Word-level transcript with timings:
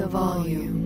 the 0.00 0.06
volume. 0.06 0.80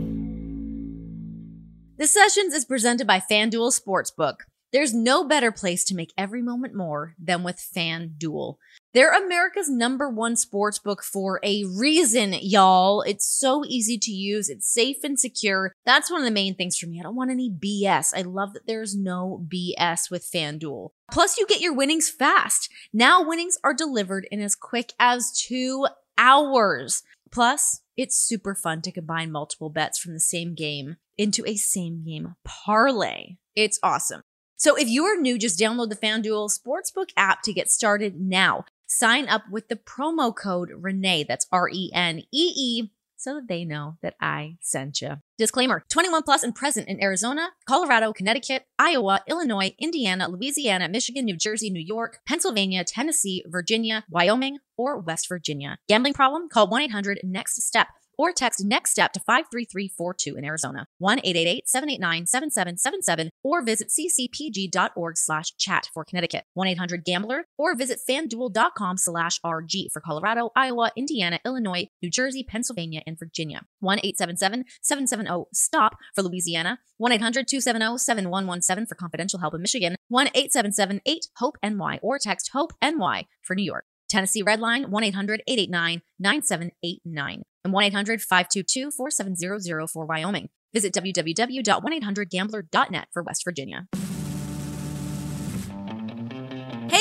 The 1.98 2.08
Sessions 2.08 2.52
is 2.52 2.64
presented 2.64 3.06
by 3.06 3.20
FanDuel 3.20 3.72
Sportsbook. 3.80 4.38
There's 4.72 4.92
no 4.92 5.22
better 5.24 5.52
place 5.52 5.84
to 5.84 5.94
make 5.94 6.12
every 6.18 6.42
moment 6.42 6.74
more 6.74 7.14
than 7.16 7.44
with 7.44 7.64
FanDuel. 7.76 8.56
They're 8.92 9.12
America's 9.12 9.70
number 9.70 10.08
one 10.08 10.34
sportsbook 10.34 11.04
for 11.04 11.38
a 11.44 11.64
reason, 11.64 12.34
y'all. 12.42 13.02
It's 13.02 13.28
so 13.28 13.64
easy 13.64 13.98
to 13.98 14.10
use. 14.10 14.48
It's 14.48 14.72
safe 14.72 15.04
and 15.04 15.18
secure. 15.18 15.72
That's 15.86 16.10
one 16.10 16.20
of 16.20 16.24
the 16.24 16.32
main 16.32 16.56
things 16.56 16.76
for 16.76 16.88
me. 16.88 16.98
I 16.98 17.04
don't 17.04 17.14
want 17.14 17.30
any 17.30 17.50
BS. 17.50 18.12
I 18.16 18.22
love 18.22 18.52
that 18.54 18.66
there's 18.66 18.96
no 18.96 19.46
BS 19.46 20.10
with 20.10 20.28
FanDuel. 20.28 20.90
Plus, 21.12 21.38
you 21.38 21.46
get 21.46 21.60
your 21.60 21.74
winnings 21.74 22.10
fast. 22.10 22.68
Now 22.92 23.22
winnings 23.22 23.58
are 23.62 23.74
delivered 23.74 24.26
in 24.32 24.40
as 24.40 24.56
quick 24.56 24.92
as 24.98 25.30
two 25.30 25.86
hours. 26.18 27.02
Plus, 27.30 27.80
it's 27.96 28.16
super 28.16 28.54
fun 28.54 28.82
to 28.82 28.92
combine 28.92 29.30
multiple 29.30 29.70
bets 29.70 29.98
from 29.98 30.12
the 30.12 30.20
same 30.20 30.54
game 30.54 30.96
into 31.16 31.44
a 31.46 31.56
same 31.56 32.04
game 32.04 32.34
parlay. 32.44 33.36
It's 33.54 33.78
awesome. 33.82 34.22
So 34.56 34.76
if 34.76 34.88
you 34.88 35.04
are 35.04 35.16
new, 35.16 35.38
just 35.38 35.58
download 35.58 35.90
the 35.90 35.96
FanDuel 35.96 36.50
Sportsbook 36.50 37.10
app 37.16 37.42
to 37.42 37.52
get 37.52 37.70
started 37.70 38.20
now. 38.20 38.64
Sign 38.86 39.28
up 39.28 39.42
with 39.50 39.68
the 39.68 39.76
promo 39.76 40.34
code 40.34 40.70
Renee, 40.76 41.24
that's 41.24 41.46
R 41.50 41.68
E 41.68 41.90
N 41.92 42.20
E 42.32 42.52
E, 42.56 42.90
so 43.24 43.40
they 43.40 43.64
know 43.64 43.96
that 44.02 44.14
I 44.20 44.58
sent 44.60 45.00
you. 45.00 45.16
Disclaimer 45.38 45.82
21 45.90 46.22
plus 46.24 46.42
and 46.42 46.54
present 46.54 46.88
in 46.88 47.02
Arizona, 47.02 47.48
Colorado, 47.66 48.12
Connecticut, 48.12 48.66
Iowa, 48.78 49.22
Illinois, 49.26 49.74
Indiana, 49.78 50.28
Louisiana, 50.28 50.88
Michigan, 50.90 51.24
New 51.24 51.36
Jersey, 51.36 51.70
New 51.70 51.80
York, 51.80 52.18
Pennsylvania, 52.28 52.84
Tennessee, 52.84 53.42
Virginia, 53.48 54.04
Wyoming, 54.10 54.58
or 54.76 54.98
West 54.98 55.26
Virginia. 55.28 55.78
Gambling 55.88 56.12
problem? 56.12 56.50
Call 56.50 56.68
1 56.68 56.82
800 56.82 57.20
NEXT 57.24 57.62
STEP 57.62 57.88
or 58.18 58.32
text 58.32 58.64
next 58.64 58.90
step 58.90 59.12
to 59.12 59.20
53342 59.20 60.36
in 60.36 60.44
Arizona, 60.44 60.88
1-888-789-7777 61.02 63.30
or 63.42 63.62
visit 63.62 63.88
ccpg.org 63.88 65.16
slash 65.16 65.56
chat 65.56 65.88
for 65.92 66.04
Connecticut, 66.04 66.44
1-800-GAMBLER 66.56 67.46
or 67.58 67.74
visit 67.74 67.98
fanduel.com 68.08 68.96
slash 68.96 69.40
RG 69.40 69.90
for 69.92 70.00
Colorado, 70.00 70.50
Iowa, 70.56 70.92
Indiana, 70.96 71.38
Illinois, 71.44 71.88
New 72.02 72.10
Jersey, 72.10 72.42
Pennsylvania, 72.42 73.02
and 73.06 73.18
Virginia, 73.18 73.66
1-877-770-STOP 73.82 75.96
for 76.14 76.22
Louisiana, 76.22 76.78
1-800-270-7117 77.00 78.88
for 78.88 78.94
confidential 78.94 79.40
help 79.40 79.54
in 79.54 79.60
Michigan, 79.60 79.96
1-877-8-HOPE-NY 80.12 81.98
or 82.02 82.18
text 82.18 82.50
HOPE-NY 82.52 83.26
for 83.42 83.56
New 83.56 83.64
York. 83.64 83.84
Tennessee 84.08 84.44
Redline 84.44 84.88
1 84.88 85.04
800 85.04 85.42
889 85.46 86.02
9789 86.18 87.42
and 87.64 87.72
1 87.72 87.84
800 87.84 88.20
522 88.22 88.90
4700 88.90 89.88
for 89.88 90.04
Wyoming. 90.06 90.48
Visit 90.72 90.92
www.1800gambler.net 90.94 93.08
for 93.12 93.22
West 93.22 93.44
Virginia. 93.44 93.86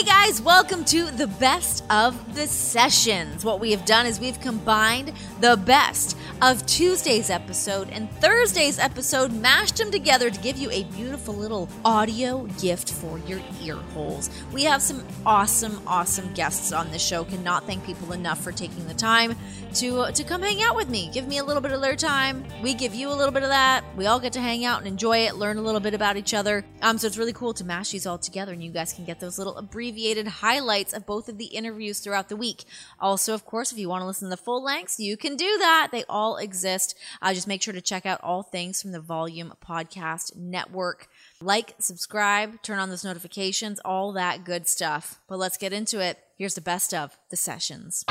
Hey 0.04 0.28
guys, 0.28 0.42
welcome 0.42 0.84
to 0.86 1.12
the 1.12 1.28
best 1.28 1.86
of 1.90 2.36
the 2.36 2.46
sessions. 2.46 3.46
What 3.46 3.62
we 3.62 3.72
have 3.72 3.86
done 3.86 4.06
is 4.06 4.20
we've 4.20 4.42
combined 4.42 5.14
the 5.40 5.56
best 5.56 6.18
of 6.42 6.66
Tuesday's 6.66 7.30
episode 7.30 7.90
and 7.90 8.12
Thursday's 8.20 8.80
episode, 8.80 9.32
mashed 9.32 9.78
them 9.78 9.92
together 9.92 10.30
to 10.30 10.40
give 10.42 10.58
you 10.58 10.70
a 10.72 10.84
beautiful 10.84 11.34
little 11.34 11.70
audio 11.86 12.44
gift 12.60 12.92
for 12.92 13.18
your 13.20 13.40
ear 13.62 13.78
holes. 13.94 14.30
We 14.52 14.66
have 14.66 14.82
some 14.82 15.06
awesome, 15.26 15.82
awesome 15.88 16.34
guests 16.34 16.73
on 16.73 16.92
the 16.92 17.00
show. 17.00 17.23
Cannot 17.23 17.66
thank 17.66 17.86
people 17.86 18.12
enough 18.12 18.44
for 18.44 18.52
taking 18.52 18.86
the 18.88 18.94
time 18.94 19.38
to 19.76 20.12
to 20.12 20.23
come 20.26 20.42
hang 20.42 20.62
out 20.62 20.76
with 20.76 20.90
me. 20.90 21.10
Give 21.14 21.30
me 21.30 21.38
a 21.38 21.45
little 21.45 21.62
bit 21.62 21.72
of 21.72 21.80
their 21.80 21.95
time. 21.95 22.44
We 22.62 22.73
give 22.73 22.94
you 22.94 23.08
a 23.08 23.16
little 23.16 23.32
bit 23.32 23.44
of 23.44 23.50
that. 23.50 23.86
We 23.95 24.08
all 24.08 24.20
get 24.20 24.34
to 24.34 24.42
hang 24.42 24.66
out 24.66 24.80
and 24.80 24.88
enjoy 24.88 25.20
it, 25.20 25.36
learn 25.36 25.58
a 25.58 25.62
little 25.62 25.80
bit 25.80 25.94
about 25.94 26.17
each 26.17 26.34
other. 26.34 26.66
Um, 26.82 26.98
so 26.98 27.08
it's 27.08 27.17
really 27.17 27.32
cool 27.32 27.54
to 27.54 27.64
mash 27.64 27.92
these 27.92 28.06
all 28.06 28.17
together, 28.17 28.52
and 28.52 28.62
you 28.62 28.72
guys 28.72 28.92
can 28.92 29.06
get 29.06 29.22
those 29.22 29.38
little 29.38 29.58
abbreviated 29.93 30.27
highlights 30.27 30.92
of 30.92 31.05
both 31.05 31.30
of 31.30 31.37
the 31.37 31.45
interviews 31.45 31.99
throughout 31.99 32.27
the 32.27 32.36
week. 32.36 32.64
Also, 32.99 33.36
of 33.36 33.45
course, 33.45 33.71
if 33.71 33.77
you 33.77 33.87
want 33.87 34.02
to 34.02 34.08
listen 34.08 34.27
to 34.27 34.36
the 34.36 34.42
full 34.42 34.64
lengths, 34.64 34.99
you 34.99 35.15
can 35.15 35.36
do 35.36 35.58
that. 35.59 35.89
They 35.92 36.04
all 36.09 36.37
exist. 36.37 36.98
Uh, 37.21 37.31
just 37.31 37.48
make 37.48 37.61
sure 37.61 37.76
to 37.76 37.81
check 37.81 38.08
out 38.08 38.20
all 38.23 38.42
things 38.42 38.82
from 38.82 38.92
the 38.92 38.99
Volume 38.99 39.53
Podcast 39.64 40.36
Network. 40.36 41.09
Like, 41.39 41.76
subscribe, 41.77 42.59
turn 42.64 42.80
on 42.80 42.89
those 42.89 43.05
notifications, 43.05 43.80
all 43.86 44.14
that 44.14 44.43
good 44.43 44.67
stuff. 44.67 45.20
But 45.27 45.37
let's 45.37 45.58
get 45.58 45.73
into 45.73 45.99
it. 45.99 46.17
Here's 46.39 46.55
the 46.55 46.61
best 46.61 46.92
of 46.92 47.15
the 47.30 47.37
sessions. 47.37 48.03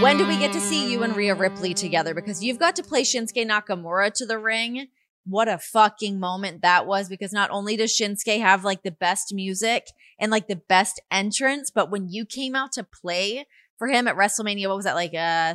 When 0.00 0.16
do 0.16 0.26
we 0.26 0.38
get 0.38 0.54
to 0.54 0.60
see 0.60 0.90
you 0.90 1.02
and 1.02 1.14
Rhea 1.14 1.34
Ripley 1.34 1.74
together? 1.74 2.14
Because 2.14 2.42
you've 2.42 2.58
got 2.58 2.76
to 2.76 2.82
play 2.82 3.02
Shinsuke 3.02 3.46
Nakamura 3.46 4.14
to 4.14 4.24
the 4.24 4.38
ring. 4.38 4.88
What 5.24 5.48
a 5.48 5.58
fucking 5.58 6.18
moment 6.18 6.62
that 6.62 6.86
was 6.86 7.08
because 7.08 7.32
not 7.32 7.50
only 7.50 7.76
does 7.76 7.96
Shinsuke 7.96 8.40
have 8.40 8.64
like 8.64 8.82
the 8.82 8.90
best 8.90 9.32
music 9.32 9.86
and 10.18 10.30
like 10.30 10.48
the 10.48 10.60
best 10.68 11.00
entrance, 11.10 11.70
but 11.70 11.90
when 11.90 12.08
you 12.08 12.26
came 12.26 12.56
out 12.56 12.72
to 12.72 12.84
play 12.84 13.46
for 13.78 13.88
him 13.88 14.08
at 14.08 14.16
WrestleMania, 14.16 14.68
what 14.68 14.76
was 14.76 14.84
that 14.84 14.94
like 14.94 15.14
uh 15.14 15.54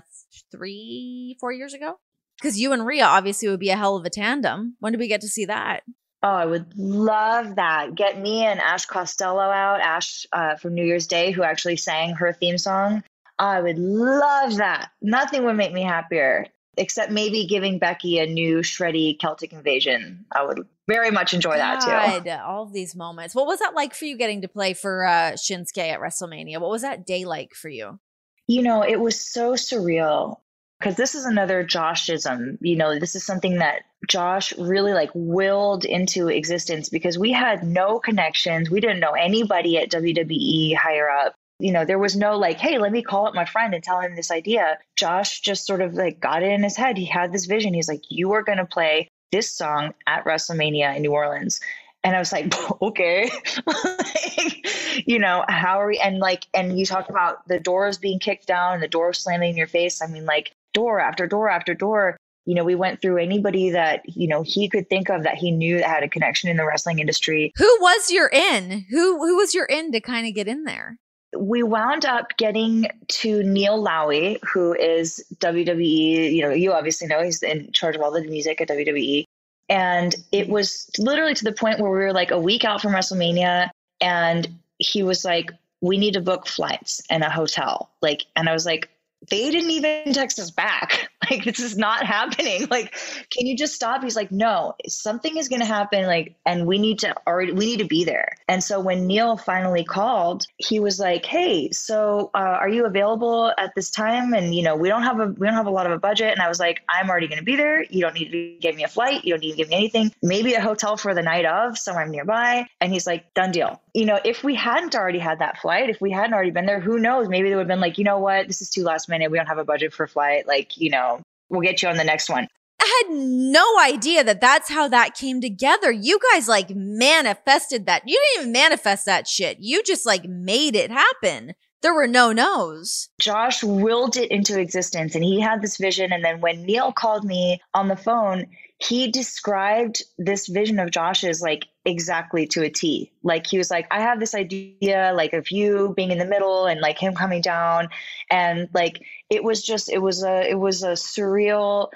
three, 0.51 1.35
four 1.39 1.51
years 1.51 1.73
ago? 1.73 1.95
Because 2.39 2.59
you 2.59 2.71
and 2.71 2.85
Rhea 2.85 3.03
obviously 3.03 3.49
would 3.49 3.59
be 3.59 3.69
a 3.69 3.77
hell 3.77 3.97
of 3.97 4.05
a 4.05 4.09
tandem. 4.09 4.75
When 4.79 4.93
do 4.93 4.99
we 4.99 5.07
get 5.07 5.21
to 5.21 5.27
see 5.27 5.45
that? 5.45 5.83
Oh, 6.23 6.29
I 6.29 6.45
would 6.45 6.73
love 6.77 7.55
that. 7.55 7.95
Get 7.95 8.19
me 8.19 8.43
and 8.43 8.59
Ash 8.59 8.85
Costello 8.85 9.39
out, 9.39 9.81
Ash 9.81 10.25
uh, 10.31 10.55
from 10.55 10.73
New 10.73 10.85
Year's 10.85 11.07
Day, 11.07 11.31
who 11.31 11.43
actually 11.43 11.77
sang 11.77 12.15
her 12.15 12.33
theme 12.33 12.57
song. 12.57 13.03
I 13.37 13.61
would 13.61 13.77
love 13.77 14.57
that. 14.57 14.89
Nothing 15.01 15.45
would 15.45 15.55
make 15.55 15.73
me 15.73 15.83
happier 15.83 16.47
except 16.77 17.11
maybe 17.11 17.45
giving 17.45 17.79
Becky 17.79 18.19
a 18.19 18.25
new 18.25 18.59
shreddy 18.59 19.17
Celtic 19.19 19.51
invasion. 19.51 20.25
I 20.31 20.45
would 20.45 20.65
very 20.87 21.11
much 21.11 21.33
enjoy 21.33 21.57
that 21.57 21.81
God, 21.81 22.23
too. 22.23 22.31
all 22.31 22.65
these 22.65 22.95
moments. 22.95 23.35
What 23.35 23.47
was 23.47 23.59
that 23.59 23.75
like 23.75 23.93
for 23.93 24.05
you 24.05 24.17
getting 24.17 24.41
to 24.41 24.47
play 24.47 24.73
for 24.73 25.05
uh, 25.05 25.31
Shinsuke 25.33 25.77
at 25.77 25.99
WrestleMania? 25.99 26.59
What 26.59 26.69
was 26.69 26.83
that 26.83 27.05
day 27.05 27.25
like 27.25 27.53
for 27.53 27.69
you? 27.69 27.99
You 28.47 28.61
know, 28.61 28.83
it 28.83 28.99
was 28.99 29.19
so 29.19 29.53
surreal 29.53 30.37
because 30.79 30.95
this 30.95 31.15
is 31.15 31.25
another 31.25 31.65
Joshism. 31.65 32.57
You 32.61 32.77
know, 32.77 32.97
this 32.97 33.15
is 33.15 33.25
something 33.25 33.57
that 33.57 33.81
Josh 34.07 34.57
really 34.57 34.93
like 34.93 35.11
willed 35.13 35.83
into 35.83 36.29
existence 36.29 36.89
because 36.89 37.17
we 37.17 37.31
had 37.31 37.63
no 37.63 37.99
connections. 37.99 38.69
We 38.69 38.79
didn't 38.79 38.99
know 38.99 39.11
anybody 39.11 39.77
at 39.77 39.91
WWE 39.91 40.75
higher 40.75 41.09
up 41.09 41.35
you 41.59 41.71
know, 41.71 41.85
there 41.85 41.99
was 41.99 42.15
no 42.15 42.37
like, 42.37 42.59
hey, 42.59 42.77
let 42.77 42.91
me 42.91 43.01
call 43.01 43.27
up 43.27 43.33
my 43.33 43.45
friend 43.45 43.73
and 43.73 43.83
tell 43.83 43.99
him 43.99 44.15
this 44.15 44.31
idea. 44.31 44.77
Josh 44.95 45.41
just 45.41 45.65
sort 45.65 45.81
of 45.81 45.93
like 45.93 46.19
got 46.19 46.43
it 46.43 46.51
in 46.51 46.63
his 46.63 46.77
head. 46.77 46.97
He 46.97 47.05
had 47.05 47.31
this 47.31 47.45
vision. 47.45 47.73
He's 47.73 47.89
like, 47.89 48.03
you 48.09 48.31
are 48.33 48.43
going 48.43 48.59
to 48.59 48.65
play 48.65 49.07
this 49.31 49.51
song 49.51 49.93
at 50.05 50.23
WrestleMania 50.25 50.95
in 50.95 51.01
New 51.01 51.13
Orleans. 51.13 51.59
And 52.03 52.15
I 52.15 52.19
was 52.19 52.31
like, 52.31 52.53
okay, 52.81 53.29
like, 53.65 54.67
you 55.07 55.19
know, 55.19 55.43
how 55.49 55.79
are 55.81 55.87
we? 55.87 55.97
And 55.99 56.19
like, 56.19 56.45
and 56.53 56.77
you 56.77 56.85
talk 56.85 57.09
about 57.09 57.47
the 57.47 57.59
doors 57.59 57.97
being 57.97 58.19
kicked 58.19 58.47
down 58.47 58.75
and 58.75 58.83
the 58.83 58.87
door 58.87 59.13
slamming 59.13 59.51
in 59.51 59.57
your 59.57 59.67
face. 59.67 60.01
I 60.01 60.07
mean, 60.07 60.25
like, 60.25 60.51
door 60.73 60.99
after 60.99 61.25
door 61.25 61.49
after 61.49 61.73
door. 61.73 62.17
You 62.45 62.55
know, 62.55 62.63
we 62.63 62.75
went 62.75 63.01
through 63.01 63.17
anybody 63.17 63.71
that, 63.71 64.03
you 64.05 64.27
know, 64.27 64.41
he 64.41 64.69
could 64.69 64.89
think 64.89 65.09
of 65.09 65.23
that 65.23 65.35
he 65.35 65.51
knew 65.51 65.79
that 65.79 65.89
had 65.89 66.03
a 66.03 66.07
connection 66.07 66.49
in 66.49 66.55
the 66.55 66.65
wrestling 66.65 66.99
industry. 66.99 67.51
Who 67.57 67.77
was 67.81 68.09
your 68.09 68.29
in? 68.29 68.85
Who 68.89 69.17
who 69.17 69.35
was 69.35 69.53
your 69.53 69.65
in 69.65 69.91
to 69.91 69.99
kind 69.99 70.25
of 70.25 70.33
get 70.33 70.47
in 70.47 70.63
there? 70.63 70.97
We 71.35 71.63
wound 71.63 72.05
up 72.05 72.37
getting 72.37 72.87
to 73.07 73.43
Neil 73.43 73.83
Lawi, 73.83 74.39
who 74.43 74.73
is 74.73 75.23
WWE. 75.37 76.33
You 76.33 76.41
know, 76.43 76.51
you 76.51 76.73
obviously 76.73 77.07
know 77.07 77.21
he's 77.21 77.43
in 77.43 77.71
charge 77.71 77.95
of 77.95 78.01
all 78.01 78.11
the 78.11 78.23
music 78.23 78.61
at 78.61 78.69
WWE. 78.69 79.25
And 79.69 80.15
it 80.31 80.47
was 80.47 80.89
literally 80.97 81.33
to 81.33 81.43
the 81.43 81.51
point 81.51 81.79
where 81.79 81.91
we 81.91 81.97
were 81.97 82.13
like 82.13 82.31
a 82.31 82.39
week 82.39 82.63
out 82.63 82.81
from 82.81 82.93
WrestleMania, 82.93 83.69
and 83.99 84.47
he 84.77 85.03
was 85.03 85.25
like, 85.25 85.51
"We 85.81 85.97
need 85.97 86.13
to 86.13 86.21
book 86.21 86.47
flights 86.47 87.01
and 87.09 87.23
a 87.23 87.29
hotel." 87.29 87.89
Like, 88.01 88.23
and 88.35 88.47
I 88.47 88.53
was 88.53 88.65
like, 88.65 88.89
"They 89.29 89.49
didn't 89.51 89.71
even 89.71 90.13
text 90.13 90.39
us 90.39 90.51
back. 90.51 91.09
Like, 91.29 91.43
this 91.43 91.59
is 91.59 91.77
not 91.77 92.05
happening. 92.05 92.67
Like, 92.71 92.93
can 93.31 93.45
you 93.45 93.57
just 93.57 93.73
stop?" 93.73 94.01
He's 94.01 94.15
like, 94.15 94.31
"No, 94.31 94.75
something 94.87 95.35
is 95.35 95.49
going 95.49 95.59
to 95.59 95.65
happen. 95.65 96.05
Like, 96.05 96.35
and 96.45 96.65
we 96.65 96.77
need 96.77 96.99
to 96.99 97.13
already, 97.27 97.51
we 97.51 97.65
need 97.65 97.79
to 97.79 97.85
be 97.85 98.05
there." 98.05 98.37
And 98.47 98.63
so 98.63 98.79
when 98.79 99.07
Neil 99.07 99.35
finally 99.35 99.83
called, 99.83 100.45
he 100.55 100.79
was 100.79 101.01
like, 101.01 101.25
"Hey, 101.25 101.69
so 101.71 102.31
uh, 102.33 102.57
are 102.61 102.69
you 102.69 102.85
available 102.85 103.51
at 103.57 103.75
this 103.75 103.89
time?" 103.89 104.33
And 104.33 104.55
you 104.55 104.63
know, 104.63 104.77
we 104.77 104.87
don't 104.87 105.03
have 105.03 105.19
a 105.19 105.25
we 105.25 105.45
don't 105.47 105.55
have 105.55 105.65
a 105.65 105.71
lot 105.71 105.85
of 105.85 105.91
a 105.91 105.99
budget. 105.99 106.31
And 106.31 106.41
I 106.41 106.47
was 106.47 106.61
like, 106.61 106.81
"I'm 106.87 107.09
already 107.09 107.27
going 107.27 107.39
to 107.39 107.43
be 107.43 107.57
there. 107.57 107.83
You 107.83 107.99
don't 107.99 108.13
need 108.13 108.31
to 108.31 108.57
give 108.61 108.77
me 108.77 108.85
a 108.85 108.87
flight. 108.87 109.25
You 109.25 109.33
don't 109.33 109.41
need 109.41 109.51
to 109.51 109.57
give 109.57 109.67
me 109.67 109.75
anything. 109.75 110.13
Maybe 110.21 110.53
a 110.53 110.61
hotel 110.61 110.95
for 110.95 111.13
the 111.13 111.23
night 111.23 111.45
of 111.45 111.77
somewhere 111.77 112.07
nearby." 112.07 112.67
And 112.79 112.93
he's 112.93 113.05
like, 113.05 113.33
"Done 113.33 113.51
deal." 113.51 113.81
You 113.93 114.05
know, 114.05 114.19
if 114.23 114.45
we 114.45 114.55
hadn't 114.55 114.95
already 114.95 115.19
had 115.19 115.39
that 115.39 115.57
flight, 115.57 115.89
if 115.89 115.99
we 115.99 116.11
hadn't 116.11 116.33
already 116.33 116.51
been 116.51 116.67
there, 116.67 116.79
who 116.79 116.99
knows? 116.99 117.27
Maybe 117.27 117.49
they 117.49 117.55
would 117.55 117.63
have 117.63 117.67
been 117.67 117.81
like, 117.81 117.97
"You 117.97 118.05
know 118.05 118.19
what? 118.19 118.47
This 118.47 118.61
is 118.61 118.69
too 118.69 118.83
last 118.83 119.09
minute. 119.09 119.16
We 119.29 119.37
don't 119.37 119.47
have 119.47 119.57
a 119.57 119.65
budget 119.65 119.93
for 119.93 120.07
flight. 120.07 120.47
Like, 120.47 120.77
you 120.77 120.89
know, 120.89 121.21
we'll 121.49 121.61
get 121.61 121.81
you 121.81 121.89
on 121.89 121.97
the 121.97 122.03
next 122.03 122.29
one." 122.29 122.47
I 122.79 123.03
had 123.03 123.15
no 123.17 123.65
idea 123.79 124.23
that 124.23 124.39
that's 124.39 124.69
how 124.69 124.87
that 124.89 125.15
came 125.15 125.41
together. 125.41 125.91
You 125.91 126.19
guys 126.31 126.47
like 126.47 126.69
manifested 126.69 127.85
that. 127.87 128.03
You 128.05 128.21
didn't 128.21 128.41
even 128.41 128.51
manifest 128.53 129.05
that 129.07 129.27
shit. 129.27 129.57
You 129.59 129.81
just 129.83 130.05
like 130.05 130.25
made 130.25 130.75
it 130.75 130.91
happen. 130.91 131.53
there 131.81 131.93
were 131.93 132.07
no 132.07 132.31
no's. 132.31 133.09
Josh 133.19 133.63
willed 133.63 134.17
it 134.17 134.31
into 134.31 134.59
existence 134.59 135.15
and 135.15 135.23
he 135.23 135.39
had 135.39 135.61
this 135.61 135.77
vision. 135.77 136.11
And 136.11 136.23
then 136.23 136.41
when 136.41 136.63
Neil 136.63 136.91
called 136.91 137.23
me 137.23 137.59
on 137.73 137.87
the 137.87 137.95
phone, 137.95 138.45
he 138.79 139.09
described 139.09 140.03
this 140.19 140.47
vision 140.47 140.79
of 140.79 140.91
Josh's 140.91 141.41
like 141.41 141.67
exactly 141.83 142.45
to 142.47 142.63
a 142.63 142.69
T. 142.69 143.11
Like 143.23 143.47
he 143.47 143.57
was 143.57 143.71
like, 143.71 143.87
I 143.89 144.01
have 144.01 144.19
this 144.19 144.35
idea 144.35 145.13
like 145.15 145.33
of 145.33 145.49
you 145.49 145.93
being 145.95 146.11
in 146.11 146.19
the 146.19 146.25
middle 146.25 146.67
and 146.67 146.79
like 146.79 146.99
him 146.99 147.15
coming 147.15 147.41
down. 147.41 147.89
And 148.29 148.69
like 148.73 149.01
it 149.29 149.43
was 149.43 149.63
just 149.63 149.91
it 149.91 149.99
was 149.99 150.23
a 150.23 150.47
it 150.47 150.59
was 150.59 150.83
a 150.83 150.91
surreal 150.91 151.89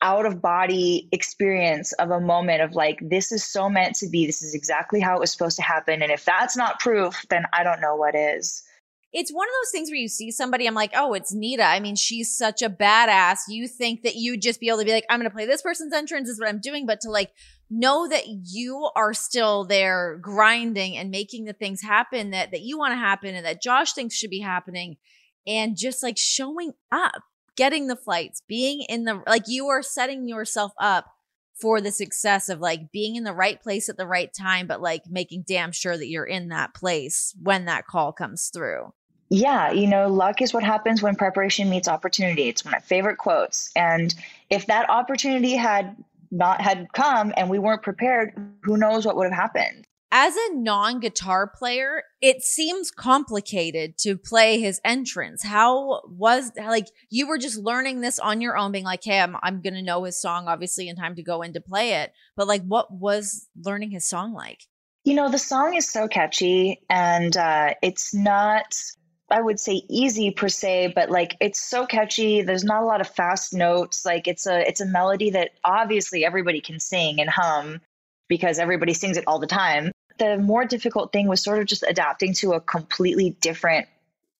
out 0.00 0.26
of 0.26 0.40
body 0.40 1.08
experience 1.10 1.92
of 1.94 2.10
a 2.10 2.20
moment 2.20 2.62
of 2.62 2.74
like 2.74 3.00
this 3.02 3.32
is 3.32 3.44
so 3.44 3.68
meant 3.68 3.96
to 3.96 4.08
be 4.08 4.26
this 4.26 4.42
is 4.42 4.54
exactly 4.54 5.00
how 5.00 5.16
it 5.16 5.20
was 5.20 5.32
supposed 5.32 5.56
to 5.56 5.62
happen 5.62 6.02
and 6.02 6.12
if 6.12 6.24
that's 6.24 6.56
not 6.56 6.78
proof 6.78 7.26
then 7.30 7.44
i 7.52 7.64
don't 7.64 7.80
know 7.80 7.96
what 7.96 8.14
is 8.14 8.62
it's 9.12 9.32
one 9.32 9.48
of 9.48 9.52
those 9.62 9.70
things 9.70 9.90
where 9.90 9.96
you 9.96 10.08
see 10.08 10.30
somebody, 10.30 10.66
I'm 10.66 10.74
like, 10.74 10.92
oh, 10.94 11.14
it's 11.14 11.32
Nita. 11.32 11.64
I 11.64 11.80
mean, 11.80 11.96
she's 11.96 12.36
such 12.36 12.60
a 12.60 12.68
badass. 12.68 13.38
You 13.48 13.66
think 13.66 14.02
that 14.02 14.16
you'd 14.16 14.42
just 14.42 14.60
be 14.60 14.68
able 14.68 14.80
to 14.80 14.84
be 14.84 14.92
like, 14.92 15.06
I'm 15.08 15.18
going 15.18 15.30
to 15.30 15.34
play 15.34 15.46
this 15.46 15.62
person's 15.62 15.94
entrance, 15.94 16.28
is 16.28 16.38
what 16.38 16.48
I'm 16.48 16.60
doing. 16.60 16.84
But 16.84 17.00
to 17.02 17.10
like 17.10 17.32
know 17.70 18.06
that 18.06 18.24
you 18.26 18.90
are 18.94 19.14
still 19.14 19.64
there 19.64 20.18
grinding 20.20 20.96
and 20.96 21.10
making 21.10 21.46
the 21.46 21.54
things 21.54 21.80
happen 21.80 22.30
that, 22.30 22.50
that 22.50 22.60
you 22.60 22.78
want 22.78 22.92
to 22.92 22.98
happen 22.98 23.34
and 23.34 23.46
that 23.46 23.62
Josh 23.62 23.94
thinks 23.94 24.14
should 24.14 24.30
be 24.30 24.40
happening 24.40 24.98
and 25.46 25.76
just 25.76 26.02
like 26.02 26.18
showing 26.18 26.72
up, 26.92 27.22
getting 27.56 27.86
the 27.86 27.96
flights, 27.96 28.42
being 28.46 28.82
in 28.90 29.04
the, 29.04 29.22
like 29.26 29.44
you 29.46 29.68
are 29.68 29.82
setting 29.82 30.28
yourself 30.28 30.72
up 30.78 31.06
for 31.58 31.80
the 31.80 31.90
success 31.90 32.50
of 32.50 32.60
like 32.60 32.92
being 32.92 33.16
in 33.16 33.24
the 33.24 33.32
right 33.32 33.60
place 33.60 33.88
at 33.88 33.96
the 33.96 34.06
right 34.06 34.32
time, 34.32 34.66
but 34.66 34.82
like 34.82 35.02
making 35.08 35.44
damn 35.46 35.72
sure 35.72 35.96
that 35.96 36.08
you're 36.08 36.24
in 36.24 36.48
that 36.48 36.74
place 36.74 37.34
when 37.42 37.64
that 37.64 37.86
call 37.86 38.12
comes 38.12 38.50
through 38.52 38.92
yeah, 39.30 39.70
you 39.72 39.86
know, 39.86 40.08
luck 40.08 40.40
is 40.40 40.54
what 40.54 40.62
happens 40.62 41.02
when 41.02 41.14
preparation 41.14 41.68
meets 41.68 41.88
opportunity. 41.88 42.48
It's 42.48 42.64
one 42.64 42.74
of 42.74 42.80
my 42.80 42.86
favorite 42.86 43.18
quotes. 43.18 43.70
And 43.76 44.14
if 44.48 44.66
that 44.66 44.88
opportunity 44.88 45.54
had 45.54 45.96
not 46.30 46.60
had 46.60 46.92
come 46.92 47.32
and 47.36 47.50
we 47.50 47.58
weren't 47.58 47.82
prepared, 47.82 48.32
who 48.62 48.76
knows 48.76 49.04
what 49.06 49.16
would 49.16 49.24
have 49.24 49.38
happened. 49.38 49.86
As 50.10 50.34
a 50.34 50.54
non-guitar 50.54 51.52
player, 51.54 52.02
it 52.22 52.42
seems 52.42 52.90
complicated 52.90 53.98
to 53.98 54.16
play 54.16 54.58
his 54.58 54.80
entrance. 54.82 55.44
How 55.44 56.00
was 56.08 56.50
like 56.56 56.86
you 57.10 57.28
were 57.28 57.36
just 57.36 57.58
learning 57.58 58.00
this 58.00 58.18
on 58.18 58.40
your 58.40 58.56
own, 58.56 58.72
being 58.72 58.84
like, 58.84 59.04
"Hey, 59.04 59.20
I'm 59.20 59.36
I'm 59.42 59.60
gonna 59.60 59.82
know 59.82 60.04
his 60.04 60.18
song, 60.18 60.48
obviously, 60.48 60.88
in 60.88 60.96
time 60.96 61.14
to 61.16 61.22
go 61.22 61.42
in 61.42 61.52
to 61.52 61.60
play 61.60 61.92
it." 61.92 62.12
But 62.36 62.48
like, 62.48 62.62
what 62.62 62.90
was 62.90 63.48
learning 63.62 63.90
his 63.90 64.08
song 64.08 64.32
like? 64.32 64.60
You 65.04 65.12
know, 65.12 65.30
the 65.30 65.38
song 65.38 65.74
is 65.74 65.86
so 65.86 66.08
catchy, 66.08 66.80
and 66.88 67.36
uh, 67.36 67.74
it's 67.82 68.14
not 68.14 68.74
I 69.30 69.40
would 69.40 69.60
say 69.60 69.82
easy 69.88 70.30
per 70.30 70.48
se, 70.48 70.92
but 70.94 71.10
like 71.10 71.36
it's 71.40 71.60
so 71.60 71.86
catchy. 71.86 72.42
There's 72.42 72.64
not 72.64 72.82
a 72.82 72.86
lot 72.86 73.00
of 73.00 73.08
fast 73.08 73.52
notes. 73.52 74.04
Like 74.06 74.26
it's 74.26 74.46
a 74.46 74.66
it's 74.66 74.80
a 74.80 74.86
melody 74.86 75.30
that 75.30 75.50
obviously 75.64 76.24
everybody 76.24 76.60
can 76.60 76.80
sing 76.80 77.20
and 77.20 77.28
hum 77.28 77.80
because 78.28 78.58
everybody 78.58 78.94
sings 78.94 79.16
it 79.16 79.24
all 79.26 79.38
the 79.38 79.46
time. 79.46 79.92
The 80.18 80.38
more 80.38 80.64
difficult 80.64 81.12
thing 81.12 81.28
was 81.28 81.42
sort 81.42 81.58
of 81.58 81.66
just 81.66 81.84
adapting 81.86 82.32
to 82.34 82.52
a 82.52 82.60
completely 82.60 83.36
different 83.40 83.86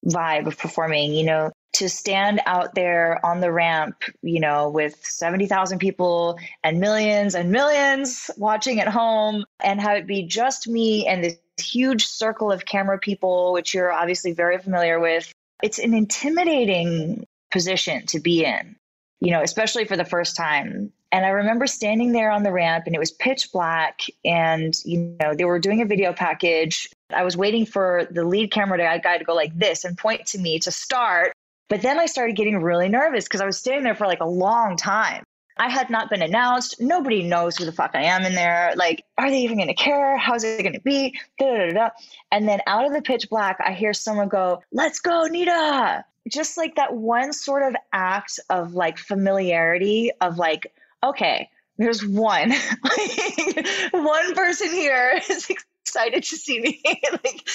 vibe 0.06 0.46
of 0.46 0.58
performing, 0.58 1.12
you 1.12 1.24
know, 1.24 1.52
to 1.74 1.88
stand 1.88 2.40
out 2.46 2.74
there 2.74 3.24
on 3.24 3.40
the 3.40 3.52
ramp, 3.52 4.02
you 4.22 4.40
know, 4.40 4.70
with 4.70 4.96
70,000 5.02 5.78
people 5.78 6.38
and 6.64 6.80
millions 6.80 7.34
and 7.34 7.50
millions 7.50 8.30
watching 8.36 8.80
at 8.80 8.88
home 8.88 9.44
and 9.62 9.80
have 9.80 9.98
it 9.98 10.06
be 10.06 10.24
just 10.24 10.66
me 10.66 11.06
and 11.06 11.22
this 11.22 11.36
huge 11.60 12.06
circle 12.06 12.52
of 12.52 12.64
camera 12.64 12.98
people, 12.98 13.52
which 13.52 13.74
you're 13.74 13.92
obviously 13.92 14.32
very 14.32 14.58
familiar 14.58 14.98
with. 15.00 15.32
It's 15.62 15.78
an 15.78 15.94
intimidating 15.94 17.26
position 17.50 18.06
to 18.06 18.20
be 18.20 18.44
in, 18.44 18.76
you 19.20 19.30
know, 19.30 19.42
especially 19.42 19.84
for 19.84 19.96
the 19.96 20.04
first 20.04 20.36
time. 20.36 20.92
And 21.10 21.24
I 21.24 21.30
remember 21.30 21.66
standing 21.66 22.12
there 22.12 22.30
on 22.30 22.42
the 22.42 22.52
ramp 22.52 22.84
and 22.86 22.94
it 22.94 22.98
was 22.98 23.10
pitch 23.10 23.50
black 23.50 24.00
and, 24.24 24.74
you 24.84 25.16
know, 25.20 25.34
they 25.34 25.46
were 25.46 25.58
doing 25.58 25.80
a 25.80 25.86
video 25.86 26.12
package. 26.12 26.88
I 27.10 27.24
was 27.24 27.36
waiting 27.36 27.64
for 27.64 28.06
the 28.10 28.24
lead 28.24 28.50
camera 28.50 28.78
guy 29.02 29.16
to 29.16 29.24
go 29.24 29.34
like 29.34 29.56
this 29.58 29.84
and 29.84 29.96
point 29.96 30.26
to 30.26 30.38
me 30.38 30.58
to 30.60 30.70
start. 30.70 31.32
But 31.68 31.82
then 31.82 31.98
I 31.98 32.06
started 32.06 32.36
getting 32.36 32.62
really 32.62 32.88
nervous 32.88 33.24
because 33.24 33.40
I 33.40 33.46
was 33.46 33.58
standing 33.58 33.84
there 33.84 33.94
for 33.94 34.06
like 34.06 34.20
a 34.20 34.26
long 34.26 34.76
time. 34.76 35.24
I 35.58 35.68
had 35.70 35.90
not 35.90 36.10
been 36.10 36.22
announced. 36.22 36.80
Nobody 36.80 37.22
knows 37.22 37.56
who 37.56 37.64
the 37.64 37.72
fuck 37.72 37.92
I 37.94 38.04
am 38.04 38.24
in 38.24 38.34
there. 38.34 38.72
Like, 38.76 39.04
are 39.16 39.30
they 39.30 39.40
even 39.40 39.56
going 39.56 39.68
to 39.68 39.74
care? 39.74 40.16
How's 40.16 40.44
it 40.44 40.62
going 40.62 40.74
to 40.74 40.80
be? 40.80 41.18
Da, 41.38 41.46
da, 41.46 41.72
da, 41.72 41.88
and 42.30 42.48
then 42.48 42.60
out 42.66 42.86
of 42.86 42.92
the 42.92 43.02
pitch 43.02 43.28
black, 43.28 43.58
I 43.64 43.72
hear 43.72 43.92
someone 43.92 44.28
go, 44.28 44.62
Let's 44.72 45.00
go, 45.00 45.24
Nita. 45.24 46.04
Just 46.28 46.56
like 46.56 46.76
that 46.76 46.94
one 46.94 47.32
sort 47.32 47.62
of 47.62 47.74
act 47.92 48.38
of 48.50 48.74
like 48.74 48.98
familiarity 48.98 50.12
of 50.20 50.38
like, 50.38 50.72
okay, 51.02 51.48
there's 51.78 52.04
one, 52.04 52.50
one 53.92 54.34
person 54.34 54.68
here 54.70 55.20
is 55.30 55.48
excited 55.88 56.22
to 56.22 56.36
see 56.36 56.60
me. 56.60 56.82
like, 57.12 57.48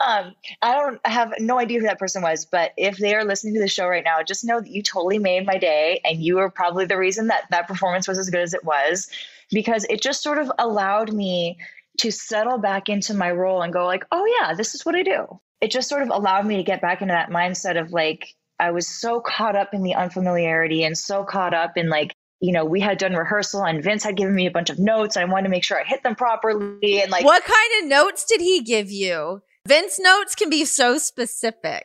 um, 0.00 0.34
I 0.62 0.74
don't 0.74 1.06
have 1.06 1.34
no 1.38 1.58
idea 1.58 1.80
who 1.80 1.86
that 1.86 1.98
person 1.98 2.22
was, 2.22 2.44
but 2.44 2.72
if 2.76 2.96
they 2.96 3.14
are 3.14 3.24
listening 3.24 3.54
to 3.54 3.60
the 3.60 3.68
show 3.68 3.86
right 3.86 4.04
now, 4.04 4.22
just 4.22 4.44
know 4.44 4.60
that 4.60 4.70
you 4.70 4.82
totally 4.82 5.18
made 5.18 5.46
my 5.46 5.58
day, 5.58 6.00
and 6.04 6.22
you 6.22 6.36
were 6.36 6.50
probably 6.50 6.86
the 6.86 6.98
reason 6.98 7.26
that 7.28 7.44
that 7.50 7.68
performance 7.68 8.06
was 8.08 8.18
as 8.18 8.30
good 8.30 8.42
as 8.42 8.54
it 8.54 8.64
was, 8.64 9.08
because 9.50 9.84
it 9.90 10.00
just 10.00 10.22
sort 10.22 10.38
of 10.38 10.50
allowed 10.58 11.12
me 11.12 11.58
to 11.98 12.10
settle 12.10 12.58
back 12.58 12.88
into 12.88 13.12
my 13.14 13.30
role 13.30 13.62
and 13.62 13.72
go 13.72 13.84
like, 13.86 14.04
oh 14.12 14.24
yeah, 14.40 14.54
this 14.54 14.74
is 14.74 14.86
what 14.86 14.94
I 14.94 15.02
do. 15.02 15.40
It 15.60 15.70
just 15.70 15.88
sort 15.88 16.02
of 16.02 16.08
allowed 16.08 16.46
me 16.46 16.56
to 16.56 16.62
get 16.62 16.80
back 16.80 17.02
into 17.02 17.12
that 17.12 17.28
mindset 17.28 17.78
of 17.78 17.92
like 17.92 18.34
I 18.58 18.70
was 18.70 18.86
so 18.86 19.20
caught 19.20 19.56
up 19.56 19.74
in 19.74 19.82
the 19.82 19.94
unfamiliarity 19.94 20.84
and 20.84 20.96
so 20.96 21.24
caught 21.24 21.52
up 21.52 21.76
in 21.76 21.88
like 21.88 22.14
you 22.40 22.52
know, 22.52 22.64
we 22.64 22.80
had 22.80 22.98
done 22.98 23.14
rehearsal 23.14 23.64
and 23.64 23.84
Vince 23.84 24.02
had 24.02 24.16
given 24.16 24.34
me 24.34 24.46
a 24.46 24.50
bunch 24.50 24.70
of 24.70 24.78
notes. 24.78 25.16
I 25.16 25.24
wanted 25.24 25.44
to 25.44 25.50
make 25.50 25.64
sure 25.64 25.78
I 25.78 25.84
hit 25.84 26.02
them 26.02 26.14
properly. 26.14 27.02
And 27.02 27.10
like, 27.10 27.24
what 27.24 27.44
kind 27.44 27.82
of 27.82 27.88
notes 27.88 28.24
did 28.24 28.40
he 28.40 28.62
give 28.62 28.90
you? 28.90 29.42
Vince 29.68 30.00
notes 30.00 30.34
can 30.34 30.48
be 30.48 30.64
so 30.64 30.96
specific. 30.98 31.84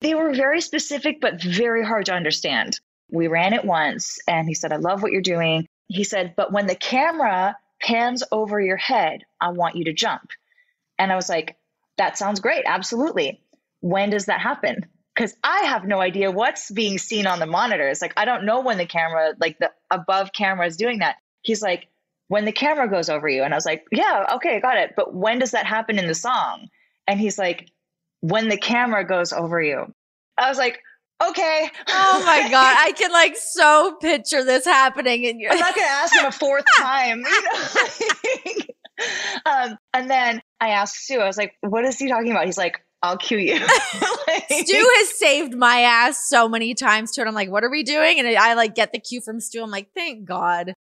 They 0.00 0.14
were 0.14 0.32
very 0.32 0.60
specific, 0.60 1.20
but 1.20 1.42
very 1.42 1.84
hard 1.84 2.06
to 2.06 2.12
understand. 2.12 2.78
We 3.10 3.26
ran 3.26 3.52
it 3.52 3.64
once 3.64 4.18
and 4.28 4.46
he 4.46 4.54
said, 4.54 4.72
I 4.72 4.76
love 4.76 5.02
what 5.02 5.12
you're 5.12 5.22
doing. 5.22 5.66
He 5.88 6.04
said, 6.04 6.34
but 6.36 6.52
when 6.52 6.66
the 6.66 6.74
camera 6.74 7.56
pans 7.80 8.22
over 8.30 8.60
your 8.60 8.76
head, 8.76 9.20
I 9.40 9.50
want 9.50 9.76
you 9.76 9.84
to 9.84 9.92
jump. 9.92 10.30
And 10.98 11.10
I 11.10 11.16
was 11.16 11.28
like, 11.28 11.56
that 11.98 12.16
sounds 12.18 12.40
great. 12.40 12.64
Absolutely. 12.66 13.40
When 13.80 14.10
does 14.10 14.26
that 14.26 14.40
happen? 14.40 14.86
Because 15.16 15.34
I 15.42 15.60
have 15.62 15.84
no 15.84 16.00
idea 16.00 16.30
what's 16.30 16.70
being 16.70 16.98
seen 16.98 17.26
on 17.26 17.38
the 17.38 17.46
monitors. 17.46 18.02
Like, 18.02 18.12
I 18.18 18.26
don't 18.26 18.44
know 18.44 18.60
when 18.60 18.76
the 18.76 18.86
camera, 18.86 19.32
like 19.40 19.58
the 19.58 19.70
above 19.90 20.32
camera 20.32 20.66
is 20.66 20.76
doing 20.76 20.98
that. 20.98 21.16
He's 21.42 21.62
like, 21.62 21.88
when 22.28 22.44
the 22.44 22.52
camera 22.52 22.88
goes 22.88 23.08
over 23.08 23.28
you. 23.28 23.42
And 23.42 23.54
I 23.54 23.56
was 23.56 23.64
like, 23.64 23.86
yeah, 23.90 24.34
okay, 24.34 24.56
I 24.56 24.60
got 24.60 24.76
it. 24.76 24.94
But 24.96 25.14
when 25.14 25.38
does 25.38 25.52
that 25.52 25.64
happen 25.64 25.98
in 25.98 26.06
the 26.06 26.14
song? 26.14 26.68
And 27.06 27.18
he's 27.18 27.38
like, 27.38 27.70
when 28.20 28.48
the 28.48 28.56
camera 28.56 29.06
goes 29.06 29.32
over 29.32 29.62
you. 29.62 29.92
I 30.36 30.48
was 30.48 30.58
like, 30.58 30.80
okay. 31.22 31.70
Oh 31.88 32.22
my 32.24 32.48
God. 32.50 32.76
I 32.78 32.92
can 32.92 33.12
like 33.12 33.36
so 33.36 33.96
picture 34.00 34.44
this 34.44 34.64
happening 34.64 35.24
in 35.24 35.40
your 35.40 35.52
I'm 35.52 35.58
not 35.58 35.74
gonna 35.74 35.86
ask 35.86 36.14
him 36.14 36.26
a 36.26 36.32
fourth 36.32 36.64
time. 36.76 37.20
You 37.20 37.42
know? 37.42 38.62
um, 39.46 39.78
and 39.94 40.10
then 40.10 40.42
I 40.60 40.70
asked 40.70 40.96
Stu, 40.96 41.20
I 41.20 41.26
was 41.26 41.36
like, 41.36 41.54
what 41.60 41.84
is 41.84 41.98
he 41.98 42.08
talking 42.08 42.32
about? 42.32 42.46
He's 42.46 42.58
like, 42.58 42.80
I'll 43.06 43.16
cue 43.16 43.38
you. 43.38 43.54
like, 44.26 44.46
Stu 44.50 44.90
has 44.96 45.18
saved 45.18 45.54
my 45.54 45.80
ass 45.80 46.28
so 46.28 46.48
many 46.48 46.74
times 46.74 47.12
too. 47.12 47.22
And 47.22 47.28
I'm 47.28 47.34
like, 47.34 47.50
what 47.50 47.64
are 47.64 47.70
we 47.70 47.82
doing? 47.82 48.18
And 48.18 48.28
I 48.28 48.54
like 48.54 48.74
get 48.74 48.92
the 48.92 48.98
cue 48.98 49.20
from 49.20 49.40
Stu. 49.40 49.62
I'm 49.62 49.70
like, 49.70 49.88
thank 49.94 50.24
God. 50.24 50.74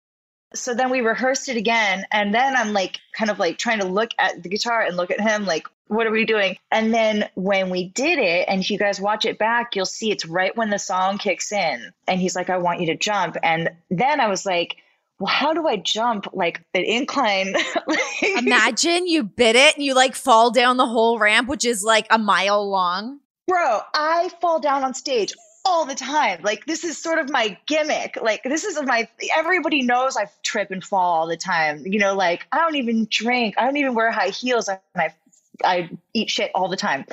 So 0.56 0.74
then 0.74 0.92
we 0.92 1.01
rehearsed 1.01 1.50
it 1.50 1.58
again. 1.58 2.06
And 2.12 2.34
then 2.34 2.56
I'm 2.56 2.74
like, 2.74 3.00
kind 3.13 3.32
of 3.32 3.39
like 3.39 3.58
trying 3.58 3.80
to 3.80 3.88
look 3.88 4.12
at 4.20 4.44
the 4.44 4.50
guitar 4.50 4.82
and 4.82 4.96
look 4.96 5.10
at 5.10 5.20
him, 5.20 5.46
like, 5.46 5.68
what 5.88 6.08
are 6.08 6.12
we 6.12 6.25
doing? 6.25 6.58
And 6.72 6.94
then 6.94 7.30
when 7.36 7.70
we 7.70 7.89
did 7.89 8.20
it, 8.20 8.46
and 8.48 8.62
if 8.62 8.70
you 8.70 8.77
guys 8.77 9.01
watch 9.01 9.25
it 9.25 9.38
back, 9.38 9.75
you'll 9.75 9.86
see 9.86 10.12
it's 10.12 10.25
right 10.25 10.56
when 10.56 10.70
the 10.70 10.80
song 10.80 11.18
kicks 11.18 11.51
in. 11.51 11.92
And 12.08 12.20
he's 12.20 12.36
like, 12.36 12.50
I 12.50 12.58
want 12.58 12.80
you 12.80 12.88
to 12.88 12.96
jump. 12.96 13.36
And 13.44 13.70
then 13.89 14.20
I 14.20 14.27
was 14.27 14.46
like, 14.46 14.77
well, 15.24 15.32
how 15.32 15.53
do 15.53 15.70
I 15.70 15.77
jump 15.77 16.27
like 16.34 16.65
an 16.74 16.84
incline? 16.84 17.56
Imagine 18.38 19.08
you 19.08 19.24
bit 19.24 19.56
it 19.56 19.74
and 19.74 19.82
you 19.82 19.94
like 19.94 20.15
fall 20.15 20.51
down 20.51 20.75
the 20.75 20.86
whole 20.86 21.18
ramp, 21.18 21.48
which 21.48 21.63
is 21.63 21.82
like 21.82 22.08
a 22.10 22.18
mile 22.18 22.70
long. 22.70 23.22
Bro, 23.48 23.80
I 23.94 24.30
fall 24.42 24.60
down 24.60 24.84
on 24.84 24.94
stage 24.94 25.32
all 25.63 25.86
the 25.86 25.96
time. 25.96 26.42
Like 26.44 26.65
this 26.65 26.84
is 26.84 26.98
sort 26.98 27.20
of 27.20 27.30
my 27.30 27.58
gimmick. 27.68 28.18
Like 28.22 28.44
this 28.44 28.65
is 28.65 28.77
my 28.84 29.08
everybody 29.34 29.82
knows 29.82 30.18
I 30.18 30.25
trip 30.42 30.72
and 30.72 30.84
fall 30.84 31.22
all 31.22 31.27
the 31.27 31.38
time. 31.38 31.84
You 31.86 32.00
know, 32.00 32.15
like 32.15 32.46
I 32.51 32.58
don't 32.58 32.75
even 32.75 33.08
drink. 33.10 33.56
I 33.58 33.63
don't 33.63 33.77
even 33.77 33.96
wear 33.96 34.12
high 34.12 34.27
heels 34.27 34.68
and 34.68 34.80
I 34.98 35.13
I 35.63 35.89
eat 36.13 36.32
shit 36.32 36.51
all 36.53 36.68
the 36.68 36.75
time. 36.75 37.06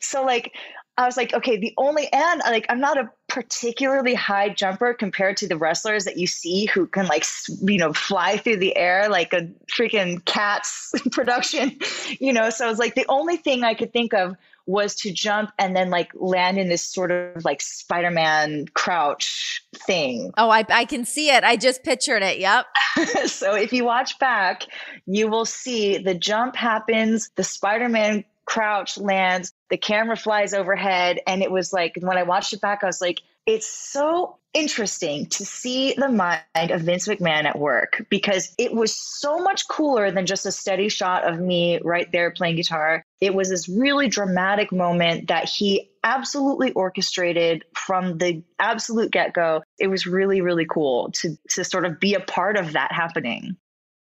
So 0.00 0.24
like 0.24 0.54
I 0.96 1.04
was 1.04 1.18
like, 1.18 1.34
okay, 1.34 1.58
the 1.58 1.74
only 1.76 2.10
and 2.14 2.40
like 2.46 2.64
I'm 2.70 2.80
not 2.80 2.96
a 2.96 3.10
particularly 3.38 4.14
high 4.14 4.48
jumper 4.48 4.92
compared 4.92 5.36
to 5.36 5.46
the 5.46 5.56
wrestlers 5.56 6.04
that 6.04 6.16
you 6.16 6.26
see 6.26 6.66
who 6.66 6.88
can 6.88 7.06
like 7.06 7.24
you 7.62 7.78
know 7.78 7.92
fly 7.92 8.36
through 8.36 8.56
the 8.56 8.76
air 8.76 9.08
like 9.08 9.32
a 9.32 9.48
freaking 9.72 10.24
cats 10.24 10.92
production, 11.12 11.78
you 12.18 12.32
know. 12.32 12.50
So 12.50 12.66
I 12.66 12.68
was 12.68 12.80
like, 12.80 12.96
the 12.96 13.06
only 13.08 13.36
thing 13.36 13.62
I 13.62 13.74
could 13.74 13.92
think 13.92 14.12
of 14.12 14.34
was 14.66 14.96
to 14.96 15.12
jump 15.12 15.52
and 15.56 15.76
then 15.76 15.88
like 15.88 16.10
land 16.14 16.58
in 16.58 16.68
this 16.68 16.82
sort 16.82 17.12
of 17.12 17.44
like 17.44 17.60
Spider-Man 17.60 18.66
crouch 18.74 19.64
thing. 19.86 20.32
Oh, 20.36 20.50
I, 20.50 20.64
I 20.68 20.84
can 20.84 21.04
see 21.04 21.30
it. 21.30 21.44
I 21.44 21.54
just 21.54 21.84
pictured 21.84 22.24
it. 22.24 22.40
Yep. 22.40 22.66
so 23.26 23.54
if 23.54 23.72
you 23.72 23.84
watch 23.84 24.18
back, 24.18 24.64
you 25.06 25.28
will 25.28 25.46
see 25.46 25.96
the 25.98 26.14
jump 26.14 26.56
happens, 26.56 27.30
the 27.36 27.44
Spider-Man 27.44 28.24
crouch 28.48 28.98
lands, 28.98 29.52
the 29.68 29.76
camera 29.76 30.16
flies 30.16 30.54
overhead. 30.54 31.20
And 31.26 31.42
it 31.42 31.52
was 31.52 31.72
like, 31.72 31.98
when 32.00 32.16
I 32.16 32.22
watched 32.22 32.54
it 32.54 32.62
back, 32.62 32.82
I 32.82 32.86
was 32.86 33.00
like, 33.00 33.20
it's 33.48 33.66
so 33.66 34.36
interesting 34.52 35.24
to 35.24 35.42
see 35.42 35.94
the 35.94 36.10
mind 36.10 36.70
of 36.70 36.82
Vince 36.82 37.08
McMahon 37.08 37.46
at 37.46 37.58
work 37.58 38.04
because 38.10 38.54
it 38.58 38.74
was 38.74 38.94
so 38.94 39.38
much 39.38 39.66
cooler 39.68 40.10
than 40.10 40.26
just 40.26 40.44
a 40.44 40.52
steady 40.52 40.90
shot 40.90 41.26
of 41.26 41.40
me 41.40 41.80
right 41.82 42.12
there 42.12 42.30
playing 42.30 42.56
guitar. 42.56 43.02
It 43.22 43.34
was 43.34 43.48
this 43.48 43.66
really 43.66 44.06
dramatic 44.08 44.70
moment 44.70 45.28
that 45.28 45.48
he 45.48 45.90
absolutely 46.04 46.72
orchestrated 46.72 47.64
from 47.74 48.18
the 48.18 48.42
absolute 48.58 49.12
get 49.12 49.32
go. 49.32 49.62
It 49.78 49.86
was 49.86 50.06
really, 50.06 50.42
really 50.42 50.66
cool 50.66 51.10
to, 51.12 51.38
to 51.50 51.64
sort 51.64 51.86
of 51.86 51.98
be 51.98 52.12
a 52.12 52.20
part 52.20 52.58
of 52.58 52.74
that 52.74 52.92
happening. 52.92 53.56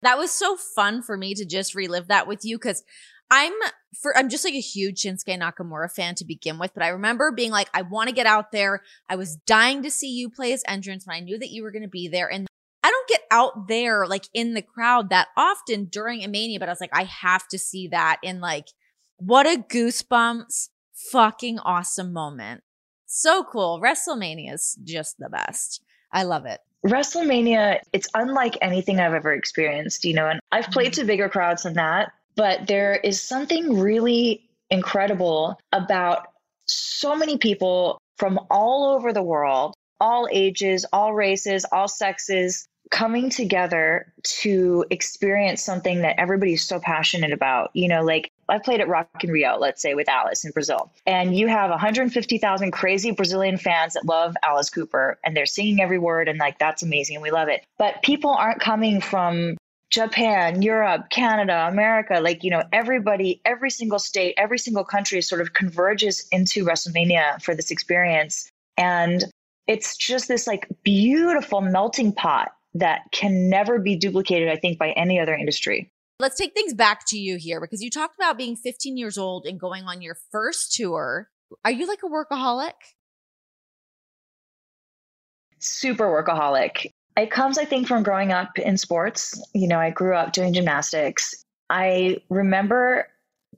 That 0.04 0.20
was 0.20 0.30
so 0.32 0.58
fun 0.58 1.02
for 1.02 1.18
me 1.18 1.34
to 1.34 1.46
just 1.46 1.74
relive 1.74 2.10
that 2.10 2.28
with 2.28 2.46
you 2.46 2.58
because 2.58 2.84
I'm 3.34 3.54
for 4.00 4.16
I'm 4.16 4.30
just 4.30 4.46
like 4.46 4.54
a 4.54 4.60
huge 4.60 5.02
Shinsuke 5.02 5.40
Nakamura 5.40 5.92
fan 5.92 6.14
to 6.16 6.26
begin 6.26 6.60
with, 6.60 6.72
but 6.76 6.84
I 6.84 6.90
remember 6.90 7.32
being 7.32 7.50
like, 7.50 7.68
I 7.74 7.82
want 7.82 8.10
to 8.10 8.16
get 8.16 8.28
out 8.28 8.52
there. 8.52 8.84
I 9.10 9.16
was 9.16 9.38
dying 9.48 9.82
to 9.82 9.90
see 9.90 10.10
you 10.10 10.30
play 10.30 10.52
his 10.52 10.64
entrance 10.68 11.08
when 11.08 11.16
I 11.16 11.20
knew 11.20 11.40
that 11.40 11.50
you 11.50 11.64
were 11.64 11.72
going 11.72 11.82
to 11.82 11.90
be 11.90 12.08
there. 12.08 12.32
And 12.32 12.46
I 12.84 12.92
don't 12.92 13.10
get 13.10 13.22
out 13.32 13.68
there 13.68 14.06
like 14.06 14.26
in 14.36 14.54
the 14.54 14.62
crowd 14.62 15.10
that 15.10 15.30
often 15.36 15.86
during 15.86 16.24
a 16.24 16.28
mania, 16.28 16.60
but 16.60 16.70
I 16.70 16.72
was 16.72 16.82
like, 16.82 16.92
I 16.94 17.06
have 17.06 17.48
to 17.48 17.58
see 17.58 17.88
that 17.88 18.20
in 18.22 18.40
like 18.40 18.68
what 19.18 19.48
a 19.48 19.58
goosebumps 19.58 20.70
fucking 21.12 21.58
awesome 21.58 22.14
moment. 22.14 22.62
So 23.08 23.44
cool. 23.44 23.82
WrestleMania 23.84 24.54
is 24.54 24.78
just 24.84 25.18
the 25.18 25.30
best. 25.30 25.82
I 26.12 26.22
love 26.22 26.46
it. 26.46 26.60
WrestleMania, 26.86 27.80
it's 27.94 28.10
unlike 28.14 28.60
anything 28.62 29.00
I've 29.00 29.14
ever 29.14 29.34
experienced, 29.34 30.06
you 30.06 30.14
know, 30.14 30.28
and 30.28 30.40
I've 30.52 30.70
played 30.70 30.92
mm-hmm. 30.92 31.02
to 31.02 31.08
bigger 31.08 31.30
crowds 31.30 31.64
than 31.64 31.74
that, 31.76 32.12
but 32.36 32.68
there 32.68 32.96
is 32.96 33.22
something 33.22 33.80
really 33.80 34.50
incredible 34.70 35.60
about 35.72 36.28
so 36.66 37.16
many 37.16 37.38
people 37.38 38.00
from 38.18 38.40
all 38.50 38.96
over 38.96 39.12
the 39.12 39.24
world, 39.24 39.74
all 40.00 40.28
ages, 40.32 40.86
all 40.94 41.14
races, 41.14 41.66
all 41.72 41.88
sexes, 41.88 42.68
coming 42.92 43.30
together 43.30 44.14
to 44.24 44.86
experience 44.90 45.64
something 45.64 46.02
that 46.02 46.20
everybody's 46.20 46.64
so 46.64 46.80
passionate 46.80 47.32
about. 47.32 47.72
You 47.74 47.88
know, 47.88 48.04
like 48.04 48.30
I 48.50 48.60
played 48.60 48.82
at 48.82 48.88
Rock 48.88 49.24
in 49.24 49.32
Rio, 49.32 49.58
let's 49.58 49.82
say 49.82 49.96
with 49.96 50.08
Alice 50.10 50.46
in 50.46 50.52
Brazil, 50.52 50.92
and 51.08 51.36
you 51.36 51.48
have 51.48 51.70
150,000 51.70 52.72
crazy 52.72 53.12
Brazilian 53.12 53.58
fans 53.58 53.94
that 53.94 54.06
love 54.06 54.36
Alice 54.44 54.70
Cooper 54.70 55.18
and 55.24 55.36
they're 55.36 55.46
singing 55.46 55.82
every 55.82 55.98
word 55.98 56.28
and 56.28 56.38
like 56.38 56.60
that's 56.60 56.84
amazing 56.84 57.16
and 57.16 57.24
we 57.24 57.32
love 57.32 57.48
it. 57.48 57.66
But 57.78 58.04
people 58.04 58.32
aren't 58.32 58.60
coming 58.60 59.02
from 59.02 59.58
Japan, 59.94 60.64
Europe, 60.64 61.12
Canada, 61.12 61.68
America, 61.70 62.20
like, 62.20 62.44
you 62.44 62.50
know, 62.50 62.64
everybody, 62.74 63.40
every 63.46 63.70
single 63.70 64.00
state, 64.00 64.34
every 64.38 64.58
single 64.58 64.84
country 64.84 65.22
sort 65.22 65.40
of 65.40 65.54
converges 65.54 66.28
into 66.32 66.66
WrestleMania 66.66 67.40
for 67.44 67.54
this 67.54 67.70
experience. 67.70 68.50
And 68.76 69.24
it's 69.68 69.96
just 69.96 70.28
this 70.28 70.48
like 70.48 70.68
beautiful 70.82 71.62
melting 71.62 72.12
pot 72.12 72.54
that 72.74 73.02
can 73.12 73.52
never 73.52 73.78
be 73.78 73.96
duplicated, 73.96 74.50
I 74.50 74.56
think, 74.56 74.80
by 74.80 74.94
any 74.94 75.20
other 75.20 75.36
industry. 75.36 75.92
Let's 76.20 76.38
take 76.38 76.56
things 76.56 76.74
back 76.74 77.06
to 77.10 77.20
you 77.20 77.38
here 77.38 77.62
because 77.62 77.84
you 77.84 77.92
talked 77.92 78.16
about 78.16 78.36
being 78.36 78.56
15 78.56 78.98
years 78.98 79.20
old 79.20 79.46
and 79.46 79.60
going 79.60 79.84
on 79.84 80.02
your 80.02 80.18
first 80.32 80.74
tour. 80.74 81.30
Are 81.64 81.72
you 81.72 81.88
like 81.88 82.00
a 82.04 82.10
workaholic? 82.10 82.74
Super 85.60 86.06
workaholic. 86.06 86.90
It 87.16 87.32
comes, 87.32 87.58
I 87.58 87.66
think, 87.66 87.88
from 87.88 88.04
growing 88.04 88.32
up 88.32 88.58
in 88.58 88.78
sports. 88.78 89.40
You 89.54 89.68
know, 89.68 89.80
I 89.80 89.92
grew 89.92 90.16
up 90.16 90.34
doing 90.34 90.54
gymnastics. 90.54 91.44
I 91.70 92.18
remember 92.30 93.08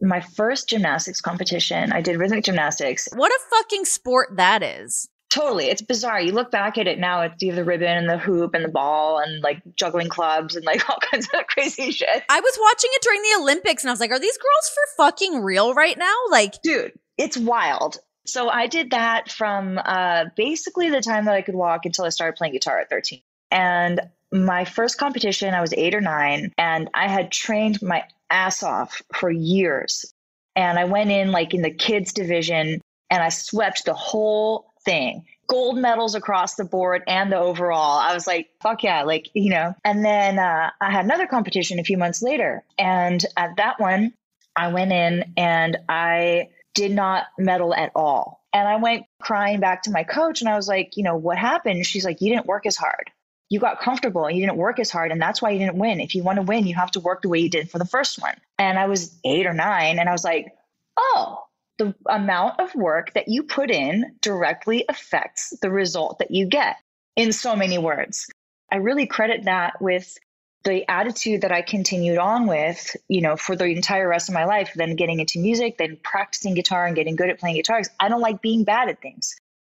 my 0.01 0.19
first 0.19 0.69
gymnastics 0.69 1.21
competition. 1.21 1.91
I 1.91 2.01
did 2.01 2.17
rhythmic 2.17 2.43
gymnastics. 2.43 3.07
What 3.15 3.31
a 3.31 3.39
fucking 3.49 3.85
sport 3.85 4.35
that 4.37 4.61
is. 4.61 5.07
Totally. 5.29 5.65
It's 5.65 5.81
bizarre. 5.81 6.21
You 6.21 6.31
look 6.31 6.49
back 6.51 6.77
at 6.77 6.87
it 6.87 6.97
now, 6.97 7.21
it's 7.21 7.41
you 7.41 7.49
have 7.49 7.57
the 7.57 7.65
ribbon 7.65 7.97
and 7.97 8.09
the 8.09 8.17
hoop 8.17 8.53
and 8.53 8.63
the 8.63 8.69
ball 8.69 9.19
and 9.19 9.43
like 9.43 9.61
juggling 9.75 10.07
clubs 10.07 10.55
and 10.55 10.65
like 10.65 10.89
all 10.89 10.97
kinds 11.11 11.27
of 11.33 11.47
crazy 11.47 11.91
shit. 11.91 12.23
I 12.29 12.39
was 12.39 12.57
watching 12.61 12.89
it 12.93 13.01
during 13.01 13.21
the 13.21 13.41
Olympics 13.41 13.83
and 13.83 13.89
I 13.89 13.93
was 13.93 13.99
like, 13.99 14.11
are 14.11 14.19
these 14.19 14.37
girls 14.37 14.73
for 14.73 15.03
fucking 15.03 15.41
real 15.41 15.73
right 15.73 15.97
now? 15.97 16.13
Like, 16.29 16.61
dude, 16.61 16.93
it's 17.17 17.37
wild. 17.37 17.97
So 18.25 18.49
I 18.49 18.67
did 18.67 18.91
that 18.91 19.29
from 19.29 19.79
uh, 19.83 20.25
basically 20.35 20.89
the 20.89 21.01
time 21.01 21.25
that 21.25 21.35
I 21.35 21.41
could 21.41 21.55
walk 21.55 21.85
until 21.85 22.05
I 22.05 22.09
started 22.09 22.37
playing 22.37 22.53
guitar 22.53 22.79
at 22.79 22.89
13. 22.89 23.21
And 23.55 24.01
my 24.33 24.65
first 24.65 24.97
competition, 24.97 25.53
I 25.53 25.61
was 25.61 25.73
eight 25.73 25.95
or 25.95 26.01
nine, 26.01 26.51
and 26.57 26.89
I 26.93 27.07
had 27.07 27.31
trained 27.31 27.81
my 27.81 28.03
ass 28.29 28.61
off 28.61 29.01
for 29.13 29.31
years. 29.31 30.13
And 30.57 30.77
I 30.77 30.83
went 30.83 31.09
in 31.09 31.31
like 31.31 31.53
in 31.53 31.61
the 31.61 31.71
kids 31.71 32.11
division 32.11 32.81
and 33.09 33.23
I 33.23 33.29
swept 33.29 33.85
the 33.85 33.93
whole 33.93 34.73
thing. 34.83 35.25
Gold 35.47 35.77
medals 35.77 36.15
across 36.15 36.55
the 36.55 36.65
board 36.65 37.03
and 37.07 37.31
the 37.31 37.37
overall. 37.37 37.99
I 37.99 38.13
was 38.13 38.27
like, 38.27 38.49
fuck 38.61 38.83
yeah, 38.83 39.03
like, 39.03 39.29
you 39.33 39.49
know. 39.49 39.73
And 39.85 40.03
then 40.03 40.39
uh, 40.39 40.71
I 40.81 40.91
had 40.91 41.05
another 41.05 41.27
competition 41.27 41.79
a 41.79 41.83
few 41.83 41.97
months 41.97 42.21
later. 42.21 42.63
And 42.77 43.23
at 43.37 43.57
that 43.57 43.79
one, 43.79 44.13
I 44.55 44.69
went 44.69 44.91
in 44.91 45.33
and 45.37 45.77
I 45.87 46.49
did 46.73 46.91
not 46.91 47.27
medal 47.37 47.73
at 47.73 47.91
all. 47.95 48.41
And 48.53 48.67
I 48.67 48.77
went 48.77 49.05
crying 49.21 49.59
back 49.59 49.83
to 49.83 49.91
my 49.91 50.03
coach 50.03 50.41
and 50.41 50.49
I 50.49 50.55
was 50.55 50.67
like, 50.67 50.97
you 50.97 51.03
know, 51.03 51.15
what 51.15 51.37
happened? 51.37 51.85
She's 51.85 52.05
like, 52.05 52.21
you 52.21 52.33
didn't 52.33 52.47
work 52.47 52.65
as 52.65 52.75
hard 52.75 53.11
you 53.49 53.59
got 53.59 53.79
comfortable 53.79 54.25
and 54.25 54.37
you 54.37 54.45
didn't 54.45 54.57
work 54.57 54.79
as 54.79 54.89
hard 54.89 55.11
and 55.11 55.21
that's 55.21 55.41
why 55.41 55.51
you 55.51 55.59
didn't 55.59 55.77
win. 55.77 55.99
If 55.99 56.15
you 56.15 56.23
want 56.23 56.37
to 56.37 56.41
win 56.41 56.67
you 56.67 56.75
have 56.75 56.91
to 56.91 56.99
work 56.99 57.21
the 57.21 57.29
way 57.29 57.39
you 57.39 57.49
did 57.49 57.69
for 57.69 57.79
the 57.79 57.85
first 57.85 58.21
one. 58.21 58.35
And 58.57 58.79
i 58.79 58.87
was 58.87 59.17
eight 59.23 59.45
or 59.45 59.53
nine 59.53 59.99
and 59.99 60.09
i 60.09 60.11
was 60.11 60.23
like 60.23 60.53
oh 60.97 61.45
the 61.77 61.93
amount 62.07 62.59
of 62.59 62.73
work 62.73 63.13
that 63.13 63.27
you 63.27 63.43
put 63.43 63.69
in 63.69 64.15
directly 64.21 64.85
affects 64.87 65.53
the 65.61 65.69
result 65.69 66.19
that 66.19 66.31
you 66.31 66.45
get 66.45 66.77
in 67.17 67.33
so 67.33 67.55
many 67.55 67.77
words. 67.77 68.27
I 68.71 68.77
really 68.77 69.07
credit 69.07 69.43
that 69.43 69.81
with 69.81 70.17
the 70.65 70.89
attitude 70.89 71.41
that 71.41 71.51
i 71.51 71.61
continued 71.61 72.17
on 72.17 72.47
with 72.47 72.97
you 73.07 73.21
know 73.21 73.37
for 73.37 73.55
the 73.55 73.65
entire 73.65 74.09
rest 74.09 74.29
of 74.29 74.33
my 74.33 74.45
life 74.45 74.71
then 74.75 74.95
getting 74.95 75.19
into 75.19 75.39
music 75.39 75.77
then 75.77 75.95
practicing 76.03 76.55
guitar 76.55 76.85
and 76.85 76.95
getting 76.95 77.15
good 77.15 77.29
at 77.29 77.39
playing 77.39 77.55
guitar 77.55 77.81
i 77.99 78.09
don't 78.09 78.19
like 78.19 78.41
being 78.41 78.63
bad 78.63 78.89
at 78.89 78.99
things 78.99 79.35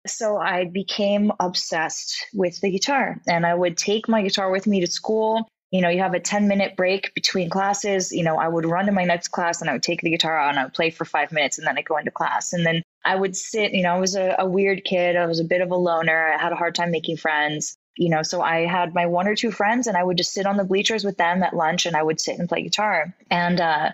so 0.10 0.38
I 0.38 0.66
became 0.66 1.32
obsessed 1.40 2.26
with 2.34 2.60
the 2.62 2.72
guitar 2.72 3.22
and 3.28 3.46
I 3.46 3.54
would 3.54 3.78
take 3.78 4.08
my 4.08 4.22
guitar 4.22 4.50
with 4.50 4.68
me 4.68 4.82
to 4.82 4.88
school. 4.88 5.48
You 5.72 5.82
know, 5.82 5.90
you 5.90 6.00
have 6.00 6.14
a 6.14 6.20
10 6.20 6.48
minute 6.48 6.78
break 6.78 7.14
between 7.14 7.50
classes. 7.50 8.12
You 8.12 8.24
know, 8.24 8.38
I 8.38 8.48
would 8.48 8.66
run 8.66 8.86
to 8.86 8.92
my 8.92 9.04
next 9.04 9.30
class 9.30 9.62
and 9.62 9.70
I 9.70 9.74
would 9.74 9.84
take 9.84 10.02
the 10.02 10.10
guitar 10.10 10.38
out 10.38 10.50
and 10.50 10.60
I 10.60 10.64
would 10.64 10.74
play 10.74 10.90
for 10.90 11.06
five 11.06 11.32
minutes 11.32 11.58
and 11.58 11.68
then 11.68 11.78
I'd 11.78 11.86
go 11.86 11.98
into 11.98 12.12
class. 12.12 12.54
And 12.54 12.66
then 12.66 12.82
I 13.04 13.16
would 13.16 13.36
sit, 13.36 13.74
you 13.74 13.84
know, 13.84 13.96
I 13.96 14.00
was 14.00 14.16
a, 14.16 14.36
a 14.40 14.46
weird 14.46 14.84
kid. 14.86 15.16
I 15.16 15.26
was 15.26 15.40
a 15.40 15.46
bit 15.46 15.62
of 15.62 15.72
a 15.72 15.76
loner. 15.76 16.34
I 16.34 16.42
had 16.42 16.54
a 16.54 16.56
hard 16.58 16.76
time 16.76 16.92
making 16.92 17.18
friends 17.18 17.78
you 17.98 18.10
know, 18.10 18.22
so 18.22 18.42
I 18.42 18.66
had 18.66 18.94
my 18.94 19.08
one 19.08 19.28
or 19.28 19.36
two 19.36 19.52
friends 19.52 19.88
and 19.88 19.98
I 19.98 20.04
would 20.04 20.18
just 20.18 20.32
sit 20.32 20.46
on 20.46 20.58
the 20.58 20.64
bleachers 20.64 21.04
with 21.04 21.18
them 21.18 21.44
at 21.44 21.56
lunch 21.56 21.86
and 21.86 21.96
I 21.96 22.04
would 22.04 22.22
sit 22.22 22.38
and 22.38 22.48
play 22.48 22.62
guitar. 22.62 23.14
And 23.30 23.60
uh, 23.60 23.90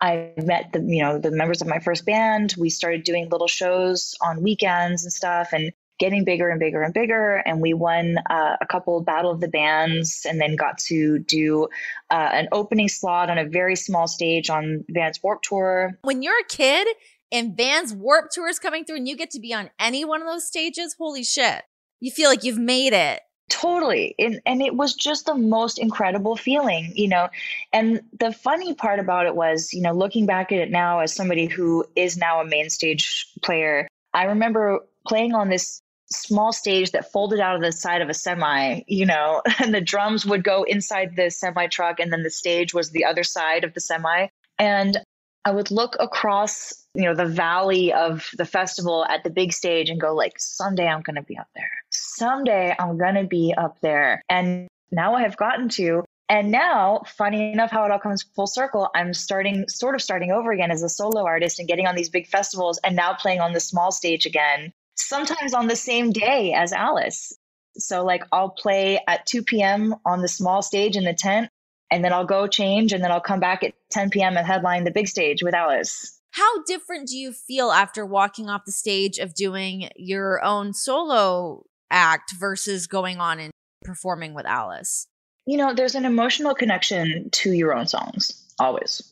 I 0.00 0.32
met 0.36 0.72
the 0.72 0.80
you 0.80 1.02
know 1.02 1.18
the 1.18 1.30
members 1.30 1.60
of 1.60 1.68
my 1.68 1.80
first 1.80 2.04
band. 2.04 2.54
We 2.58 2.70
started 2.70 3.04
doing 3.04 3.28
little 3.28 3.48
shows 3.48 4.16
on 4.20 4.42
weekends 4.42 5.04
and 5.04 5.12
stuff, 5.12 5.52
and 5.52 5.72
getting 5.98 6.24
bigger 6.24 6.48
and 6.48 6.60
bigger 6.60 6.82
and 6.82 6.94
bigger. 6.94 7.42
And 7.44 7.60
we 7.60 7.74
won 7.74 8.18
uh, 8.30 8.56
a 8.60 8.66
couple 8.66 9.00
Battle 9.02 9.30
of 9.30 9.40
the 9.40 9.48
Bands, 9.48 10.24
and 10.28 10.40
then 10.40 10.56
got 10.56 10.78
to 10.86 11.18
do 11.18 11.68
uh, 12.10 12.30
an 12.32 12.48
opening 12.52 12.88
slot 12.88 13.30
on 13.30 13.38
a 13.38 13.44
very 13.44 13.76
small 13.76 14.06
stage 14.06 14.50
on 14.50 14.84
Vans 14.88 15.20
Warped 15.22 15.46
Tour. 15.46 15.98
When 16.02 16.22
you're 16.22 16.40
a 16.40 16.44
kid 16.48 16.86
and 17.32 17.56
Vans 17.56 17.92
Warped 17.92 18.32
Tour 18.32 18.48
is 18.48 18.58
coming 18.58 18.84
through, 18.84 18.96
and 18.96 19.08
you 19.08 19.16
get 19.16 19.30
to 19.32 19.40
be 19.40 19.52
on 19.52 19.70
any 19.78 20.04
one 20.04 20.22
of 20.22 20.28
those 20.28 20.46
stages, 20.46 20.94
holy 20.98 21.24
shit! 21.24 21.62
You 22.00 22.12
feel 22.12 22.30
like 22.30 22.44
you've 22.44 22.58
made 22.58 22.92
it. 22.92 23.20
Totally. 23.48 24.14
And, 24.18 24.40
and 24.44 24.60
it 24.60 24.74
was 24.74 24.94
just 24.94 25.26
the 25.26 25.34
most 25.34 25.78
incredible 25.78 26.36
feeling, 26.36 26.92
you 26.94 27.08
know. 27.08 27.28
And 27.72 28.02
the 28.18 28.32
funny 28.32 28.74
part 28.74 28.98
about 28.98 29.26
it 29.26 29.34
was, 29.34 29.72
you 29.72 29.80
know, 29.80 29.92
looking 29.92 30.26
back 30.26 30.52
at 30.52 30.58
it 30.58 30.70
now 30.70 31.00
as 31.00 31.14
somebody 31.14 31.46
who 31.46 31.84
is 31.96 32.16
now 32.16 32.40
a 32.40 32.44
main 32.44 32.68
stage 32.68 33.26
player, 33.42 33.88
I 34.12 34.24
remember 34.24 34.80
playing 35.06 35.34
on 35.34 35.48
this 35.48 35.80
small 36.10 36.52
stage 36.52 36.92
that 36.92 37.12
folded 37.12 37.40
out 37.40 37.56
of 37.56 37.62
the 37.62 37.72
side 37.72 38.02
of 38.02 38.08
a 38.08 38.14
semi, 38.14 38.80
you 38.86 39.06
know, 39.06 39.42
and 39.58 39.74
the 39.74 39.80
drums 39.80 40.26
would 40.26 40.44
go 40.44 40.62
inside 40.64 41.16
the 41.16 41.30
semi 41.30 41.66
truck 41.68 42.00
and 42.00 42.12
then 42.12 42.22
the 42.22 42.30
stage 42.30 42.74
was 42.74 42.90
the 42.90 43.04
other 43.04 43.24
side 43.24 43.64
of 43.64 43.74
the 43.74 43.80
semi. 43.80 44.28
And 44.58 44.98
I 45.44 45.50
would 45.50 45.70
look 45.70 45.96
across, 45.98 46.74
you 46.94 47.04
know, 47.04 47.14
the 47.14 47.24
valley 47.24 47.92
of 47.92 48.28
the 48.36 48.44
festival 48.44 49.06
at 49.06 49.24
the 49.24 49.30
big 49.30 49.52
stage 49.52 49.88
and 49.88 50.00
go 50.00 50.14
like, 50.14 50.34
someday 50.38 50.86
I'm 50.86 51.00
going 51.00 51.16
to 51.16 51.22
be 51.22 51.38
up 51.38 51.48
there. 51.54 51.70
Someday 52.18 52.74
I'm 52.78 52.98
going 52.98 53.14
to 53.14 53.24
be 53.24 53.54
up 53.56 53.80
there. 53.80 54.22
And 54.28 54.66
now 54.90 55.14
I 55.14 55.22
have 55.22 55.36
gotten 55.36 55.68
to, 55.70 56.02
And 56.30 56.50
now, 56.50 57.02
funny 57.06 57.52
enough, 57.52 57.70
how 57.70 57.84
it 57.84 57.90
all 57.90 57.98
comes 57.98 58.22
full 58.22 58.46
circle, 58.46 58.90
I'm 58.94 59.14
starting, 59.14 59.66
sort 59.68 59.94
of 59.94 60.02
starting 60.02 60.30
over 60.30 60.52
again 60.52 60.70
as 60.70 60.82
a 60.82 60.88
solo 60.88 61.24
artist 61.24 61.58
and 61.58 61.66
getting 61.66 61.86
on 61.86 61.94
these 61.94 62.10
big 62.10 62.26
festivals 62.26 62.78
and 62.84 62.94
now 62.94 63.14
playing 63.14 63.40
on 63.40 63.54
the 63.54 63.60
small 63.60 63.90
stage 63.90 64.26
again, 64.26 64.72
sometimes 64.96 65.54
on 65.54 65.68
the 65.68 65.76
same 65.76 66.12
day 66.12 66.52
as 66.52 66.72
Alice. 66.72 67.32
So, 67.78 68.04
like, 68.04 68.24
I'll 68.30 68.50
play 68.50 69.00
at 69.08 69.24
2 69.24 69.42
p.m. 69.42 69.94
on 70.04 70.20
the 70.20 70.28
small 70.28 70.60
stage 70.60 70.96
in 70.96 71.04
the 71.04 71.14
tent, 71.14 71.48
and 71.90 72.04
then 72.04 72.12
I'll 72.12 72.26
go 72.26 72.46
change, 72.46 72.92
and 72.92 73.02
then 73.02 73.10
I'll 73.10 73.20
come 73.20 73.40
back 73.40 73.62
at 73.62 73.72
10 73.90 74.10
p.m. 74.10 74.36
and 74.36 74.46
headline 74.46 74.84
the 74.84 74.90
big 74.90 75.08
stage 75.08 75.42
with 75.42 75.54
Alice. 75.54 76.20
How 76.32 76.62
different 76.64 77.08
do 77.08 77.16
you 77.16 77.32
feel 77.32 77.70
after 77.70 78.04
walking 78.04 78.50
off 78.50 78.66
the 78.66 78.72
stage 78.72 79.18
of 79.18 79.34
doing 79.34 79.88
your 79.96 80.44
own 80.44 80.74
solo 80.74 81.64
act 81.90 82.32
versus 82.38 82.86
going 82.86 83.18
on 83.18 83.38
and 83.38 83.50
performing 83.84 84.34
with 84.34 84.46
Alice? 84.46 85.06
You 85.46 85.56
know, 85.56 85.74
there's 85.74 85.94
an 85.94 86.04
emotional 86.04 86.54
connection 86.54 87.30
to 87.30 87.52
your 87.52 87.74
own 87.74 87.86
songs, 87.86 88.30
always. 88.58 89.02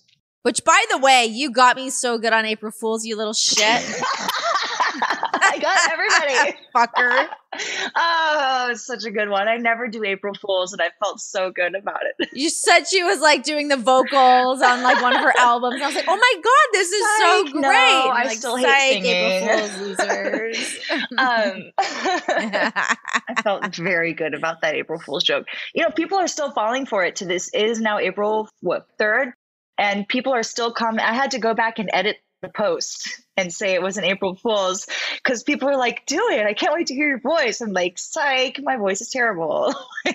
Which, 0.42 0.64
by 0.64 0.84
the 0.90 0.98
way, 0.98 1.26
you 1.26 1.50
got 1.50 1.76
me 1.76 1.90
so 1.90 2.18
good 2.18 2.32
on 2.32 2.44
April 2.44 2.70
Fools, 2.70 3.04
you 3.04 3.16
little 3.16 3.32
shit. 3.32 3.82
I 5.56 5.60
got 5.60 5.78
everybody. 5.92 6.58
Fucker. 6.76 7.28
oh, 7.96 8.68
it's 8.70 8.86
such 8.86 9.04
a 9.04 9.10
good 9.10 9.30
one. 9.30 9.48
I 9.48 9.56
never 9.56 9.88
do 9.88 10.04
April 10.04 10.34
Fools, 10.34 10.72
and 10.72 10.82
I 10.82 10.88
felt 11.02 11.20
so 11.20 11.50
good 11.50 11.74
about 11.74 12.00
it. 12.02 12.28
You 12.36 12.50
said 12.50 12.84
she 12.84 13.02
was 13.02 13.20
like 13.20 13.44
doing 13.44 13.68
the 13.68 13.78
vocals 13.78 14.60
on 14.60 14.82
like 14.82 15.00
one 15.00 15.16
of 15.16 15.22
her 15.22 15.32
albums. 15.38 15.80
I 15.80 15.86
was 15.86 15.94
like, 15.94 16.04
oh 16.06 16.16
my 16.16 16.34
god, 16.42 16.72
this 16.72 16.92
is 16.92 17.02
Psych, 17.18 17.48
so 17.48 17.58
no, 17.60 17.68
great. 17.68 17.76
I 17.76 18.24
like, 18.26 18.36
still 18.36 18.56
hate 18.56 18.92
singing. 18.92 19.10
April 19.10 19.68
Fools 19.68 19.98
losers. 19.98 20.78
Um, 21.16 21.72
I 21.78 23.42
felt 23.42 23.74
very 23.76 24.12
good 24.12 24.34
about 24.34 24.60
that 24.60 24.74
April 24.74 25.00
Fool's 25.00 25.24
joke. 25.24 25.46
You 25.74 25.82
know, 25.82 25.90
people 25.90 26.18
are 26.18 26.28
still 26.28 26.52
falling 26.52 26.84
for 26.84 27.04
it 27.04 27.16
to 27.16 27.24
this. 27.24 27.48
It 27.54 27.64
is 27.70 27.80
now 27.80 27.98
April 27.98 28.48
what 28.60 28.86
third, 28.98 29.32
and 29.78 30.06
people 30.06 30.34
are 30.34 30.42
still 30.42 30.72
coming. 30.72 31.00
I 31.00 31.14
had 31.14 31.30
to 31.30 31.38
go 31.38 31.54
back 31.54 31.78
and 31.78 31.88
edit 31.92 32.18
post 32.48 33.22
and 33.36 33.52
say 33.52 33.74
it 33.74 33.82
was 33.82 33.96
an 33.96 34.04
April 34.04 34.34
Fool's 34.34 34.86
because 35.16 35.42
people 35.42 35.68
are 35.68 35.76
like, 35.76 36.04
"Do 36.06 36.28
it! 36.30 36.46
I 36.46 36.54
can't 36.54 36.74
wait 36.74 36.88
to 36.88 36.94
hear 36.94 37.08
your 37.08 37.20
voice." 37.20 37.60
I'm 37.60 37.72
like, 37.72 37.98
"Psych! 37.98 38.60
My 38.62 38.76
voice 38.76 39.00
is 39.00 39.10
terrible." 39.10 39.74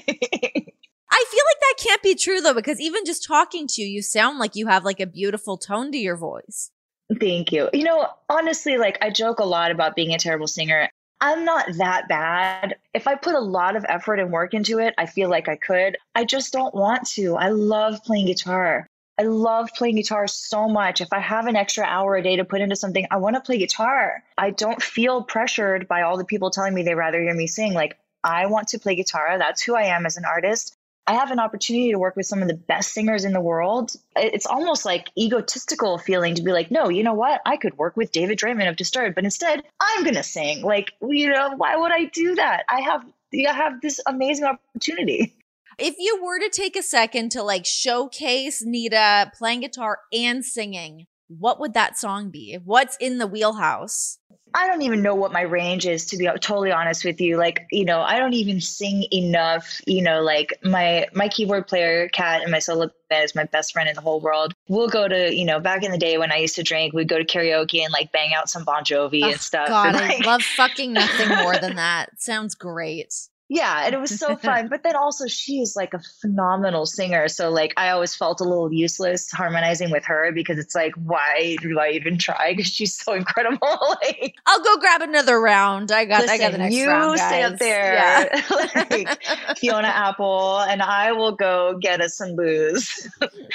I 1.14 1.26
feel 1.30 1.44
like 1.46 1.60
that 1.60 1.76
can't 1.78 2.02
be 2.02 2.16
true 2.16 2.42
though, 2.42 2.54
because 2.54 2.80
even 2.80 3.06
just 3.06 3.26
talking 3.26 3.68
to 3.68 3.82
you, 3.82 3.88
you 3.88 4.02
sound 4.02 4.40
like 4.40 4.56
you 4.56 4.68
have 4.68 4.86
like 4.86 5.00
a 5.00 5.06
beautiful 5.06 5.58
tone 5.58 5.92
to 5.92 5.98
your 5.98 6.16
voice. 6.16 6.72
Thank 7.20 7.52
you. 7.52 7.70
You 7.74 7.84
know, 7.84 8.08
honestly, 8.30 8.78
like 8.78 8.98
I 9.02 9.10
joke 9.10 9.40
a 9.40 9.46
lot 9.46 9.72
about 9.72 9.96
being 9.96 10.14
a 10.14 10.18
terrible 10.18 10.48
singer. 10.48 10.90
I'm 11.20 11.46
not 11.46 11.68
that 11.78 12.08
bad. 12.08 12.78
If 12.96 13.08
I 13.08 13.16
put 13.16 13.36
a 13.36 13.40
lot 13.40 13.76
of 13.76 13.86
effort 13.88 14.20
and 14.20 14.32
work 14.32 14.56
into 14.56 14.80
it, 14.80 14.96
I 14.98 15.06
feel 15.06 15.30
like 15.30 15.48
I 15.48 15.56
could. 15.56 15.98
I 16.16 16.26
just 16.26 16.52
don't 16.52 16.74
want 16.74 17.08
to. 17.10 17.36
I 17.36 17.50
love 17.50 18.04
playing 18.04 18.26
guitar. 18.26 18.88
I 19.20 19.24
love 19.24 19.70
playing 19.76 19.98
guitar 19.98 20.28
so 20.28 20.68
much. 20.68 21.02
If 21.02 21.10
I 21.12 21.20
have 21.20 21.48
an 21.48 21.56
extra 21.56 21.84
hour 21.84 22.16
a 22.16 22.24
day 22.24 22.38
to 22.38 22.46
put 22.46 22.62
into 22.62 22.76
something, 22.76 23.06
I 23.12 23.18
want 23.18 23.36
to 23.36 23.42
play 23.42 23.58
guitar. 23.58 24.24
I 24.38 24.52
don't 24.52 24.82
feel 24.82 25.24
pressured 25.24 25.88
by 25.88 26.02
all 26.02 26.18
the 26.18 26.26
people 26.26 26.50
telling 26.50 26.74
me 26.74 26.84
they 26.84 26.96
rather 26.96 27.22
hear 27.22 27.36
me 27.36 27.48
sing. 27.48 27.74
Like, 27.74 27.98
I 28.24 28.48
want 28.48 28.70
to 28.70 28.80
play 28.80 28.96
guitar. 28.96 29.38
That's 29.38 29.62
who 29.62 29.76
I 29.76 29.84
am 29.84 30.06
as 30.06 30.18
an 30.18 30.26
artist. 30.26 30.76
I 31.08 31.16
have 31.16 31.32
an 31.32 31.40
opportunity 31.40 31.92
to 31.92 32.00
work 32.00 32.16
with 32.16 32.28
some 32.28 32.42
of 32.42 32.48
the 32.48 32.54
best 32.54 32.94
singers 32.94 33.26
in 33.26 33.34
the 33.34 33.42
world. 33.42 33.92
It's 34.16 34.46
almost 34.46 34.86
like 34.86 35.10
egotistical 35.18 35.98
feeling 35.98 36.36
to 36.36 36.44
be 36.44 36.52
like, 36.52 36.70
no, 36.70 36.90
you 36.90 37.04
know 37.04 37.16
what? 37.16 37.42
I 37.46 37.58
could 37.58 37.78
work 37.78 37.98
with 37.98 38.12
David 38.12 38.38
Draiman 38.38 38.70
of 38.70 38.76
Disturbed, 38.76 39.16
but 39.16 39.24
instead 39.24 39.64
I'm 39.80 40.04
going 40.04 40.16
to 40.16 40.24
sing. 40.24 40.62
Like, 40.62 40.92
you 41.02 41.30
know, 41.30 41.56
why 41.58 41.76
would 41.76 41.92
I 41.92 42.06
do 42.06 42.36
that? 42.36 42.64
I 42.70 42.82
have, 42.82 43.04
I 43.34 43.52
have 43.52 43.82
this 43.82 44.00
amazing 44.06 44.46
opportunity. 44.46 45.34
If 45.78 45.96
you 45.98 46.22
were 46.24 46.40
to 46.40 46.50
take 46.50 46.76
a 46.76 46.84
second 46.84 47.32
to 47.32 47.44
like 47.44 47.66
showcase 47.66 48.64
Nita 48.64 49.32
playing 49.38 49.62
guitar 49.62 50.00
and 50.14 50.44
singing, 50.44 51.08
what 51.28 51.60
would 51.60 51.74
that 51.74 51.98
song 51.98 52.30
be? 52.30 52.58
What's 52.64 52.98
in 52.98 53.18
the 53.18 53.28
wheelhouse? 53.28 54.18
I 54.54 54.68
don't 54.68 54.82
even 54.82 55.02
know 55.02 55.16
what 55.16 55.32
my 55.32 55.42
range 55.42 55.88
is 55.88 56.06
to 56.08 56.18
be 56.18 56.26
totally 56.42 56.72
honest 56.72 57.06
with 57.06 57.22
you. 57.22 57.38
Like, 57.38 57.66
you 57.72 57.86
know, 57.86 58.02
I 58.02 58.20
don't 58.20 58.34
even 58.34 58.60
sing 58.60 59.06
enough. 59.14 59.80
You 59.88 60.02
know, 60.02 60.22
like 60.22 60.54
my 60.62 61.08
my 61.14 61.30
keyboard 61.30 61.68
player, 61.68 62.10
Kat, 62.10 62.42
and 62.42 62.52
my 62.52 62.60
solo 62.60 62.90
band 63.10 63.24
is 63.24 63.34
my 63.34 63.46
best 63.46 63.72
friend 63.72 63.88
in 63.88 63.96
the 63.96 64.02
whole 64.02 64.20
world. 64.20 64.54
We'll 64.68 64.90
go 64.90 65.08
to, 65.08 65.34
you 65.34 65.46
know, 65.46 65.62
back 65.62 65.84
in 65.84 65.92
the 65.92 65.98
day 65.98 66.18
when 66.18 66.34
I 66.34 66.38
used 66.38 66.56
to 66.56 66.64
drink, 66.64 66.94
we'd 66.94 67.08
go 67.08 67.18
to 67.18 67.26
karaoke 67.26 67.82
and 67.82 67.94
like 67.94 68.12
bang 68.12 68.34
out 68.34 68.50
some 68.50 68.66
Bon 68.66 68.84
Jovi 68.84 69.22
Oh, 69.24 69.30
and 69.30 69.40
stuff. 69.40 69.68
God, 69.70 69.96
And, 69.96 69.98
I 69.98 70.18
love 70.26 70.42
fucking 70.42 70.92
nothing 70.92 71.30
more 71.30 71.58
than 71.58 71.78
that. 71.78 72.10
Sounds 72.20 72.56
great. 72.56 73.14
Yeah, 73.54 73.84
and 73.86 73.94
it 73.94 74.00
was 74.00 74.18
so 74.18 74.38
fun. 74.38 74.70
But 74.70 74.82
then 74.84 74.96
also 74.96 75.28
she 75.28 75.60
is 75.60 75.76
like 75.76 75.94
a 75.94 76.00
phenomenal 76.22 76.86
singer. 76.86 77.28
So 77.28 77.50
like 77.50 77.74
I 77.76 77.90
always 77.90 78.16
felt 78.16 78.40
a 78.40 78.46
little 78.46 78.72
useless 78.72 79.30
harmonizing 79.30 79.92
with 79.92 80.06
her 80.06 80.32
because 80.32 80.58
it's 80.58 80.74
like, 80.74 80.94
why 80.96 81.58
do 81.62 81.78
I 81.78 81.90
even 81.90 82.18
try? 82.18 82.54
Because 82.54 82.72
she's 82.72 82.96
so 82.96 83.12
incredible. 83.12 83.68
like 84.02 84.36
I'll 84.46 84.64
go 84.64 84.78
grab 84.78 85.02
another 85.02 85.38
round. 85.42 85.92
I 85.92 86.06
got 86.06 86.30
I 86.30 86.38
got 86.38 86.54
the 86.54 86.60
Listen, 86.60 86.60
next 86.62 86.76
you 86.76 86.88
round. 86.88 87.20
stay 87.20 87.44
up 87.44 87.58
there, 87.60 87.94
Yeah. 87.94 88.42
like, 88.90 89.58
Fiona 89.58 89.90
Apple, 89.90 90.62
and 90.62 90.82
I 90.82 91.12
will 91.12 91.34
go 91.34 91.78
get 91.78 92.00
us 92.00 92.16
some 92.16 92.38
booze. 92.38 93.10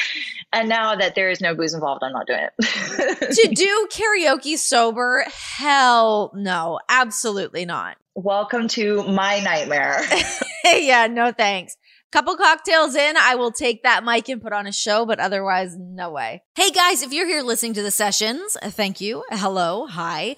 and 0.52 0.68
now 0.68 0.94
that 0.94 1.14
there 1.14 1.30
is 1.30 1.40
no 1.40 1.54
booze 1.54 1.72
involved, 1.72 2.02
I'm 2.04 2.12
not 2.12 2.26
doing 2.26 2.40
it. 2.58 3.30
to 3.34 3.48
do 3.54 3.88
karaoke 3.90 4.58
sober? 4.58 5.24
Hell 5.56 6.32
no. 6.34 6.80
Absolutely 6.90 7.64
not. 7.64 7.96
Welcome 8.18 8.68
to 8.68 9.02
my 9.02 9.40
nightmare. 9.40 10.00
yeah, 10.64 11.06
no 11.06 11.32
thanks. 11.32 11.76
Couple 12.10 12.34
cocktails 12.34 12.94
in, 12.94 13.14
I 13.14 13.34
will 13.34 13.52
take 13.52 13.82
that 13.82 14.04
mic 14.04 14.30
and 14.30 14.40
put 14.40 14.54
on 14.54 14.66
a 14.66 14.72
show, 14.72 15.04
but 15.04 15.20
otherwise, 15.20 15.76
no 15.78 16.12
way. 16.12 16.42
Hey 16.54 16.70
guys, 16.70 17.02
if 17.02 17.12
you're 17.12 17.26
here 17.26 17.42
listening 17.42 17.74
to 17.74 17.82
the 17.82 17.90
sessions, 17.90 18.56
thank 18.62 19.02
you. 19.02 19.22
Hello, 19.28 19.86
hi. 19.86 20.36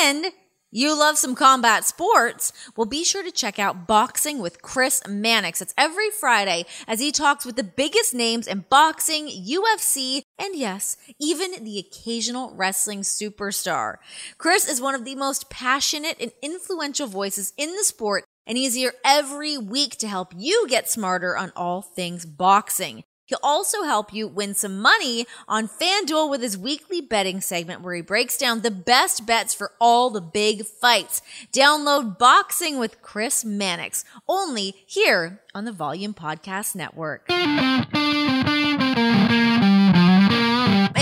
And 0.00 0.26
you 0.70 0.96
love 0.96 1.18
some 1.18 1.34
combat 1.34 1.84
sports, 1.84 2.52
well, 2.76 2.86
be 2.86 3.02
sure 3.02 3.24
to 3.24 3.32
check 3.32 3.58
out 3.58 3.88
Boxing 3.88 4.38
with 4.38 4.62
Chris 4.62 5.02
Mannix. 5.08 5.60
It's 5.60 5.74
every 5.76 6.10
Friday 6.10 6.64
as 6.86 7.00
he 7.00 7.10
talks 7.10 7.44
with 7.44 7.56
the 7.56 7.64
biggest 7.64 8.14
names 8.14 8.46
in 8.46 8.64
boxing, 8.70 9.26
UFC, 9.26 10.22
and 10.38 10.54
yes, 10.54 10.96
even 11.18 11.64
the 11.64 11.78
occasional 11.78 12.54
wrestling 12.54 13.00
superstar. 13.00 13.96
Chris 14.38 14.68
is 14.68 14.80
one 14.80 14.94
of 14.94 15.04
the 15.04 15.16
most 15.16 15.50
passionate 15.50 16.16
and 16.20 16.30
influential 16.40 17.08
voices 17.08 17.52
in 17.56 17.74
the 17.74 17.84
sport, 17.84 18.24
and 18.46 18.56
he's 18.56 18.74
here 18.74 18.94
every 19.04 19.58
week 19.58 19.96
to 19.98 20.06
help 20.06 20.32
you 20.36 20.68
get 20.68 20.88
smarter 20.88 21.36
on 21.36 21.52
all 21.56 21.82
things 21.82 22.24
boxing. 22.24 23.02
He'll 23.30 23.38
also 23.44 23.84
help 23.84 24.12
you 24.12 24.26
win 24.26 24.54
some 24.54 24.80
money 24.80 25.24
on 25.46 25.68
FanDuel 25.68 26.28
with 26.28 26.42
his 26.42 26.58
weekly 26.58 27.00
betting 27.00 27.40
segment 27.40 27.80
where 27.80 27.94
he 27.94 28.02
breaks 28.02 28.36
down 28.36 28.62
the 28.62 28.72
best 28.72 29.24
bets 29.24 29.54
for 29.54 29.70
all 29.80 30.10
the 30.10 30.20
big 30.20 30.66
fights. 30.66 31.22
Download 31.52 32.18
Boxing 32.18 32.80
with 32.80 33.00
Chris 33.02 33.44
Mannix 33.44 34.04
only 34.28 34.74
here 34.84 35.42
on 35.54 35.64
the 35.64 35.70
Volume 35.70 36.12
Podcast 36.12 36.74
Network. 36.74 37.24
And 37.30 37.86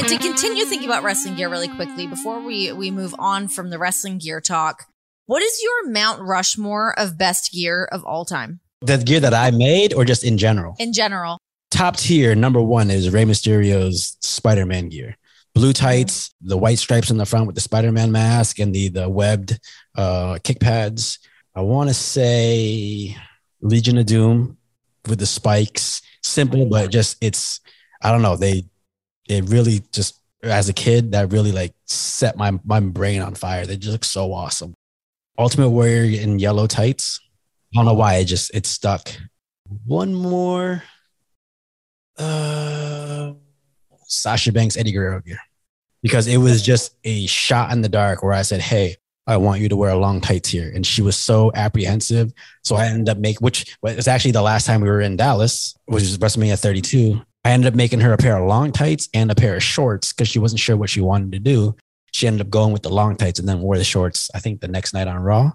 to 0.06 0.18
continue 0.18 0.66
thinking 0.66 0.86
about 0.86 1.02
wrestling 1.02 1.36
gear 1.36 1.48
really 1.48 1.68
quickly 1.68 2.06
before 2.06 2.40
we 2.40 2.70
we 2.72 2.90
move 2.90 3.14
on 3.18 3.48
from 3.48 3.70
the 3.70 3.78
wrestling 3.78 4.18
gear 4.18 4.42
talk, 4.42 4.84
what 5.24 5.42
is 5.42 5.62
your 5.62 5.88
Mount 5.90 6.20
Rushmore 6.20 6.92
of 6.98 7.16
best 7.16 7.52
gear 7.52 7.88
of 7.90 8.04
all 8.04 8.26
time 8.26 8.60
The 8.82 8.98
gear 8.98 9.20
that 9.20 9.32
I 9.32 9.50
made 9.50 9.94
or 9.94 10.04
just 10.04 10.24
in 10.24 10.36
general? 10.36 10.76
in 10.78 10.92
general? 10.92 11.38
Top 11.70 11.96
tier, 11.96 12.34
number 12.34 12.62
one 12.62 12.90
is 12.90 13.10
Rey 13.10 13.24
Mysterio's 13.24 14.16
Spider 14.20 14.64
Man 14.64 14.88
gear. 14.88 15.16
Blue 15.54 15.72
tights, 15.72 16.34
the 16.40 16.56
white 16.56 16.78
stripes 16.78 17.10
on 17.10 17.16
the 17.16 17.26
front 17.26 17.46
with 17.46 17.54
the 17.54 17.60
Spider 17.60 17.92
Man 17.92 18.10
mask 18.10 18.58
and 18.58 18.74
the, 18.74 18.88
the 18.88 19.08
webbed 19.08 19.58
uh, 19.96 20.38
kick 20.42 20.60
pads. 20.60 21.18
I 21.54 21.60
want 21.60 21.90
to 21.90 21.94
say 21.94 23.16
Legion 23.60 23.98
of 23.98 24.06
Doom 24.06 24.56
with 25.08 25.18
the 25.18 25.26
spikes. 25.26 26.00
Simple, 26.22 26.66
but 26.66 26.90
just 26.90 27.16
it's, 27.20 27.60
I 28.02 28.12
don't 28.12 28.22
know. 28.22 28.36
They, 28.36 28.64
it 29.28 29.48
really 29.48 29.82
just, 29.92 30.20
as 30.42 30.68
a 30.68 30.72
kid, 30.72 31.12
that 31.12 31.32
really 31.32 31.52
like 31.52 31.74
set 31.84 32.36
my, 32.36 32.58
my 32.64 32.80
brain 32.80 33.20
on 33.20 33.34
fire. 33.34 33.66
They 33.66 33.76
just 33.76 33.92
look 33.92 34.04
so 34.04 34.32
awesome. 34.32 34.74
Ultimate 35.36 35.70
Warrior 35.70 36.20
in 36.20 36.38
yellow 36.38 36.66
tights. 36.66 37.20
I 37.74 37.78
don't 37.78 37.86
know 37.86 37.94
why 37.94 38.14
it 38.16 38.24
just, 38.24 38.54
it 38.54 38.64
stuck. 38.64 39.10
One 39.84 40.14
more 40.14 40.82
uh, 42.18 43.32
Sasha 44.06 44.52
Banks, 44.52 44.76
Eddie 44.76 44.92
Guerrero 44.92 45.20
gear, 45.20 45.38
because 46.02 46.26
it 46.26 46.38
was 46.38 46.62
just 46.62 46.96
a 47.04 47.26
shot 47.26 47.72
in 47.72 47.82
the 47.82 47.88
dark 47.88 48.22
where 48.22 48.32
I 48.32 48.42
said, 48.42 48.60
"Hey, 48.60 48.96
I 49.26 49.36
want 49.36 49.60
you 49.60 49.68
to 49.68 49.76
wear 49.76 49.94
long 49.94 50.20
tights 50.20 50.48
here," 50.48 50.70
and 50.74 50.86
she 50.86 51.02
was 51.02 51.16
so 51.16 51.52
apprehensive. 51.54 52.32
So 52.64 52.76
I 52.76 52.86
ended 52.86 53.08
up 53.08 53.18
making, 53.18 53.44
which 53.44 53.76
was 53.82 54.08
actually 54.08 54.32
the 54.32 54.42
last 54.42 54.66
time 54.66 54.80
we 54.80 54.88
were 54.88 55.00
in 55.00 55.16
Dallas, 55.16 55.74
which 55.86 56.02
is 56.02 56.18
WrestleMania 56.18 56.58
32. 56.58 57.20
I 57.44 57.50
ended 57.50 57.68
up 57.68 57.74
making 57.74 58.00
her 58.00 58.12
a 58.12 58.18
pair 58.18 58.36
of 58.36 58.48
long 58.48 58.72
tights 58.72 59.08
and 59.14 59.30
a 59.30 59.34
pair 59.34 59.56
of 59.56 59.62
shorts 59.62 60.12
because 60.12 60.28
she 60.28 60.38
wasn't 60.38 60.60
sure 60.60 60.76
what 60.76 60.90
she 60.90 61.00
wanted 61.00 61.32
to 61.32 61.38
do. 61.38 61.76
She 62.12 62.26
ended 62.26 62.40
up 62.40 62.50
going 62.50 62.72
with 62.72 62.82
the 62.82 62.90
long 62.90 63.16
tights 63.16 63.38
and 63.38 63.48
then 63.48 63.60
wore 63.60 63.78
the 63.78 63.84
shorts. 63.84 64.30
I 64.34 64.40
think 64.40 64.60
the 64.60 64.68
next 64.68 64.92
night 64.92 65.06
on 65.06 65.22
Raw. 65.22 65.52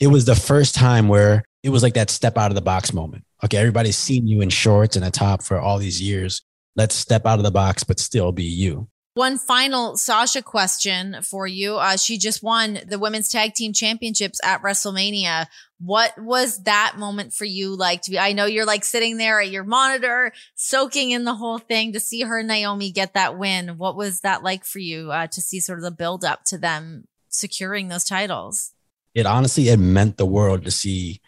It 0.00 0.08
was 0.08 0.24
the 0.24 0.34
first 0.34 0.74
time 0.74 1.08
where 1.08 1.44
it 1.62 1.70
was 1.70 1.82
like 1.82 1.94
that 1.94 2.10
step 2.10 2.36
out 2.36 2.50
of 2.50 2.54
the 2.54 2.62
box 2.62 2.92
moment 2.92 3.24
okay, 3.44 3.58
everybody's 3.58 3.96
seen 3.98 4.26
you 4.26 4.40
in 4.40 4.50
shorts 4.50 4.96
and 4.96 5.04
a 5.04 5.10
top 5.10 5.42
for 5.42 5.58
all 5.58 5.78
these 5.78 6.00
years. 6.00 6.42
Let's 6.74 6.94
step 6.94 7.26
out 7.26 7.38
of 7.38 7.44
the 7.44 7.50
box, 7.50 7.84
but 7.84 7.98
still 7.98 8.32
be 8.32 8.44
you. 8.44 8.88
One 9.16 9.38
final 9.38 9.96
Sasha 9.96 10.42
question 10.42 11.22
for 11.22 11.46
you. 11.46 11.76
Uh, 11.76 11.96
she 11.96 12.18
just 12.18 12.42
won 12.42 12.80
the 12.86 12.98
women's 12.98 13.30
tag 13.30 13.54
team 13.54 13.72
championships 13.72 14.38
at 14.44 14.60
WrestleMania. 14.60 15.46
What 15.78 16.12
was 16.18 16.64
that 16.64 16.96
moment 16.98 17.32
for 17.32 17.46
you 17.46 17.74
like 17.74 18.02
to 18.02 18.10
be? 18.10 18.18
I 18.18 18.34
know 18.34 18.44
you're 18.44 18.66
like 18.66 18.84
sitting 18.84 19.16
there 19.16 19.40
at 19.40 19.50
your 19.50 19.64
monitor, 19.64 20.32
soaking 20.54 21.12
in 21.12 21.24
the 21.24 21.32
whole 21.32 21.56
thing 21.56 21.94
to 21.94 22.00
see 22.00 22.20
her 22.22 22.42
Naomi 22.42 22.90
get 22.90 23.14
that 23.14 23.38
win. 23.38 23.78
What 23.78 23.96
was 23.96 24.20
that 24.20 24.42
like 24.42 24.66
for 24.66 24.80
you 24.80 25.10
uh, 25.10 25.28
to 25.28 25.40
see 25.40 25.60
sort 25.60 25.78
of 25.78 25.84
the 25.84 25.90
build 25.90 26.22
up 26.22 26.44
to 26.48 26.58
them 26.58 27.08
securing 27.30 27.88
those 27.88 28.04
titles? 28.04 28.72
It 29.14 29.24
honestly, 29.24 29.70
it 29.70 29.78
meant 29.78 30.18
the 30.18 30.26
world 30.26 30.62
to 30.66 30.70
see 30.70 31.22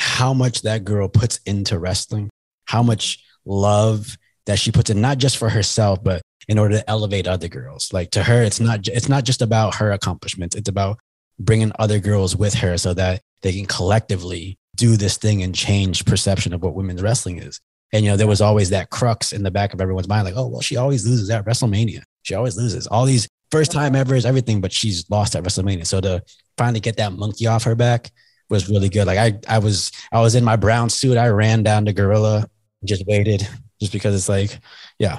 how 0.00 0.32
much 0.32 0.62
that 0.62 0.82
girl 0.82 1.08
puts 1.08 1.40
into 1.44 1.78
wrestling, 1.78 2.30
how 2.64 2.82
much 2.82 3.22
love 3.44 4.16
that 4.46 4.58
she 4.58 4.72
puts 4.72 4.88
in, 4.88 5.00
not 5.00 5.18
just 5.18 5.36
for 5.36 5.50
herself, 5.50 6.02
but 6.02 6.22
in 6.48 6.58
order 6.58 6.78
to 6.78 6.90
elevate 6.90 7.28
other 7.28 7.48
girls. 7.48 7.92
Like 7.92 8.10
to 8.12 8.22
her, 8.22 8.42
it's 8.42 8.60
not 8.60 8.88
it's 8.88 9.10
not 9.10 9.24
just 9.24 9.42
about 9.42 9.74
her 9.74 9.92
accomplishments. 9.92 10.56
It's 10.56 10.70
about 10.70 10.98
bringing 11.38 11.70
other 11.78 11.98
girls 11.98 12.34
with 12.34 12.54
her 12.54 12.78
so 12.78 12.94
that 12.94 13.20
they 13.42 13.52
can 13.52 13.66
collectively 13.66 14.56
do 14.74 14.96
this 14.96 15.18
thing 15.18 15.42
and 15.42 15.54
change 15.54 16.06
perception 16.06 16.54
of 16.54 16.62
what 16.62 16.74
women's 16.74 17.02
wrestling 17.02 17.38
is. 17.38 17.60
And 17.92 18.02
you 18.02 18.10
know, 18.10 18.16
there 18.16 18.26
was 18.26 18.40
always 18.40 18.70
that 18.70 18.88
crux 18.88 19.32
in 19.32 19.42
the 19.42 19.50
back 19.50 19.74
of 19.74 19.82
everyone's 19.82 20.08
mind, 20.08 20.24
like, 20.24 20.34
oh, 20.36 20.46
well, 20.46 20.62
she 20.62 20.76
always 20.76 21.06
loses 21.06 21.28
at 21.28 21.44
WrestleMania. 21.44 22.02
She 22.22 22.34
always 22.34 22.56
loses. 22.56 22.86
All 22.86 23.04
these 23.04 23.28
first 23.50 23.70
time 23.70 23.94
ever 23.94 24.14
is 24.14 24.24
everything, 24.24 24.62
but 24.62 24.72
she's 24.72 25.10
lost 25.10 25.36
at 25.36 25.42
WrestleMania. 25.42 25.86
So 25.86 26.00
to 26.00 26.22
finally 26.56 26.80
get 26.80 26.96
that 26.96 27.12
monkey 27.12 27.46
off 27.46 27.64
her 27.64 27.74
back 27.74 28.10
was 28.50 28.68
really 28.68 28.88
good. 28.88 29.06
Like 29.06 29.18
I, 29.18 29.56
I 29.56 29.58
was, 29.58 29.92
I 30.12 30.20
was 30.20 30.34
in 30.34 30.44
my 30.44 30.56
brown 30.56 30.90
suit. 30.90 31.16
I 31.16 31.28
ran 31.28 31.62
down 31.62 31.84
to 31.86 31.92
Gorilla, 31.92 32.48
just 32.84 33.06
waited, 33.06 33.46
just 33.80 33.92
because 33.92 34.14
it's 34.14 34.28
like, 34.28 34.58
yeah, 34.98 35.18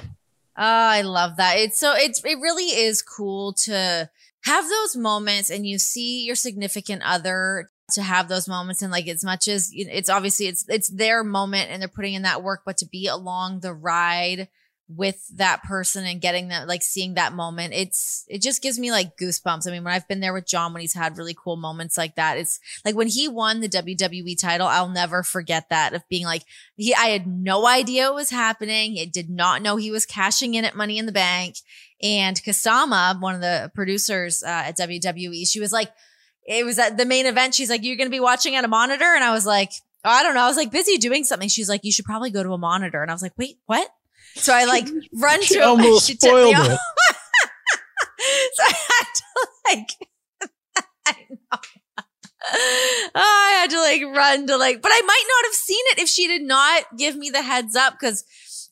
Oh, 0.56 0.64
I 0.64 1.00
love 1.00 1.38
that. 1.38 1.54
It's 1.56 1.78
so 1.78 1.94
it's 1.96 2.22
it 2.24 2.38
really 2.38 2.66
is 2.66 3.00
cool 3.00 3.54
to 3.54 4.10
have 4.44 4.68
those 4.68 4.96
moments 4.96 5.50
and 5.50 5.66
you 5.66 5.78
see 5.78 6.24
your 6.24 6.34
significant 6.34 7.02
other 7.04 7.70
to 7.92 8.02
have 8.02 8.28
those 8.28 8.48
moments 8.48 8.82
and 8.82 8.92
like 8.92 9.08
as 9.08 9.24
much 9.24 9.48
as 9.48 9.70
it's 9.74 10.10
obviously 10.10 10.46
it's 10.46 10.64
it's 10.68 10.88
their 10.88 11.24
moment 11.24 11.70
and 11.70 11.80
they're 11.80 11.88
putting 11.88 12.14
in 12.14 12.22
that 12.22 12.42
work 12.42 12.62
but 12.66 12.76
to 12.78 12.86
be 12.86 13.06
along 13.06 13.60
the 13.60 13.72
ride 13.72 14.48
with 14.88 15.26
that 15.36 15.62
person 15.62 16.04
and 16.04 16.20
getting 16.20 16.48
that 16.48 16.68
like 16.68 16.82
seeing 16.82 17.14
that 17.14 17.32
moment 17.32 17.72
it's 17.72 18.24
it 18.28 18.42
just 18.42 18.62
gives 18.62 18.78
me 18.78 18.90
like 18.90 19.16
goosebumps. 19.16 19.66
I 19.66 19.70
mean 19.70 19.84
when 19.84 19.94
i've 19.94 20.08
been 20.08 20.20
there 20.20 20.34
with 20.34 20.46
john 20.46 20.72
when 20.72 20.80
he's 20.80 20.92
had 20.94 21.16
really 21.16 21.34
cool 21.34 21.56
moments 21.56 21.96
like 21.96 22.16
that 22.16 22.36
it's 22.36 22.60
like 22.84 22.94
when 22.94 23.08
he 23.08 23.26
won 23.26 23.60
the 23.60 23.68
wwe 23.68 24.38
title 24.38 24.66
i'll 24.66 24.88
never 24.88 25.22
forget 25.22 25.70
that 25.70 25.94
of 25.94 26.06
being 26.10 26.26
like 26.26 26.42
he 26.76 26.94
i 26.94 27.06
had 27.06 27.26
no 27.26 27.66
idea 27.66 28.12
what 28.12 28.22
was 28.22 28.30
happening. 28.30 28.96
It 28.96 29.12
did 29.12 29.28
not 29.28 29.62
know 29.62 29.76
he 29.76 29.90
was 29.90 30.06
cashing 30.06 30.54
in 30.54 30.64
at 30.64 30.76
money 30.76 30.96
in 30.98 31.06
the 31.06 31.12
bank. 31.12 31.56
And 32.02 32.36
kasama 32.36 33.20
one 33.20 33.34
of 33.34 33.40
the 33.40 33.70
producers 33.74 34.42
uh, 34.42 34.48
at 34.66 34.76
wwe 34.78 35.48
she 35.48 35.60
was 35.60 35.72
like 35.72 35.92
it 36.46 36.64
was 36.64 36.78
at 36.78 36.96
the 36.96 37.04
main 37.04 37.26
event 37.26 37.54
she's 37.54 37.70
like 37.70 37.84
you're 37.84 37.96
gonna 37.96 38.10
be 38.10 38.20
watching 38.20 38.54
at 38.56 38.64
a 38.64 38.68
monitor? 38.68 39.04
And 39.04 39.24
i 39.24 39.32
was 39.32 39.46
like 39.46 39.72
i 40.04 40.22
don't 40.22 40.34
know. 40.34 40.42
I 40.42 40.48
was 40.48 40.56
like 40.56 40.72
busy 40.72 40.98
doing 40.98 41.24
something. 41.24 41.48
She's 41.48 41.68
like 41.68 41.84
you 41.84 41.92
should 41.92 42.04
probably 42.04 42.30
go 42.30 42.42
to 42.42 42.52
a 42.52 42.58
monitor. 42.58 43.02
And 43.02 43.10
i 43.10 43.14
was 43.14 43.22
like 43.22 43.36
wait 43.36 43.58
what 43.66 43.88
so 44.34 44.52
I 44.54 44.64
like 44.64 44.86
run 45.14 45.42
she 45.42 45.54
to 45.54 45.60
almost 45.60 46.06
she 46.06 46.14
spoiled 46.14 46.54
it. 46.56 46.78
so 48.54 48.62
I 48.66 48.74
had 48.88 49.06
to 49.14 49.48
like 49.66 49.88
I 51.06 51.16
know. 51.30 51.58
Oh, 53.14 53.14
I 53.14 53.60
had 53.60 53.70
to 53.70 53.80
like 53.80 54.02
run 54.16 54.46
to 54.48 54.56
like, 54.56 54.82
but 54.82 54.90
I 54.92 55.00
might 55.00 55.24
not 55.28 55.44
have 55.46 55.54
seen 55.54 55.84
it 55.90 55.98
if 56.00 56.08
she 56.08 56.26
did 56.26 56.42
not 56.42 56.96
give 56.96 57.16
me 57.16 57.30
the 57.30 57.42
heads 57.42 57.76
up 57.76 57.94
because 57.94 58.24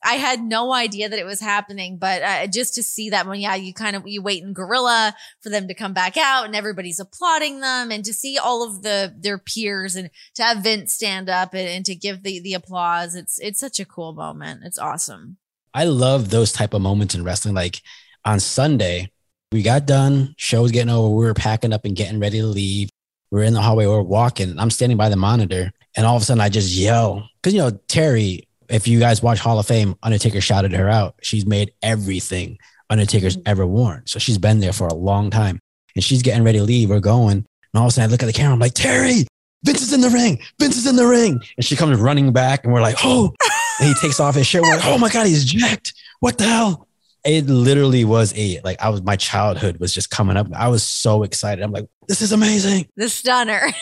I 0.02 0.14
had 0.14 0.42
no 0.42 0.72
idea 0.72 1.08
that 1.08 1.18
it 1.18 1.26
was 1.26 1.40
happening. 1.40 1.98
But 1.98 2.22
uh, 2.22 2.46
just 2.46 2.74
to 2.74 2.82
see 2.82 3.10
that 3.10 3.26
one, 3.26 3.38
yeah, 3.40 3.54
you 3.54 3.74
kind 3.74 3.96
of 3.96 4.06
you 4.06 4.22
wait 4.22 4.42
in 4.42 4.52
gorilla 4.52 5.14
for 5.40 5.50
them 5.50 5.68
to 5.68 5.74
come 5.74 5.92
back 5.92 6.16
out, 6.16 6.46
and 6.46 6.56
everybody's 6.56 7.00
applauding 7.00 7.60
them, 7.60 7.90
and 7.90 8.04
to 8.04 8.14
see 8.14 8.38
all 8.38 8.66
of 8.66 8.82
the 8.82 9.14
their 9.18 9.38
peers, 9.38 9.96
and 9.96 10.10
to 10.34 10.42
have 10.42 10.62
Vince 10.62 10.94
stand 10.94 11.28
up 11.28 11.54
and, 11.54 11.68
and 11.68 11.84
to 11.86 11.94
give 11.94 12.22
the 12.22 12.40
the 12.40 12.54
applause. 12.54 13.14
It's 13.14 13.38
it's 13.40 13.60
such 13.60 13.78
a 13.78 13.84
cool 13.84 14.12
moment. 14.12 14.62
It's 14.64 14.78
awesome. 14.78 15.36
I 15.74 15.84
love 15.84 16.30
those 16.30 16.52
type 16.52 16.74
of 16.74 16.82
moments 16.82 17.14
in 17.14 17.24
wrestling. 17.24 17.54
Like 17.54 17.80
on 18.24 18.40
Sunday, 18.40 19.10
we 19.52 19.62
got 19.62 19.86
done, 19.86 20.34
show 20.36 20.62
was 20.62 20.72
getting 20.72 20.90
over, 20.90 21.08
we 21.08 21.24
were 21.24 21.34
packing 21.34 21.72
up 21.72 21.84
and 21.84 21.96
getting 21.96 22.20
ready 22.20 22.38
to 22.40 22.46
leave. 22.46 22.90
We 23.30 23.40
are 23.40 23.44
in 23.44 23.54
the 23.54 23.62
hallway, 23.62 23.86
we 23.86 23.92
are 23.92 24.02
walking. 24.02 24.58
I'm 24.58 24.70
standing 24.70 24.98
by 24.98 25.08
the 25.08 25.16
monitor, 25.16 25.72
and 25.96 26.06
all 26.06 26.16
of 26.16 26.22
a 26.22 26.24
sudden 26.24 26.40
I 26.40 26.48
just 26.48 26.74
yell. 26.74 27.28
Cause 27.42 27.52
you 27.52 27.60
know, 27.60 27.70
Terry, 27.88 28.48
if 28.68 28.86
you 28.88 28.98
guys 29.00 29.22
watch 29.22 29.38
Hall 29.38 29.58
of 29.58 29.66
Fame, 29.66 29.96
Undertaker 30.02 30.40
shouted 30.40 30.72
her 30.72 30.88
out. 30.88 31.14
She's 31.22 31.46
made 31.46 31.72
everything 31.82 32.58
Undertaker's 32.90 33.36
mm-hmm. 33.36 33.48
ever 33.48 33.66
worn. 33.66 34.02
So 34.06 34.18
she's 34.18 34.38
been 34.38 34.60
there 34.60 34.72
for 34.72 34.88
a 34.88 34.94
long 34.94 35.30
time. 35.30 35.60
And 35.94 36.04
she's 36.04 36.22
getting 36.22 36.44
ready 36.44 36.58
to 36.58 36.64
leave. 36.64 36.90
We're 36.90 37.00
going. 37.00 37.38
And 37.38 37.46
all 37.74 37.84
of 37.84 37.88
a 37.88 37.90
sudden 37.92 38.10
I 38.10 38.12
look 38.12 38.22
at 38.22 38.26
the 38.26 38.32
camera, 38.32 38.52
I'm 38.52 38.60
like, 38.60 38.74
Terry, 38.74 39.26
Vince 39.64 39.82
is 39.82 39.92
in 39.92 40.00
the 40.00 40.10
ring. 40.10 40.40
Vince 40.58 40.76
is 40.76 40.86
in 40.86 40.96
the 40.96 41.06
ring. 41.06 41.40
And 41.56 41.64
she 41.64 41.76
comes 41.76 41.98
running 41.98 42.32
back, 42.32 42.64
and 42.64 42.72
we're 42.72 42.80
like, 42.80 42.96
oh, 43.04 43.34
and 43.80 43.88
he 43.88 43.94
takes 43.94 44.20
off 44.20 44.34
his 44.34 44.46
shirt. 44.46 44.62
We're 44.62 44.76
like, 44.76 44.86
oh 44.86 44.98
my 44.98 45.08
God, 45.08 45.26
he's 45.26 45.44
jacked. 45.44 45.94
What 46.20 46.38
the 46.38 46.44
hell? 46.44 46.86
It 47.24 47.46
literally 47.46 48.04
was 48.04 48.32
a 48.36 48.60
like 48.64 48.80
I 48.80 48.88
was 48.88 49.02
my 49.02 49.16
childhood 49.16 49.78
was 49.78 49.92
just 49.92 50.10
coming 50.10 50.36
up. 50.36 50.46
I 50.54 50.68
was 50.68 50.82
so 50.82 51.22
excited. 51.22 51.62
I'm 51.62 51.72
like, 51.72 51.86
this 52.08 52.22
is 52.22 52.32
amazing. 52.32 52.88
The 52.96 53.08
stunner. 53.08 53.62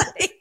Like- 0.00 0.34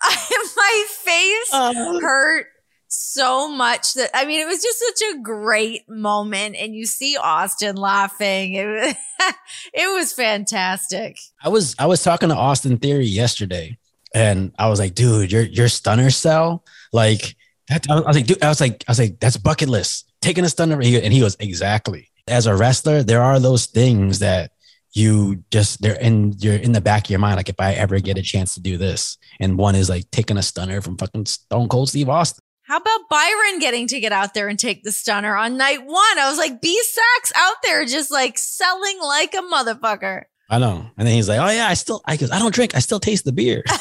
I, 0.00 0.52
my 0.56 0.84
face 1.04 1.52
Uh, 1.52 2.00
hurt 2.00 2.46
so 2.88 3.48
much 3.48 3.94
that 3.94 4.10
I 4.14 4.24
mean 4.24 4.40
it 4.40 4.46
was 4.46 4.62
just 4.62 4.78
such 4.78 5.14
a 5.14 5.18
great 5.20 5.88
moment 5.88 6.56
and 6.58 6.74
you 6.74 6.86
see 6.86 7.16
Austin 7.16 7.76
laughing. 7.76 8.54
It 8.54 8.66
was, 8.66 8.94
it 9.74 9.92
was 9.94 10.12
fantastic. 10.12 11.18
I 11.42 11.48
was 11.48 11.74
I 11.78 11.86
was 11.86 12.02
talking 12.02 12.28
to 12.30 12.36
Austin 12.36 12.78
Theory 12.78 13.06
yesterday, 13.06 13.76
and 14.18 14.52
I 14.58 14.68
was 14.68 14.78
like, 14.80 14.94
dude, 14.94 15.30
your 15.30 15.42
your 15.42 15.68
stunner 15.68 16.10
cell, 16.10 16.64
like 16.92 17.36
that. 17.68 17.86
I 17.88 18.00
was 18.00 18.16
like, 18.16 18.26
dude, 18.26 18.42
I 18.42 18.48
was 18.48 18.60
like, 18.60 18.84
I 18.88 18.90
was 18.90 18.98
like, 18.98 19.20
that's 19.20 19.36
bucket 19.36 19.68
list. 19.68 20.10
Taking 20.20 20.44
a 20.44 20.48
stunner, 20.48 20.74
and 20.74 21.12
he 21.12 21.20
goes, 21.20 21.36
exactly. 21.38 22.10
As 22.26 22.46
a 22.46 22.56
wrestler, 22.56 23.02
there 23.02 23.22
are 23.22 23.38
those 23.38 23.66
things 23.66 24.18
that 24.18 24.50
you 24.92 25.44
just 25.52 25.80
they're 25.80 26.00
in 26.00 26.34
you're 26.38 26.56
in 26.56 26.72
the 26.72 26.80
back 26.80 27.04
of 27.04 27.10
your 27.10 27.20
mind. 27.20 27.36
Like 27.36 27.48
if 27.48 27.60
I 27.60 27.74
ever 27.74 28.00
get 28.00 28.18
a 28.18 28.22
chance 28.22 28.54
to 28.54 28.60
do 28.60 28.76
this, 28.76 29.16
and 29.38 29.56
one 29.56 29.76
is 29.76 29.88
like 29.88 30.10
taking 30.10 30.36
a 30.36 30.42
stunner 30.42 30.80
from 30.80 30.98
fucking 30.98 31.26
Stone 31.26 31.68
Cold 31.68 31.88
Steve 31.88 32.08
Austin. 32.08 32.42
How 32.62 32.78
about 32.78 33.08
Byron 33.08 33.60
getting 33.60 33.86
to 33.86 34.00
get 34.00 34.12
out 34.12 34.34
there 34.34 34.48
and 34.48 34.58
take 34.58 34.82
the 34.82 34.92
stunner 34.92 35.34
on 35.36 35.56
night 35.56 35.86
one? 35.86 36.18
I 36.18 36.28
was 36.28 36.36
like, 36.36 36.60
B 36.60 36.78
Sacks 36.82 37.32
out 37.34 37.56
there 37.62 37.86
just 37.86 38.10
like 38.10 38.36
selling 38.36 38.98
like 39.00 39.32
a 39.32 39.38
motherfucker. 39.38 40.24
I 40.48 40.58
know. 40.58 40.90
And 40.96 41.06
then 41.06 41.14
he's 41.14 41.28
like, 41.28 41.40
oh 41.40 41.50
yeah, 41.50 41.68
I 41.68 41.74
still 41.74 42.00
I 42.04 42.16
goes, 42.16 42.30
I 42.30 42.38
don't 42.38 42.54
drink, 42.54 42.74
I 42.74 42.78
still 42.78 43.00
taste 43.00 43.24
the 43.24 43.32
beer. 43.32 43.62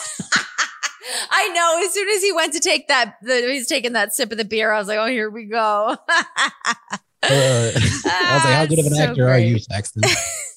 I 1.30 1.48
know. 1.50 1.86
As 1.86 1.94
soon 1.94 2.10
as 2.10 2.22
he 2.22 2.32
went 2.32 2.54
to 2.54 2.60
take 2.60 2.88
that, 2.88 3.16
the, 3.22 3.36
he's 3.52 3.68
taking 3.68 3.94
that 3.94 4.14
sip 4.14 4.32
of 4.32 4.38
the 4.38 4.46
beer. 4.46 4.72
I 4.72 4.80
was 4.80 4.88
like, 4.88 4.98
oh, 4.98 5.06
here 5.06 5.30
we 5.30 5.46
go. 5.46 5.96
Uh, 5.98 5.98
I 7.24 7.72
was 7.74 8.44
like, 8.46 8.54
how 8.54 8.66
good 8.66 8.80
of 8.80 8.86
an 8.86 8.96
So 8.96 9.04
actor 9.04 9.28
are 9.28 9.40
you, 9.40 9.54
great. 9.54 9.64
Saxton? 9.64 10.04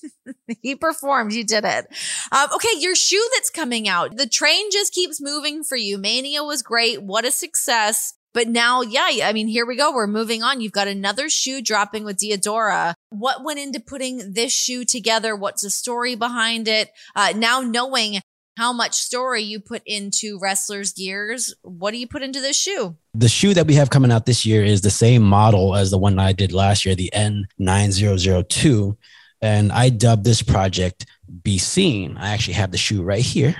he 0.62 0.74
performed. 0.74 1.32
You 1.32 1.44
did 1.44 1.64
it. 1.64 1.86
Um, 2.32 2.48
okay, 2.54 2.78
your 2.78 2.94
shoe 2.94 3.24
that's 3.34 3.50
coming 3.50 3.88
out. 3.88 4.16
The 4.16 4.28
train 4.28 4.70
just 4.70 4.92
keeps 4.92 5.20
moving 5.20 5.64
for 5.64 5.76
you. 5.76 5.98
Mania 5.98 6.44
was 6.44 6.62
great. 6.62 7.02
What 7.02 7.24
a 7.24 7.30
success. 7.30 8.14
But 8.32 8.48
now, 8.48 8.82
yeah, 8.82 9.08
I 9.24 9.32
mean, 9.32 9.48
here 9.48 9.66
we 9.66 9.76
go. 9.76 9.92
We're 9.92 10.06
moving 10.06 10.42
on. 10.42 10.60
You've 10.60 10.72
got 10.72 10.88
another 10.88 11.28
shoe 11.28 11.60
dropping 11.60 12.04
with 12.04 12.18
Diadora. 12.18 12.94
What 13.10 13.44
went 13.44 13.58
into 13.58 13.80
putting 13.80 14.34
this 14.34 14.52
shoe 14.52 14.84
together? 14.84 15.34
What's 15.34 15.62
the 15.62 15.70
story 15.70 16.14
behind 16.14 16.68
it? 16.68 16.90
Uh, 17.16 17.32
now 17.34 17.60
knowing 17.60 18.20
how 18.56 18.72
much 18.72 18.94
story 18.94 19.42
you 19.42 19.58
put 19.58 19.82
into 19.86 20.38
wrestlers' 20.40 20.92
gears, 20.92 21.54
what 21.62 21.92
do 21.92 21.98
you 21.98 22.06
put 22.06 22.22
into 22.22 22.40
this 22.40 22.56
shoe? 22.56 22.96
the 23.14 23.28
shoe 23.28 23.54
that 23.54 23.66
we 23.66 23.74
have 23.74 23.90
coming 23.90 24.12
out 24.12 24.26
this 24.26 24.46
year 24.46 24.64
is 24.64 24.82
the 24.82 24.90
same 24.90 25.22
model 25.22 25.74
as 25.74 25.90
the 25.90 25.98
one 25.98 26.18
I 26.18 26.32
did 26.32 26.52
last 26.52 26.84
year, 26.84 26.94
the 26.94 27.10
N9002. 27.14 28.96
And 29.42 29.72
I 29.72 29.88
dubbed 29.88 30.24
this 30.24 30.42
project 30.42 31.06
Be 31.42 31.58
Seen. 31.58 32.16
I 32.16 32.30
actually 32.30 32.54
have 32.54 32.70
the 32.70 32.78
shoe 32.78 33.02
right 33.02 33.22
here. 33.22 33.56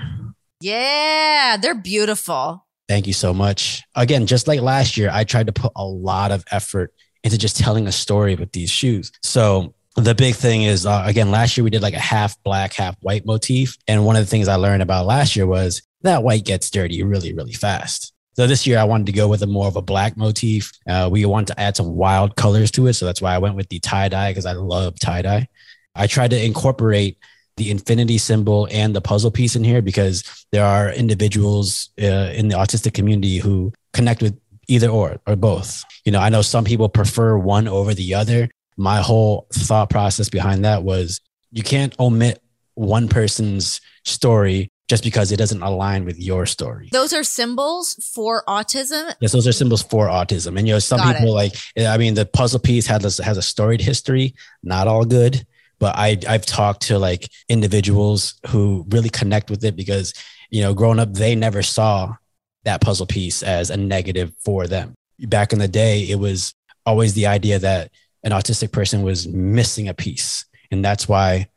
Yeah, 0.61 1.57
they're 1.61 1.75
beautiful. 1.75 2.65
Thank 2.91 3.07
you 3.07 3.13
so 3.13 3.33
much. 3.33 3.83
Again, 3.95 4.27
just 4.27 4.49
like 4.49 4.59
last 4.59 4.97
year, 4.97 5.09
I 5.13 5.23
tried 5.23 5.47
to 5.47 5.53
put 5.53 5.71
a 5.77 5.85
lot 5.85 6.33
of 6.33 6.43
effort 6.51 6.93
into 7.23 7.37
just 7.37 7.55
telling 7.55 7.87
a 7.87 7.91
story 7.91 8.35
with 8.35 8.51
these 8.51 8.69
shoes. 8.69 9.13
So 9.23 9.75
the 9.95 10.13
big 10.13 10.35
thing 10.35 10.63
is, 10.63 10.85
uh, 10.85 11.01
again, 11.05 11.31
last 11.31 11.55
year 11.55 11.63
we 11.63 11.69
did 11.69 11.81
like 11.81 11.93
a 11.93 11.99
half 11.99 12.35
black, 12.43 12.73
half 12.73 12.97
white 12.99 13.25
motif. 13.25 13.77
And 13.87 14.05
one 14.05 14.17
of 14.17 14.23
the 14.23 14.29
things 14.29 14.49
I 14.49 14.55
learned 14.55 14.83
about 14.83 15.05
last 15.05 15.37
year 15.37 15.47
was 15.47 15.81
that 16.01 16.21
white 16.21 16.43
gets 16.43 16.69
dirty 16.69 17.01
really, 17.01 17.33
really 17.33 17.53
fast. 17.53 18.11
So 18.33 18.45
this 18.45 18.67
year 18.67 18.77
I 18.77 18.83
wanted 18.83 19.05
to 19.05 19.13
go 19.13 19.29
with 19.29 19.41
a 19.41 19.47
more 19.47 19.67
of 19.67 19.77
a 19.77 19.81
black 19.81 20.17
motif. 20.17 20.73
Uh, 20.85 21.07
we 21.09 21.23
wanted 21.23 21.53
to 21.53 21.61
add 21.61 21.77
some 21.77 21.95
wild 21.95 22.35
colors 22.35 22.71
to 22.71 22.87
it. 22.87 22.95
So 22.95 23.05
that's 23.05 23.21
why 23.21 23.33
I 23.33 23.37
went 23.37 23.55
with 23.55 23.69
the 23.69 23.79
tie 23.79 24.09
dye 24.09 24.31
because 24.31 24.45
I 24.45 24.51
love 24.51 24.99
tie 24.99 25.21
dye. 25.21 25.47
I 25.95 26.07
tried 26.07 26.31
to 26.31 26.45
incorporate 26.45 27.17
the 27.61 27.69
infinity 27.69 28.17
symbol 28.17 28.67
and 28.71 28.95
the 28.95 29.01
puzzle 29.01 29.29
piece 29.29 29.55
in 29.55 29.63
here 29.63 29.83
because 29.83 30.23
there 30.51 30.65
are 30.65 30.91
individuals 30.91 31.91
uh, 32.01 32.31
in 32.33 32.47
the 32.47 32.55
autistic 32.55 32.95
community 32.95 33.37
who 33.37 33.71
connect 33.93 34.23
with 34.23 34.35
either 34.67 34.89
or 34.89 35.19
or 35.27 35.35
both. 35.35 35.83
You 36.03 36.11
know, 36.11 36.19
I 36.19 36.29
know 36.29 36.41
some 36.41 36.65
people 36.65 36.89
prefer 36.89 37.37
one 37.37 37.67
over 37.67 37.93
the 37.93 38.15
other. 38.15 38.49
My 38.77 38.99
whole 38.99 39.45
thought 39.53 39.91
process 39.91 40.27
behind 40.27 40.65
that 40.65 40.81
was 40.81 41.21
you 41.51 41.61
can't 41.61 41.93
omit 41.99 42.41
one 42.73 43.07
person's 43.07 43.79
story 44.05 44.71
just 44.89 45.03
because 45.03 45.31
it 45.31 45.37
doesn't 45.37 45.61
align 45.61 46.03
with 46.03 46.19
your 46.19 46.47
story. 46.47 46.89
Those 46.91 47.13
are 47.13 47.23
symbols 47.23 47.93
for 48.15 48.43
autism. 48.47 49.13
Yes, 49.21 49.33
those 49.33 49.47
are 49.47 49.51
symbols 49.51 49.83
for 49.83 50.07
autism. 50.07 50.57
And 50.57 50.67
you 50.67 50.73
know, 50.73 50.79
some 50.79 50.99
Got 50.99 51.15
people 51.15 51.37
it. 51.37 51.41
like 51.41 51.53
I 51.77 51.97
mean 51.97 52.15
the 52.15 52.25
puzzle 52.25 52.59
piece 52.59 52.87
has 52.87 53.19
has 53.19 53.37
a 53.37 53.41
storied 53.43 53.81
history, 53.81 54.33
not 54.63 54.87
all 54.87 55.05
good, 55.05 55.45
but 55.81 55.95
I 55.97 56.17
I've 56.29 56.45
talked 56.45 56.83
to 56.83 56.99
like 56.99 57.27
individuals 57.49 58.35
who 58.47 58.85
really 58.89 59.09
connect 59.09 59.49
with 59.49 59.65
it 59.65 59.75
because, 59.75 60.13
you 60.51 60.61
know, 60.61 60.75
growing 60.75 60.99
up 60.99 61.11
they 61.11 61.35
never 61.35 61.63
saw 61.63 62.15
that 62.63 62.81
puzzle 62.81 63.07
piece 63.07 63.41
as 63.41 63.71
a 63.71 63.77
negative 63.77 64.31
for 64.45 64.67
them. 64.67 64.93
Back 65.19 65.51
in 65.51 65.59
the 65.59 65.67
day, 65.67 66.03
it 66.03 66.19
was 66.19 66.53
always 66.85 67.15
the 67.15 67.25
idea 67.25 67.57
that 67.57 67.89
an 68.23 68.31
autistic 68.31 68.71
person 68.71 69.01
was 69.01 69.27
missing 69.27 69.89
a 69.89 69.93
piece. 69.95 70.45
And 70.69 70.85
that's 70.85 71.09
why 71.09 71.47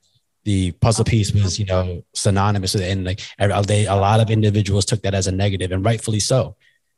the 0.44 0.72
puzzle 0.72 1.04
piece 1.04 1.32
was, 1.32 1.58
you 1.58 1.66
know, 1.66 2.02
synonymous 2.14 2.72
with 2.72 2.82
it. 2.82 2.90
And 2.90 3.04
like 3.04 3.20
they, 3.66 3.86
a 3.86 3.94
lot 3.94 4.20
of 4.20 4.30
individuals 4.30 4.86
took 4.86 5.02
that 5.02 5.14
as 5.14 5.26
a 5.26 5.32
negative 5.32 5.70
and 5.70 5.84
rightfully 5.84 6.20
so. 6.20 6.56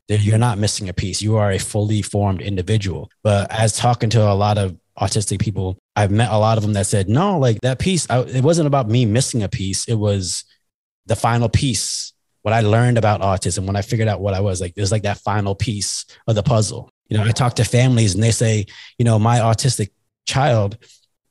You're 0.09 0.39
not 0.39 0.59
missing 0.59 0.89
a 0.89 0.95
piece. 0.95 1.21
You 1.21 1.37
are 1.37 1.51
a 1.51 1.59
fully 1.59 2.03
formed 2.03 2.41
individual. 2.41 3.11
But 3.25 3.51
as 3.51 3.77
talking 3.77 4.11
to 4.11 4.23
a 4.23 4.35
lot 4.35 4.59
of 4.59 4.77
autistic 4.99 5.41
people, 5.41 5.79
I've 5.95 6.11
met 6.11 6.31
a 6.31 6.39
lot 6.39 6.59
of 6.59 6.63
them 6.63 6.73
that 6.75 6.87
said, 6.87 7.09
no, 7.09 7.39
like 7.39 7.61
that 7.61 7.79
piece, 7.79 8.09
I, 8.09 8.21
it 8.21 8.43
wasn't 8.43 8.67
about 8.67 8.89
me 8.89 9.05
missing 9.05 9.43
a 9.43 9.49
piece. 9.49 9.87
It 9.89 9.95
was 9.95 10.45
the 11.07 11.17
final 11.17 11.49
piece. 11.49 12.13
What 12.43 12.55
I 12.55 12.61
learned 12.61 12.97
about 12.97 13.23
autism, 13.23 13.67
when 13.67 13.77
I 13.77 13.83
figured 13.83 14.09
out 14.09 14.21
what 14.21 14.35
I 14.35 14.41
was 14.41 14.61
like, 14.61 14.75
there's 14.75 14.93
like 14.93 15.03
that 15.03 15.19
final 15.19 15.55
piece 15.55 16.07
of 16.27 16.35
the 16.35 16.43
puzzle. 16.43 16.91
You 17.09 17.19
know, 17.19 17.25
I 17.25 17.33
talk 17.33 17.55
to 17.55 17.65
families 17.65 18.15
and 18.15 18.23
they 18.23 18.31
say, 18.31 18.67
you 18.99 19.05
know, 19.05 19.19
my 19.19 19.39
autistic 19.39 19.91
child, 20.27 20.79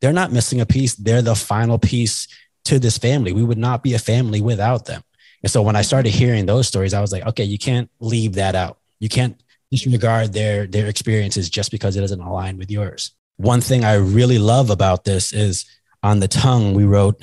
they're 0.01 0.13
not 0.13 0.31
missing 0.31 0.61
a 0.61 0.65
piece. 0.65 0.95
They're 0.95 1.21
the 1.21 1.35
final 1.35 1.79
piece 1.79 2.27
to 2.65 2.79
this 2.79 2.97
family. 2.97 3.31
We 3.31 3.43
would 3.43 3.57
not 3.57 3.83
be 3.83 3.93
a 3.93 3.99
family 3.99 4.41
without 4.41 4.85
them. 4.85 5.03
And 5.43 5.51
so 5.51 5.61
when 5.61 5.75
I 5.75 5.83
started 5.83 6.09
hearing 6.09 6.45
those 6.45 6.67
stories, 6.67 6.93
I 6.93 7.01
was 7.01 7.11
like, 7.11 7.25
okay, 7.27 7.43
you 7.43 7.57
can't 7.57 7.89
leave 7.99 8.33
that 8.33 8.55
out. 8.55 8.79
You 8.99 9.09
can't 9.09 9.41
disregard 9.71 10.33
their 10.33 10.67
their 10.67 10.87
experiences 10.87 11.49
just 11.49 11.71
because 11.71 11.95
it 11.95 12.01
doesn't 12.01 12.19
align 12.21 12.57
with 12.57 12.71
yours. 12.71 13.11
One 13.37 13.61
thing 13.61 13.83
I 13.83 13.95
really 13.95 14.39
love 14.39 14.69
about 14.69 15.03
this 15.03 15.33
is 15.33 15.65
on 16.01 16.19
the 16.19 16.27
tongue 16.27 16.73
we 16.73 16.85
wrote 16.85 17.21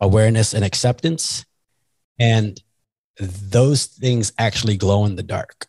awareness 0.00 0.54
and 0.54 0.64
acceptance 0.64 1.44
and 2.18 2.60
those 3.18 3.86
things 3.86 4.32
actually 4.38 4.76
glow 4.76 5.04
in 5.04 5.16
the 5.16 5.22
dark. 5.22 5.66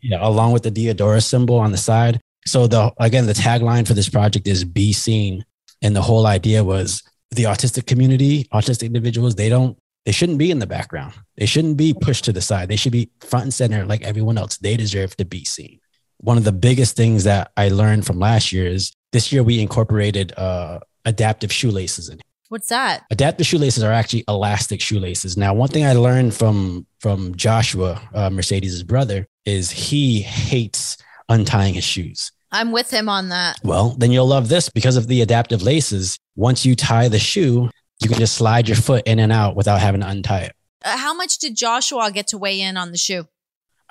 Yeah, 0.00 0.26
along 0.26 0.52
with 0.52 0.62
the 0.62 0.70
Diadora 0.70 1.22
symbol 1.22 1.58
on 1.58 1.72
the 1.72 1.78
side. 1.78 2.20
So 2.46 2.66
the 2.66 2.92
again 2.98 3.26
the 3.26 3.32
tagline 3.32 3.86
for 3.86 3.94
this 3.94 4.08
project 4.08 4.46
is 4.46 4.64
be 4.64 4.92
seen 4.92 5.44
and 5.82 5.94
the 5.94 6.02
whole 6.02 6.26
idea 6.26 6.64
was 6.64 7.02
the 7.30 7.44
autistic 7.44 7.86
community, 7.86 8.44
autistic 8.52 8.86
individuals, 8.86 9.34
they 9.34 9.48
don't 9.48 9.76
they 10.04 10.12
shouldn't 10.12 10.38
be 10.38 10.52
in 10.52 10.60
the 10.60 10.66
background. 10.66 11.14
They 11.36 11.46
shouldn't 11.46 11.76
be 11.76 11.92
pushed 11.92 12.24
to 12.26 12.32
the 12.32 12.40
side. 12.40 12.68
They 12.68 12.76
should 12.76 12.92
be 12.92 13.10
front 13.20 13.44
and 13.44 13.54
center 13.54 13.84
like 13.84 14.02
everyone 14.02 14.38
else. 14.38 14.56
They 14.56 14.76
deserve 14.76 15.16
to 15.16 15.24
be 15.24 15.44
seen. 15.44 15.80
One 16.18 16.38
of 16.38 16.44
the 16.44 16.52
biggest 16.52 16.96
things 16.96 17.24
that 17.24 17.52
I 17.56 17.68
learned 17.68 18.06
from 18.06 18.18
last 18.18 18.52
year 18.52 18.66
is 18.66 18.92
this 19.12 19.32
year 19.32 19.42
we 19.42 19.60
incorporated 19.60 20.32
uh, 20.36 20.80
adaptive 21.04 21.52
shoelaces 21.52 22.08
in. 22.08 22.20
What's 22.48 22.68
that? 22.68 23.04
Adaptive 23.10 23.46
shoelaces 23.46 23.82
are 23.82 23.92
actually 23.92 24.24
elastic 24.28 24.80
shoelaces. 24.80 25.36
Now, 25.36 25.52
one 25.52 25.68
thing 25.68 25.84
I 25.84 25.94
learned 25.94 26.32
from 26.32 26.86
from 27.00 27.34
Joshua, 27.34 28.00
uh, 28.14 28.30
Mercedes' 28.30 28.82
brother, 28.82 29.26
is 29.44 29.70
he 29.70 30.20
hates 30.20 30.96
untying 31.28 31.74
his 31.74 31.84
shoes. 31.84 32.30
I'm 32.52 32.70
with 32.70 32.90
him 32.90 33.08
on 33.08 33.30
that. 33.30 33.58
Well, 33.64 33.90
then 33.98 34.12
you'll 34.12 34.28
love 34.28 34.48
this 34.48 34.68
because 34.68 34.96
of 34.96 35.08
the 35.08 35.22
adaptive 35.22 35.62
laces. 35.62 36.18
Once 36.36 36.64
you 36.64 36.76
tie 36.76 37.08
the 37.08 37.18
shoe, 37.18 37.68
you 38.00 38.08
can 38.08 38.18
just 38.18 38.36
slide 38.36 38.68
your 38.68 38.76
foot 38.76 39.06
in 39.06 39.18
and 39.18 39.32
out 39.32 39.56
without 39.56 39.80
having 39.80 40.00
to 40.02 40.08
untie 40.08 40.42
it. 40.42 40.56
Uh, 40.84 40.96
how 40.96 41.14
much 41.14 41.38
did 41.38 41.56
Joshua 41.56 42.10
get 42.12 42.28
to 42.28 42.38
weigh 42.38 42.60
in 42.60 42.76
on 42.76 42.92
the 42.92 42.96
shoe? 42.96 43.26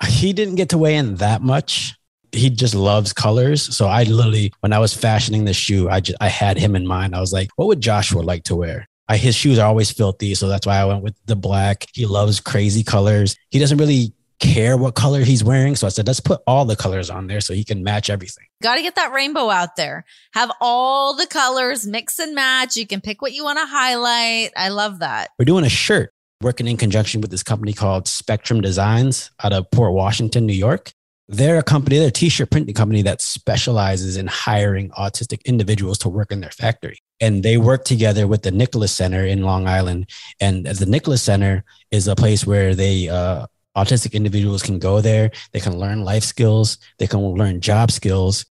He 0.06 0.32
didn't 0.32 0.54
get 0.54 0.70
to 0.70 0.78
weigh 0.78 0.96
in 0.96 1.16
that 1.16 1.42
much. 1.42 1.94
He 2.36 2.50
just 2.50 2.74
loves 2.74 3.12
colors. 3.12 3.76
So 3.76 3.86
I 3.86 4.04
literally, 4.04 4.52
when 4.60 4.72
I 4.72 4.78
was 4.78 4.94
fashioning 4.94 5.44
the 5.44 5.54
shoe, 5.54 5.88
I 5.88 6.00
just 6.00 6.18
I 6.20 6.28
had 6.28 6.56
him 6.56 6.76
in 6.76 6.86
mind. 6.86 7.14
I 7.14 7.20
was 7.20 7.32
like, 7.32 7.50
what 7.56 7.66
would 7.68 7.80
Joshua 7.80 8.20
like 8.20 8.44
to 8.44 8.56
wear? 8.56 8.88
I, 9.08 9.16
his 9.16 9.36
shoes 9.36 9.58
are 9.58 9.66
always 9.66 9.90
filthy, 9.90 10.34
so 10.34 10.48
that's 10.48 10.66
why 10.66 10.78
I 10.78 10.84
went 10.84 11.02
with 11.02 11.14
the 11.26 11.36
black. 11.36 11.86
He 11.94 12.06
loves 12.06 12.40
crazy 12.40 12.82
colors. 12.82 13.36
He 13.50 13.58
doesn't 13.58 13.78
really 13.78 14.12
care 14.38 14.76
what 14.76 14.94
color 14.94 15.20
he's 15.20 15.44
wearing, 15.44 15.76
so 15.76 15.86
I 15.86 15.90
said, 15.90 16.06
let's 16.06 16.20
put 16.20 16.40
all 16.46 16.64
the 16.64 16.76
colors 16.76 17.08
on 17.08 17.26
there 17.26 17.40
so 17.40 17.54
he 17.54 17.64
can 17.64 17.84
match 17.84 18.10
everything. 18.10 18.46
Got 18.62 18.76
to 18.76 18.82
get 18.82 18.96
that 18.96 19.12
rainbow 19.12 19.48
out 19.48 19.76
there. 19.76 20.04
Have 20.34 20.50
all 20.60 21.14
the 21.14 21.26
colors, 21.26 21.86
mix 21.86 22.18
and 22.18 22.34
match. 22.34 22.76
You 22.76 22.86
can 22.86 23.00
pick 23.00 23.22
what 23.22 23.32
you 23.32 23.44
want 23.44 23.58
to 23.58 23.66
highlight. 23.66 24.50
I 24.56 24.68
love 24.70 24.98
that. 24.98 25.30
We're 25.38 25.44
doing 25.44 25.64
a 25.64 25.70
shirt 25.70 26.12
working 26.42 26.66
in 26.66 26.76
conjunction 26.76 27.20
with 27.20 27.30
this 27.30 27.42
company 27.42 27.72
called 27.72 28.08
Spectrum 28.08 28.60
Designs 28.60 29.30
out 29.42 29.52
of 29.52 29.70
Port 29.70 29.92
Washington, 29.92 30.46
New 30.46 30.52
York. 30.52 30.92
They're 31.28 31.58
a 31.58 31.62
company, 31.62 31.98
they're 31.98 32.08
a 32.08 32.12
t-shirt 32.12 32.50
printing 32.50 32.74
company 32.74 33.02
that 33.02 33.20
specializes 33.20 34.16
in 34.16 34.28
hiring 34.28 34.90
autistic 34.90 35.44
individuals 35.44 35.98
to 35.98 36.08
work 36.08 36.30
in 36.30 36.40
their 36.40 36.50
factory. 36.50 36.98
And 37.20 37.42
they 37.42 37.56
work 37.56 37.84
together 37.84 38.28
with 38.28 38.42
the 38.42 38.52
Nicholas 38.52 38.92
Center 38.92 39.24
in 39.24 39.42
Long 39.42 39.66
Island. 39.66 40.08
And 40.40 40.66
the 40.66 40.86
Nicholas 40.86 41.22
Center 41.22 41.64
is 41.90 42.06
a 42.06 42.14
place 42.14 42.46
where 42.46 42.74
they 42.74 43.08
uh, 43.08 43.46
autistic 43.76 44.12
individuals 44.12 44.62
can 44.62 44.78
go 44.78 45.00
there. 45.00 45.30
They 45.52 45.60
can 45.60 45.78
learn 45.78 46.04
life 46.04 46.22
skills. 46.22 46.78
They 46.98 47.06
can 47.06 47.20
learn 47.20 47.60
job 47.60 47.90
skills 47.90 48.46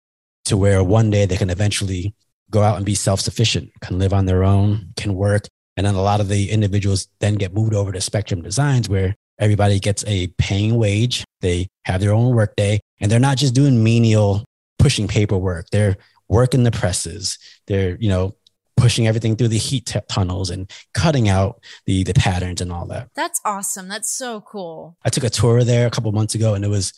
to 0.47 0.57
where 0.57 0.83
one 0.83 1.11
day 1.11 1.27
they 1.27 1.37
can 1.37 1.51
eventually 1.51 2.15
go 2.51 2.63
out 2.63 2.77
and 2.77 2.85
be 2.85 2.95
self-sufficient, 2.95 3.71
can 3.81 3.99
live 3.99 4.13
on 4.13 4.27
their 4.27 4.45
own, 4.45 4.93
can 4.97 5.15
work. 5.15 5.47
And 5.77 5.87
then 5.87 5.95
a 5.95 6.03
lot 6.03 6.21
of 6.21 6.29
the 6.29 6.51
individuals 6.51 7.09
then 7.21 7.35
get 7.35 7.55
moved 7.55 7.75
over 7.75 7.91
to 7.93 8.01
Spectrum 8.01 8.43
Designs 8.43 8.89
where 8.89 9.17
everybody 9.39 9.79
gets 9.81 10.05
a 10.07 10.29
paying 10.39 10.77
wage. 10.77 11.25
They 11.41 11.69
have 11.85 12.01
their 12.01 12.13
own 12.13 12.35
workday 12.35 12.81
and 13.01 13.11
they're 13.11 13.21
not 13.21 13.37
just 13.37 13.55
doing 13.55 13.83
menial 13.83 14.45
pushing 14.79 15.09
paperwork. 15.09 15.67
They're 15.71 15.97
working 16.29 16.63
the 16.63 16.71
presses. 16.71 17.39
They're, 17.67 17.97
you 18.01 18.09
know, 18.09 18.35
pushing 18.77 19.07
everything 19.07 19.37
through 19.37 19.49
the 19.49 19.59
heat 19.59 19.87
t- 19.87 20.01
tunnels 20.09 20.51
and 20.51 20.71
cutting 20.95 21.29
out 21.29 21.63
the 21.87 22.03
the 22.05 22.13
patterns 22.15 22.61
and 22.61 22.73
all 22.73 22.87
that. 22.87 23.09
That's 23.15 23.41
awesome. 23.45 23.89
That's 23.89 24.11
so 24.11 24.41
cool. 24.41 24.97
I 25.05 25.11
took 25.11 25.25
a 25.25 25.31
tour 25.31 25.63
there 25.65 25.87
a 25.87 25.91
couple 25.91 26.11
months 26.13 26.35
ago 26.35 26.55
and 26.55 26.65
it 26.65 26.69
was 26.69 26.93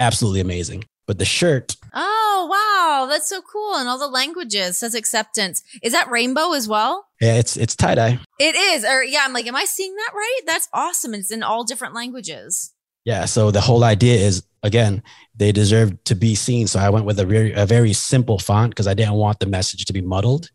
absolutely 0.00 0.40
amazing. 0.40 0.84
But 1.06 1.18
the 1.18 1.24
shirt, 1.24 1.74
Oh, 1.94 2.46
wow. 2.50 3.06
That's 3.08 3.28
so 3.28 3.40
cool. 3.40 3.74
And 3.76 3.88
all 3.88 3.98
the 3.98 4.08
languages 4.08 4.78
says 4.78 4.94
acceptance. 4.94 5.62
Is 5.82 5.92
that 5.92 6.10
rainbow 6.10 6.52
as 6.52 6.68
well? 6.68 7.06
yeah, 7.20 7.34
it's 7.34 7.56
it's 7.56 7.74
tie 7.74 7.94
dye. 7.94 8.18
It 8.38 8.54
is. 8.54 8.84
Or 8.84 9.02
yeah, 9.02 9.22
I'm 9.24 9.32
like, 9.32 9.46
am 9.46 9.56
I 9.56 9.64
seeing 9.64 9.94
that 9.94 10.12
right? 10.14 10.40
That's 10.46 10.68
awesome. 10.72 11.14
It's 11.14 11.32
in 11.32 11.42
all 11.42 11.64
different 11.64 11.94
languages. 11.94 12.72
Yeah. 13.04 13.24
So 13.24 13.50
the 13.50 13.60
whole 13.60 13.84
idea 13.84 14.16
is 14.16 14.44
again, 14.62 15.02
they 15.34 15.52
deserve 15.52 16.02
to 16.04 16.14
be 16.14 16.34
seen. 16.34 16.66
So 16.66 16.78
I 16.78 16.90
went 16.90 17.06
with 17.06 17.18
a 17.18 17.24
very 17.24 17.52
a 17.52 17.66
very 17.66 17.92
simple 17.92 18.38
font 18.38 18.70
because 18.70 18.86
I 18.86 18.94
didn't 18.94 19.14
want 19.14 19.40
the 19.40 19.46
message 19.46 19.84
to 19.86 19.92
be 19.92 20.00
muddled. 20.00 20.50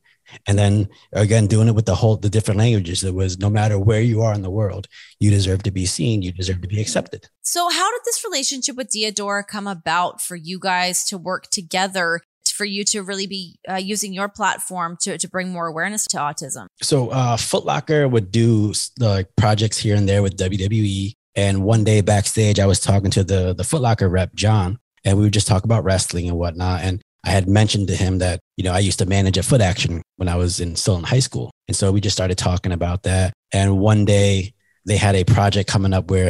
And 0.47 0.57
then 0.57 0.89
again, 1.11 1.47
doing 1.47 1.67
it 1.67 1.75
with 1.75 1.85
the 1.85 1.95
whole 1.95 2.15
the 2.15 2.29
different 2.29 2.57
languages, 2.57 3.03
it 3.03 3.13
was 3.13 3.39
no 3.39 3.49
matter 3.49 3.77
where 3.77 4.01
you 4.01 4.21
are 4.21 4.33
in 4.33 4.41
the 4.41 4.49
world, 4.49 4.87
you 5.19 5.29
deserve 5.29 5.63
to 5.63 5.71
be 5.71 5.85
seen, 5.85 6.21
you 6.21 6.31
deserve 6.31 6.61
to 6.61 6.67
be 6.67 6.81
accepted. 6.81 7.27
So, 7.41 7.69
how 7.69 7.91
did 7.91 8.01
this 8.05 8.23
relationship 8.23 8.75
with 8.75 8.89
Diadora 8.89 9.45
come 9.45 9.67
about 9.67 10.21
for 10.21 10.35
you 10.35 10.59
guys 10.59 11.03
to 11.05 11.17
work 11.17 11.49
together? 11.49 12.21
For 12.55 12.65
you 12.65 12.83
to 12.85 13.01
really 13.01 13.27
be 13.27 13.55
uh, 13.69 13.75
using 13.75 14.13
your 14.13 14.29
platform 14.29 14.97
to, 15.01 15.17
to 15.17 15.27
bring 15.27 15.49
more 15.49 15.67
awareness 15.67 16.05
to 16.07 16.17
autism. 16.17 16.67
So 16.81 17.09
uh, 17.09 17.37
Foot 17.37 17.65
Locker 17.65 18.07
would 18.07 18.31
do 18.31 18.73
like 18.99 19.27
projects 19.35 19.77
here 19.77 19.95
and 19.95 20.07
there 20.07 20.21
with 20.21 20.37
WWE. 20.37 21.13
And 21.35 21.63
one 21.63 21.83
day 21.83 22.01
backstage, 22.01 22.59
I 22.59 22.67
was 22.67 22.79
talking 22.79 23.11
to 23.11 23.23
the 23.23 23.53
the 23.53 23.63
Foot 23.63 23.81
Locker 23.81 24.07
rep 24.07 24.35
John, 24.35 24.77
and 25.03 25.17
we 25.17 25.23
would 25.23 25.33
just 25.33 25.47
talk 25.47 25.63
about 25.63 25.83
wrestling 25.83 26.27
and 26.27 26.37
whatnot. 26.37 26.81
And 26.81 27.01
I 27.25 27.31
had 27.31 27.47
mentioned 27.49 27.87
to 27.87 27.95
him 27.95 28.19
that 28.19 28.39
you 28.57 28.63
know 28.63 28.71
I 28.71 28.79
used 28.79 28.99
to 28.99 29.05
manage 29.05 29.37
a 29.37 29.41
Footaction 29.41 30.01
when 30.17 30.29
I 30.29 30.35
was 30.35 30.59
in 30.59 30.75
still 30.75 30.97
in 30.97 31.03
high 31.03 31.19
school, 31.19 31.51
and 31.67 31.75
so 31.75 31.91
we 31.91 32.01
just 32.01 32.15
started 32.15 32.37
talking 32.37 32.71
about 32.71 33.03
that. 33.03 33.33
And 33.51 33.79
one 33.79 34.05
day 34.05 34.53
they 34.85 34.97
had 34.97 35.15
a 35.15 35.23
project 35.23 35.69
coming 35.69 35.93
up 35.93 36.11
where 36.11 36.29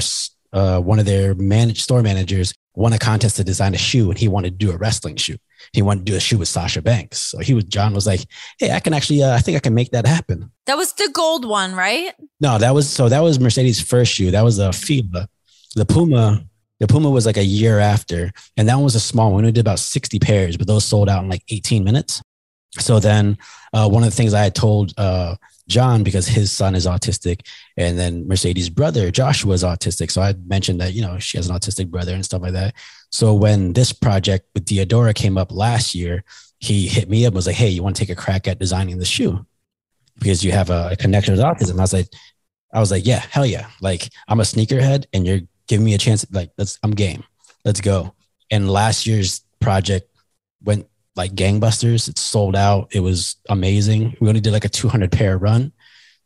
uh, 0.54 0.80
one 0.80 1.00
of 1.00 1.06
their 1.06 1.34
managed 1.36 1.82
store 1.82 2.02
managers 2.02 2.54
won 2.76 2.94
a 2.94 3.00
contest 3.00 3.36
to 3.38 3.44
design 3.44 3.74
a 3.74 3.78
shoe, 3.78 4.10
and 4.10 4.18
he 4.18 4.28
wanted 4.28 4.60
to 4.60 4.66
do 4.66 4.72
a 4.72 4.78
wrestling 4.78 5.16
shoe. 5.16 5.38
He 5.72 5.82
wanted 5.82 6.06
to 6.06 6.12
do 6.12 6.18
a 6.18 6.20
shoe 6.20 6.38
with 6.38 6.48
Sasha 6.48 6.82
Banks. 6.82 7.20
So 7.20 7.40
he 7.40 7.54
was 7.54 7.64
John 7.66 7.94
was 7.94 8.08
like, 8.08 8.22
"Hey, 8.60 8.72
I 8.72 8.80
can 8.80 8.94
actually, 8.94 9.24
uh, 9.24 9.34
I 9.34 9.40
think 9.40 9.56
I 9.56 9.60
can 9.60 9.74
make 9.74 9.92
that 9.92 10.06
happen." 10.06 10.52
That 10.66 10.78
was 10.78 10.94
the 10.94 11.10
gold 11.14 11.46
one, 11.46 11.76
right? 11.76 12.14
No, 12.40 12.58
that 12.58 12.74
was 12.74 12.90
so 12.90 13.10
that 13.10 13.22
was 13.22 13.40
Mercedes' 13.40 13.82
first 13.82 14.14
shoe. 14.14 14.32
That 14.32 14.44
was 14.44 14.60
a 14.60 14.70
FIBA. 14.70 15.28
The 15.76 15.86
Puma, 15.86 16.44
the 16.80 16.88
Puma 16.88 17.10
was 17.10 17.26
like 17.26 17.38
a 17.38 17.44
year 17.44 17.80
after, 17.80 18.32
and 18.58 18.68
that 18.68 18.76
one 18.76 18.84
was 18.84 18.96
a 18.96 19.00
small 19.00 19.32
one. 19.32 19.46
We 19.46 19.52
did 19.52 19.62
about 19.62 19.80
60 19.80 20.20
pairs, 20.20 20.58
but 20.58 20.68
those 20.68 20.86
sold 20.86 21.10
out 21.10 21.24
in 21.24 21.30
like 21.30 21.44
18 21.50 21.84
minutes. 21.84 22.22
So 22.80 23.00
then 23.00 23.38
uh, 23.72 23.88
one 23.88 24.04
of 24.04 24.10
the 24.10 24.16
things 24.16 24.34
I 24.34 24.44
had 24.44 24.56
told 24.56 24.94
uh, 24.98 25.36
John 25.74 26.04
because 26.04 26.28
his 26.28 26.52
son 26.52 26.76
is 26.76 26.86
autistic, 26.86 27.48
and 27.76 27.98
then 27.98 28.28
Mercedes' 28.28 28.70
brother 28.70 29.10
Joshua 29.10 29.54
is 29.54 29.64
autistic. 29.64 30.12
So 30.12 30.22
I 30.22 30.36
mentioned 30.46 30.80
that 30.80 30.94
you 30.94 31.02
know 31.02 31.18
she 31.20 31.38
has 31.38 31.50
an 31.50 31.56
autistic 31.56 31.90
brother 31.90 32.14
and 32.14 32.24
stuff 32.24 32.44
like 32.44 32.54
that. 32.54 32.76
So 33.12 33.34
when 33.34 33.74
this 33.74 33.92
project 33.92 34.48
with 34.54 34.66
Diadora 34.66 35.14
came 35.16 35.38
up 35.38 35.52
last 35.52 35.96
year, 35.96 36.24
he 36.60 36.88
hit 36.88 37.10
me 37.10 37.26
up 37.26 37.32
and 37.32 37.36
was 37.36 37.48
like, 37.48 37.56
"Hey, 37.56 37.70
you 37.70 37.82
want 37.84 37.96
to 37.96 38.00
take 38.06 38.16
a 38.16 38.22
crack 38.24 38.48
at 38.48 38.60
designing 38.60 39.00
the 39.00 39.06
shoe 39.06 39.46
because 40.20 40.44
you 40.46 40.52
have 40.52 40.70
a, 40.70 40.96
connection 40.98 41.34
with 41.34 41.44
autism?" 41.44 41.80
I 41.80 41.82
was 41.82 41.94
like, 41.94 42.10
"I 42.72 42.80
was 42.80 42.92
like, 42.92 43.06
yeah, 43.06 43.24
hell 43.32 43.46
yeah! 43.46 43.68
Like 43.82 44.10
I'm 44.28 44.40
a 44.40 44.44
sneakerhead, 44.44 45.06
and 45.12 45.26
you're 45.26 45.42
giving 45.68 45.86
me 45.86 45.96
a 45.96 45.98
chance. 45.98 46.26
Like 46.32 46.52
let's, 46.58 46.78
I'm 46.84 46.92
game. 46.92 47.24
Let's 47.66 47.82
go." 47.82 48.14
And 48.52 48.70
last 48.70 49.08
year's 49.08 49.42
project 49.60 50.08
went 50.64 50.88
like 51.16 51.34
gangbusters. 51.34 52.08
It 52.08 52.18
sold 52.18 52.56
out. 52.56 52.90
It 52.92 53.02
was 53.02 53.36
amazing. 53.50 54.16
We 54.20 54.30
only 54.30 54.42
did 54.42 54.54
like 54.54 54.66
a 54.66 54.70
200 54.70 55.12
pair 55.12 55.38
run. 55.38 55.72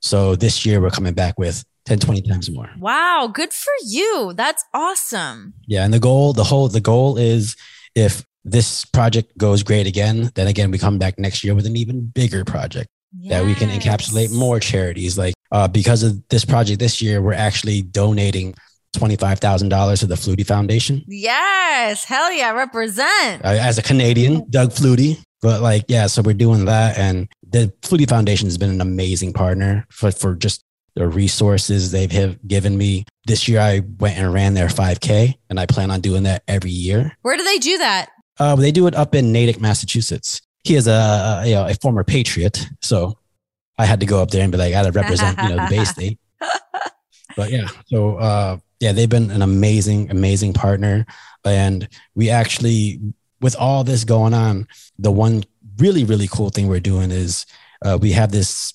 So 0.02 0.36
this 0.36 0.66
year 0.66 0.80
we're 0.80 0.90
coming 0.90 1.14
back 1.14 1.38
with 1.38 1.64
10, 1.86 2.00
20 2.00 2.22
times 2.22 2.50
more. 2.50 2.70
Wow. 2.80 3.30
Good 3.34 3.54
for 3.54 3.74
you. 3.86 4.34
That's 4.36 4.64
awesome. 4.74 5.54
Yeah. 5.66 5.84
And 5.84 5.94
the 5.94 6.00
goal, 6.00 6.34
the 6.34 6.44
whole, 6.44 6.68
the 6.68 6.82
goal 6.82 7.18
is 7.18 7.56
if 7.96 8.26
this 8.44 8.86
project 8.86 9.38
goes 9.38 9.64
great 9.64 9.88
again, 9.88 10.32
then 10.36 10.48
again, 10.48 10.72
we 10.72 10.78
come 10.78 10.98
back 10.98 11.18
next 11.18 11.44
year 11.44 11.56
with 11.56 11.66
an 11.66 11.76
even 11.76 12.06
bigger 12.08 12.46
project 12.46 12.90
yes. 13.18 13.32
that 13.32 13.46
we 13.46 13.56
can 13.56 13.70
encapsulate 13.70 14.34
more 14.34 14.60
charities. 14.60 15.18
Like 15.18 15.34
uh, 15.52 15.68
because 15.68 16.04
of 16.04 16.28
this 16.30 16.46
project 16.46 16.80
this 16.80 17.02
year, 17.02 17.22
we're 17.22 17.34
actually 17.34 17.82
donating 17.82 18.56
$25,000 18.98 20.00
to 20.00 20.06
the 20.06 20.16
Flutie 20.16 20.46
Foundation. 20.46 21.04
Yes. 21.08 22.04
Hell 22.04 22.32
yeah. 22.32 22.52
Represent. 22.52 23.44
As 23.44 23.78
a 23.78 23.82
Canadian, 23.82 24.50
Doug 24.50 24.72
Flutie. 24.72 25.24
But 25.42 25.62
like, 25.62 25.86
yeah, 25.88 26.08
so 26.08 26.22
we're 26.22 26.34
doing 26.34 26.66
that. 26.66 26.98
And 26.98 27.28
the 27.48 27.72
Flutie 27.82 28.10
Foundation 28.10 28.48
has 28.48 28.58
been 28.58 28.70
an 28.70 28.82
amazing 28.82 29.34
partner 29.34 29.86
for, 29.90 30.12
for 30.12 30.36
just 30.36 30.64
the 30.96 31.08
resources 31.08 31.92
they've 31.92 32.12
have 32.12 32.46
given 32.48 32.78
me. 32.78 33.06
This 33.28 33.48
year, 33.48 33.60
I 33.60 33.82
went 34.00 34.18
and 34.18 34.34
ran 34.34 34.56
their 34.56 34.68
5K, 34.68 35.36
and 35.50 35.60
I 35.60 35.66
plan 35.68 35.92
on 35.92 36.02
doing 36.02 36.24
that 36.24 36.44
every 36.48 36.72
year. 36.72 37.16
Where 37.22 37.38
do 37.38 37.44
they 37.44 37.60
do 37.60 37.78
that? 37.78 38.10
Uh, 38.40 38.56
they 38.56 38.72
do 38.72 38.88
it 38.88 38.96
up 38.96 39.14
in 39.14 39.32
Natick, 39.32 39.62
Massachusetts. 39.62 40.42
He 40.64 40.76
is 40.76 40.88
a, 40.88 40.92
a, 40.92 41.44
you 41.46 41.54
know, 41.54 41.68
a 41.68 41.76
former 41.76 42.04
patriot. 42.04 42.66
So 42.82 43.18
I 43.78 43.86
had 43.86 44.00
to 44.00 44.06
go 44.06 44.22
up 44.22 44.32
there 44.32 44.42
and 44.42 44.52
be 44.52 44.58
like, 44.58 44.70
I 44.70 44.84
got 44.84 44.92
to 44.92 44.92
represent, 44.92 45.38
you 45.42 45.50
know, 45.50 45.56
the 45.56 45.68
Bay 45.70 45.84
State. 45.86 46.20
But 47.38 47.52
yeah, 47.52 47.68
so 47.86 48.18
uh, 48.18 48.58
yeah, 48.80 48.92
they've 48.92 49.08
been 49.08 49.32
an 49.32 49.44
amazing, 49.44 50.12
amazing 50.12 50.54
partner. 50.54 51.06
And 51.46 51.88
we 52.16 52.30
actually, 52.30 53.00
with 53.40 53.56
all 53.56 53.84
this 53.84 54.04
going 54.04 54.34
on, 54.34 54.68
the 55.00 55.12
one 55.12 55.44
really, 55.78 56.04
really 56.04 56.28
cool 56.28 56.50
thing 56.50 56.68
we're 56.68 56.80
doing 56.80 57.12
is 57.12 57.46
uh, 57.86 57.98
we 58.02 58.12
have 58.12 58.32
this 58.32 58.74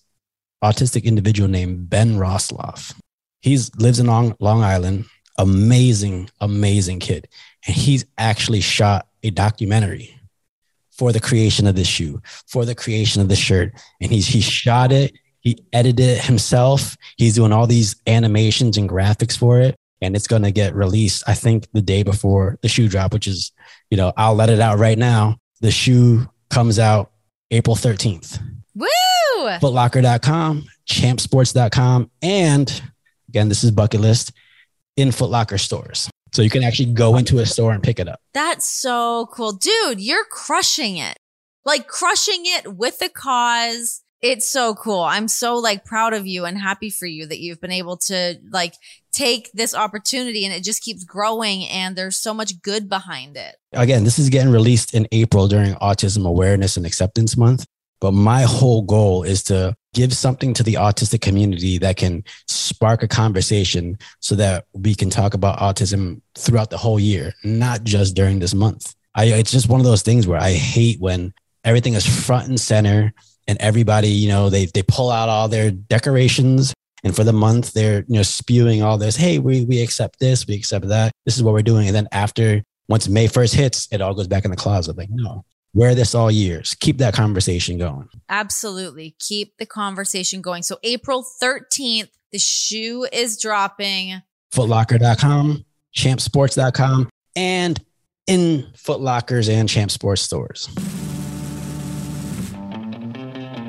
autistic 0.62 1.04
individual 1.04 1.48
named 1.48 1.90
Ben 1.90 2.16
Rosloff. 2.16 2.94
He's 3.40 3.74
lives 3.76 3.98
in 3.98 4.06
Long, 4.06 4.36
Long 4.38 4.62
Island, 4.62 5.06
amazing, 5.36 6.30
amazing 6.40 7.00
kid. 7.00 7.28
And 7.66 7.74
he's 7.74 8.06
actually 8.16 8.60
shot 8.60 9.08
a 9.24 9.30
documentary 9.30 10.16
for 10.92 11.10
the 11.10 11.20
creation 11.20 11.66
of 11.66 11.74
this 11.74 11.88
shoe, 11.88 12.22
for 12.46 12.64
the 12.64 12.76
creation 12.76 13.20
of 13.20 13.28
the 13.28 13.34
shirt. 13.34 13.72
And 14.00 14.12
he's 14.12 14.28
he 14.28 14.40
shot 14.40 14.92
it, 14.92 15.12
he 15.42 15.58
edited 15.72 16.08
it 16.08 16.24
himself. 16.24 16.96
He's 17.18 17.34
doing 17.34 17.52
all 17.52 17.66
these 17.66 17.96
animations 18.06 18.76
and 18.76 18.88
graphics 18.88 19.36
for 19.36 19.60
it 19.60 19.76
and 20.00 20.16
it's 20.16 20.26
going 20.26 20.42
to 20.42 20.50
get 20.50 20.74
released 20.74 21.22
i 21.28 21.32
think 21.32 21.68
the 21.72 21.80
day 21.80 22.02
before 22.02 22.58
the 22.62 22.68
shoe 22.68 22.88
drop 22.88 23.12
which 23.12 23.28
is 23.28 23.52
you 23.88 23.96
know 23.96 24.12
i'll 24.16 24.34
let 24.34 24.50
it 24.50 24.58
out 24.58 24.78
right 24.78 24.98
now. 24.98 25.36
The 25.60 25.70
shoe 25.70 26.28
comes 26.50 26.80
out 26.80 27.12
april 27.52 27.76
13th 27.76 28.40
woo! 28.74 28.88
Footlocker.com 29.60 30.64
champsports.com 30.88 32.10
and 32.20 32.82
again 33.28 33.48
this 33.48 33.62
is 33.62 33.70
bucket 33.70 34.00
list 34.00 34.32
in 34.96 35.08
footlocker 35.08 35.58
stores. 35.58 36.10
So 36.32 36.42
you 36.42 36.50
can 36.50 36.62
actually 36.62 36.92
go 36.92 37.16
into 37.16 37.38
a 37.40 37.46
store 37.46 37.72
and 37.72 37.82
pick 37.82 37.98
it 37.98 38.08
up. 38.08 38.20
That's 38.32 38.66
so 38.66 39.28
cool. 39.32 39.52
Dude 39.52 40.00
you're 40.00 40.24
crushing 40.24 40.96
it. 40.96 41.16
Like 41.64 41.86
crushing 41.86 42.42
it 42.44 42.74
with 42.74 42.98
the 42.98 43.08
cause 43.08 44.02
it's 44.22 44.48
so 44.48 44.74
cool. 44.74 45.00
I'm 45.00 45.26
so 45.26 45.56
like 45.56 45.84
proud 45.84 46.14
of 46.14 46.26
you 46.28 46.44
and 46.44 46.56
happy 46.56 46.90
for 46.90 47.06
you 47.06 47.26
that 47.26 47.40
you've 47.40 47.60
been 47.60 47.72
able 47.72 47.96
to 47.98 48.38
like 48.50 48.74
take 49.12 49.50
this 49.52 49.74
opportunity 49.74 50.44
and 50.44 50.54
it 50.54 50.62
just 50.62 50.80
keeps 50.80 51.02
growing 51.02 51.66
and 51.66 51.96
there's 51.96 52.16
so 52.16 52.32
much 52.32 52.62
good 52.62 52.88
behind 52.88 53.36
it. 53.36 53.56
Again, 53.72 54.04
this 54.04 54.20
is 54.20 54.28
getting 54.28 54.52
released 54.52 54.94
in 54.94 55.08
April 55.10 55.48
during 55.48 55.74
Autism 55.74 56.26
Awareness 56.26 56.76
and 56.76 56.86
Acceptance 56.86 57.36
Month. 57.36 57.66
But 58.00 58.12
my 58.12 58.42
whole 58.42 58.82
goal 58.82 59.22
is 59.24 59.44
to 59.44 59.76
give 59.94 60.12
something 60.12 60.54
to 60.54 60.62
the 60.62 60.74
autistic 60.74 61.20
community 61.20 61.78
that 61.78 61.96
can 61.96 62.24
spark 62.48 63.02
a 63.02 63.08
conversation 63.08 63.98
so 64.20 64.34
that 64.36 64.66
we 64.72 64.94
can 64.94 65.10
talk 65.10 65.34
about 65.34 65.58
autism 65.58 66.20
throughout 66.36 66.70
the 66.70 66.78
whole 66.78 66.98
year, 66.98 67.32
not 67.44 67.84
just 67.84 68.16
during 68.16 68.38
this 68.38 68.54
month. 68.54 68.94
I, 69.14 69.26
it's 69.26 69.52
just 69.52 69.68
one 69.68 69.78
of 69.78 69.86
those 69.86 70.02
things 70.02 70.26
where 70.26 70.40
I 70.40 70.52
hate 70.52 71.00
when 71.00 71.32
everything 71.64 71.94
is 71.94 72.06
front 72.26 72.48
and 72.48 72.60
center 72.60 73.12
and 73.46 73.58
everybody, 73.60 74.08
you 74.08 74.28
know, 74.28 74.50
they 74.50 74.66
they 74.66 74.82
pull 74.82 75.10
out 75.10 75.28
all 75.28 75.48
their 75.48 75.70
decorations 75.70 76.72
and 77.04 77.14
for 77.14 77.24
the 77.24 77.32
month 77.32 77.72
they're 77.72 78.04
you 78.06 78.16
know 78.16 78.22
spewing 78.22 78.82
all 78.82 78.98
this, 78.98 79.16
hey, 79.16 79.38
we 79.38 79.64
we 79.64 79.82
accept 79.82 80.18
this, 80.18 80.46
we 80.46 80.54
accept 80.54 80.88
that. 80.88 81.12
This 81.24 81.36
is 81.36 81.42
what 81.42 81.54
we're 81.54 81.62
doing. 81.62 81.86
And 81.86 81.96
then 81.96 82.08
after 82.12 82.62
once 82.88 83.08
May 83.08 83.26
1st 83.26 83.54
hits, 83.54 83.88
it 83.90 84.00
all 84.00 84.14
goes 84.14 84.28
back 84.28 84.44
in 84.44 84.50
the 84.50 84.56
closet. 84.56 84.96
Like, 84.96 85.08
no, 85.10 85.44
wear 85.72 85.94
this 85.94 86.14
all 86.14 86.30
years. 86.30 86.74
Keep 86.80 86.98
that 86.98 87.14
conversation 87.14 87.78
going. 87.78 88.08
Absolutely. 88.28 89.16
Keep 89.18 89.56
the 89.58 89.66
conversation 89.66 90.42
going. 90.42 90.62
So 90.62 90.78
April 90.82 91.24
13th, 91.42 92.10
the 92.32 92.38
shoe 92.38 93.06
is 93.12 93.40
dropping. 93.40 94.22
Footlocker.com, 94.52 95.64
champsports.com, 95.96 97.08
and 97.34 97.82
in 98.26 98.66
Footlockers 98.76 99.50
and 99.50 99.68
Champ 99.68 99.90
Sports 99.90 100.22
stores. 100.22 100.68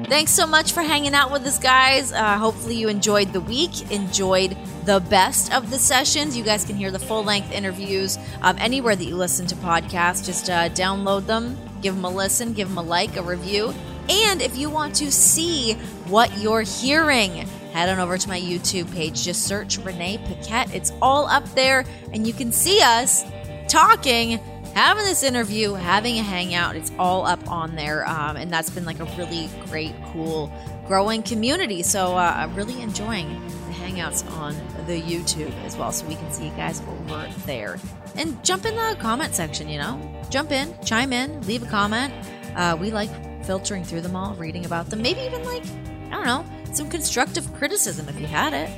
Thanks 0.06 0.32
so 0.32 0.46
much 0.46 0.74
for 0.74 0.82
hanging 0.82 1.14
out 1.14 1.32
with 1.32 1.44
us, 1.46 1.58
guys. 1.58 2.12
Uh, 2.12 2.38
hopefully, 2.38 2.76
you 2.76 2.90
enjoyed 2.90 3.32
the 3.34 3.40
week, 3.42 3.90
enjoyed 3.90 4.56
the 4.86 5.00
best 5.00 5.52
of 5.54 5.72
the 5.72 5.80
sessions. 5.80 6.38
You 6.38 6.44
guys 6.44 6.66
can 6.66 6.76
hear 6.76 6.92
the 6.92 7.00
full 7.00 7.24
length 7.24 7.52
interviews 7.52 8.20
um, 8.42 8.58
anywhere 8.60 8.96
that 8.96 9.06
you 9.06 9.16
listen 9.16 9.48
to 9.48 9.56
podcasts. 9.56 10.26
Just 10.26 10.50
uh, 10.50 10.70
download 10.70 11.26
them, 11.26 11.58
give 11.82 11.96
them 11.96 12.06
a 12.06 12.10
listen, 12.10 12.54
give 12.54 12.68
them 12.68 12.78
a 12.78 12.82
like, 12.82 13.16
a 13.16 13.24
review. 13.24 13.74
And 14.10 14.42
if 14.42 14.58
you 14.58 14.70
want 14.70 14.94
to 14.96 15.12
see 15.12 15.74
what 16.06 16.38
you're 16.38 16.62
hearing, 16.62 17.48
head 17.72 17.90
on 17.90 17.98
over 17.98 18.18
to 18.18 18.30
my 18.30 18.40
YouTube 18.40 18.94
page. 18.94 19.24
Just 19.24 19.48
search 19.48 19.78
Renee 19.78 20.20
Paquette. 20.26 20.76
It's 20.76 20.92
all 21.02 21.28
up 21.28 21.48
there, 21.56 21.86
and 22.12 22.28
you 22.28 22.34
can 22.34 22.52
see 22.52 22.82
us 22.82 23.24
talking 23.70 24.40
having 24.74 25.06
this 25.06 25.24
interview, 25.24 25.74
having 25.74 26.20
a 26.20 26.24
hangout. 26.24 26.76
It's 26.76 26.92
all 26.98 27.26
up 27.26 27.50
on 27.50 27.76
there. 27.76 28.08
Um, 28.08 28.38
and 28.38 28.52
that's 28.52 28.70
been 28.70 28.86
like 28.86 29.00
a 29.00 29.06
really 29.18 29.50
great, 29.68 29.94
cool, 30.12 30.52
growing 30.88 31.24
community. 31.24 31.84
So 31.84 32.16
uh, 32.16 32.34
I'm 32.36 32.56
really 32.56 32.82
enjoying 32.82 33.30
the 33.68 33.74
hangouts 33.74 34.30
on 34.38 34.56
the 34.88 35.02
YouTube 35.02 35.54
as 35.64 35.78
well. 35.78 35.92
So 35.92 36.06
we 36.08 36.16
can 36.16 36.32
see 36.32 36.46
you 36.46 36.52
guys 36.52 36.82
over 36.82 37.30
there. 37.46 37.80
And 38.16 38.44
jump 38.44 38.66
in 38.66 38.76
the 38.76 38.96
comment 39.00 39.34
section, 39.36 39.70
you 39.70 39.80
know? 39.80 40.00
Jump 40.30 40.52
in, 40.52 40.76
chime 40.84 41.14
in, 41.14 41.42
leave 41.48 41.64
a 41.64 41.68
comment. 41.68 42.14
Uh, 42.56 42.78
we 42.80 42.92
like 42.92 43.10
filtering 43.46 43.84
through 43.84 44.02
them 44.02 44.16
all, 44.16 44.36
reading 44.36 44.66
about 44.66 44.90
them. 44.90 45.02
Maybe 45.02 45.22
even 45.22 45.44
like, 45.44 45.64
I 46.12 46.16
don't 46.16 46.26
know, 46.26 46.46
some 46.74 46.90
constructive 46.90 47.52
criticism 47.54 48.08
if 48.10 48.20
you 48.20 48.28
had 48.28 48.54
it. 48.54 48.70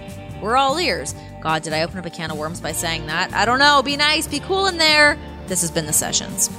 We're 0.42 0.58
all 0.58 0.78
ears. 0.80 1.16
God, 1.42 1.64
did 1.64 1.74
I 1.74 1.84
open 1.84 1.98
up 1.98 2.06
a 2.06 2.10
can 2.10 2.32
of 2.32 2.38
worms 2.38 2.60
by 2.60 2.72
saying 2.72 3.08
that? 3.08 3.34
I 3.34 3.46
don't 3.46 3.60
know. 3.60 3.82
Be 3.84 3.96
nice, 3.96 4.28
be 4.28 4.40
cool 4.40 4.68
in 4.68 4.78
there. 4.78 5.18
This 5.48 5.62
has 5.62 5.70
been 5.70 5.86
The 5.86 5.94
Sessions. 5.94 6.50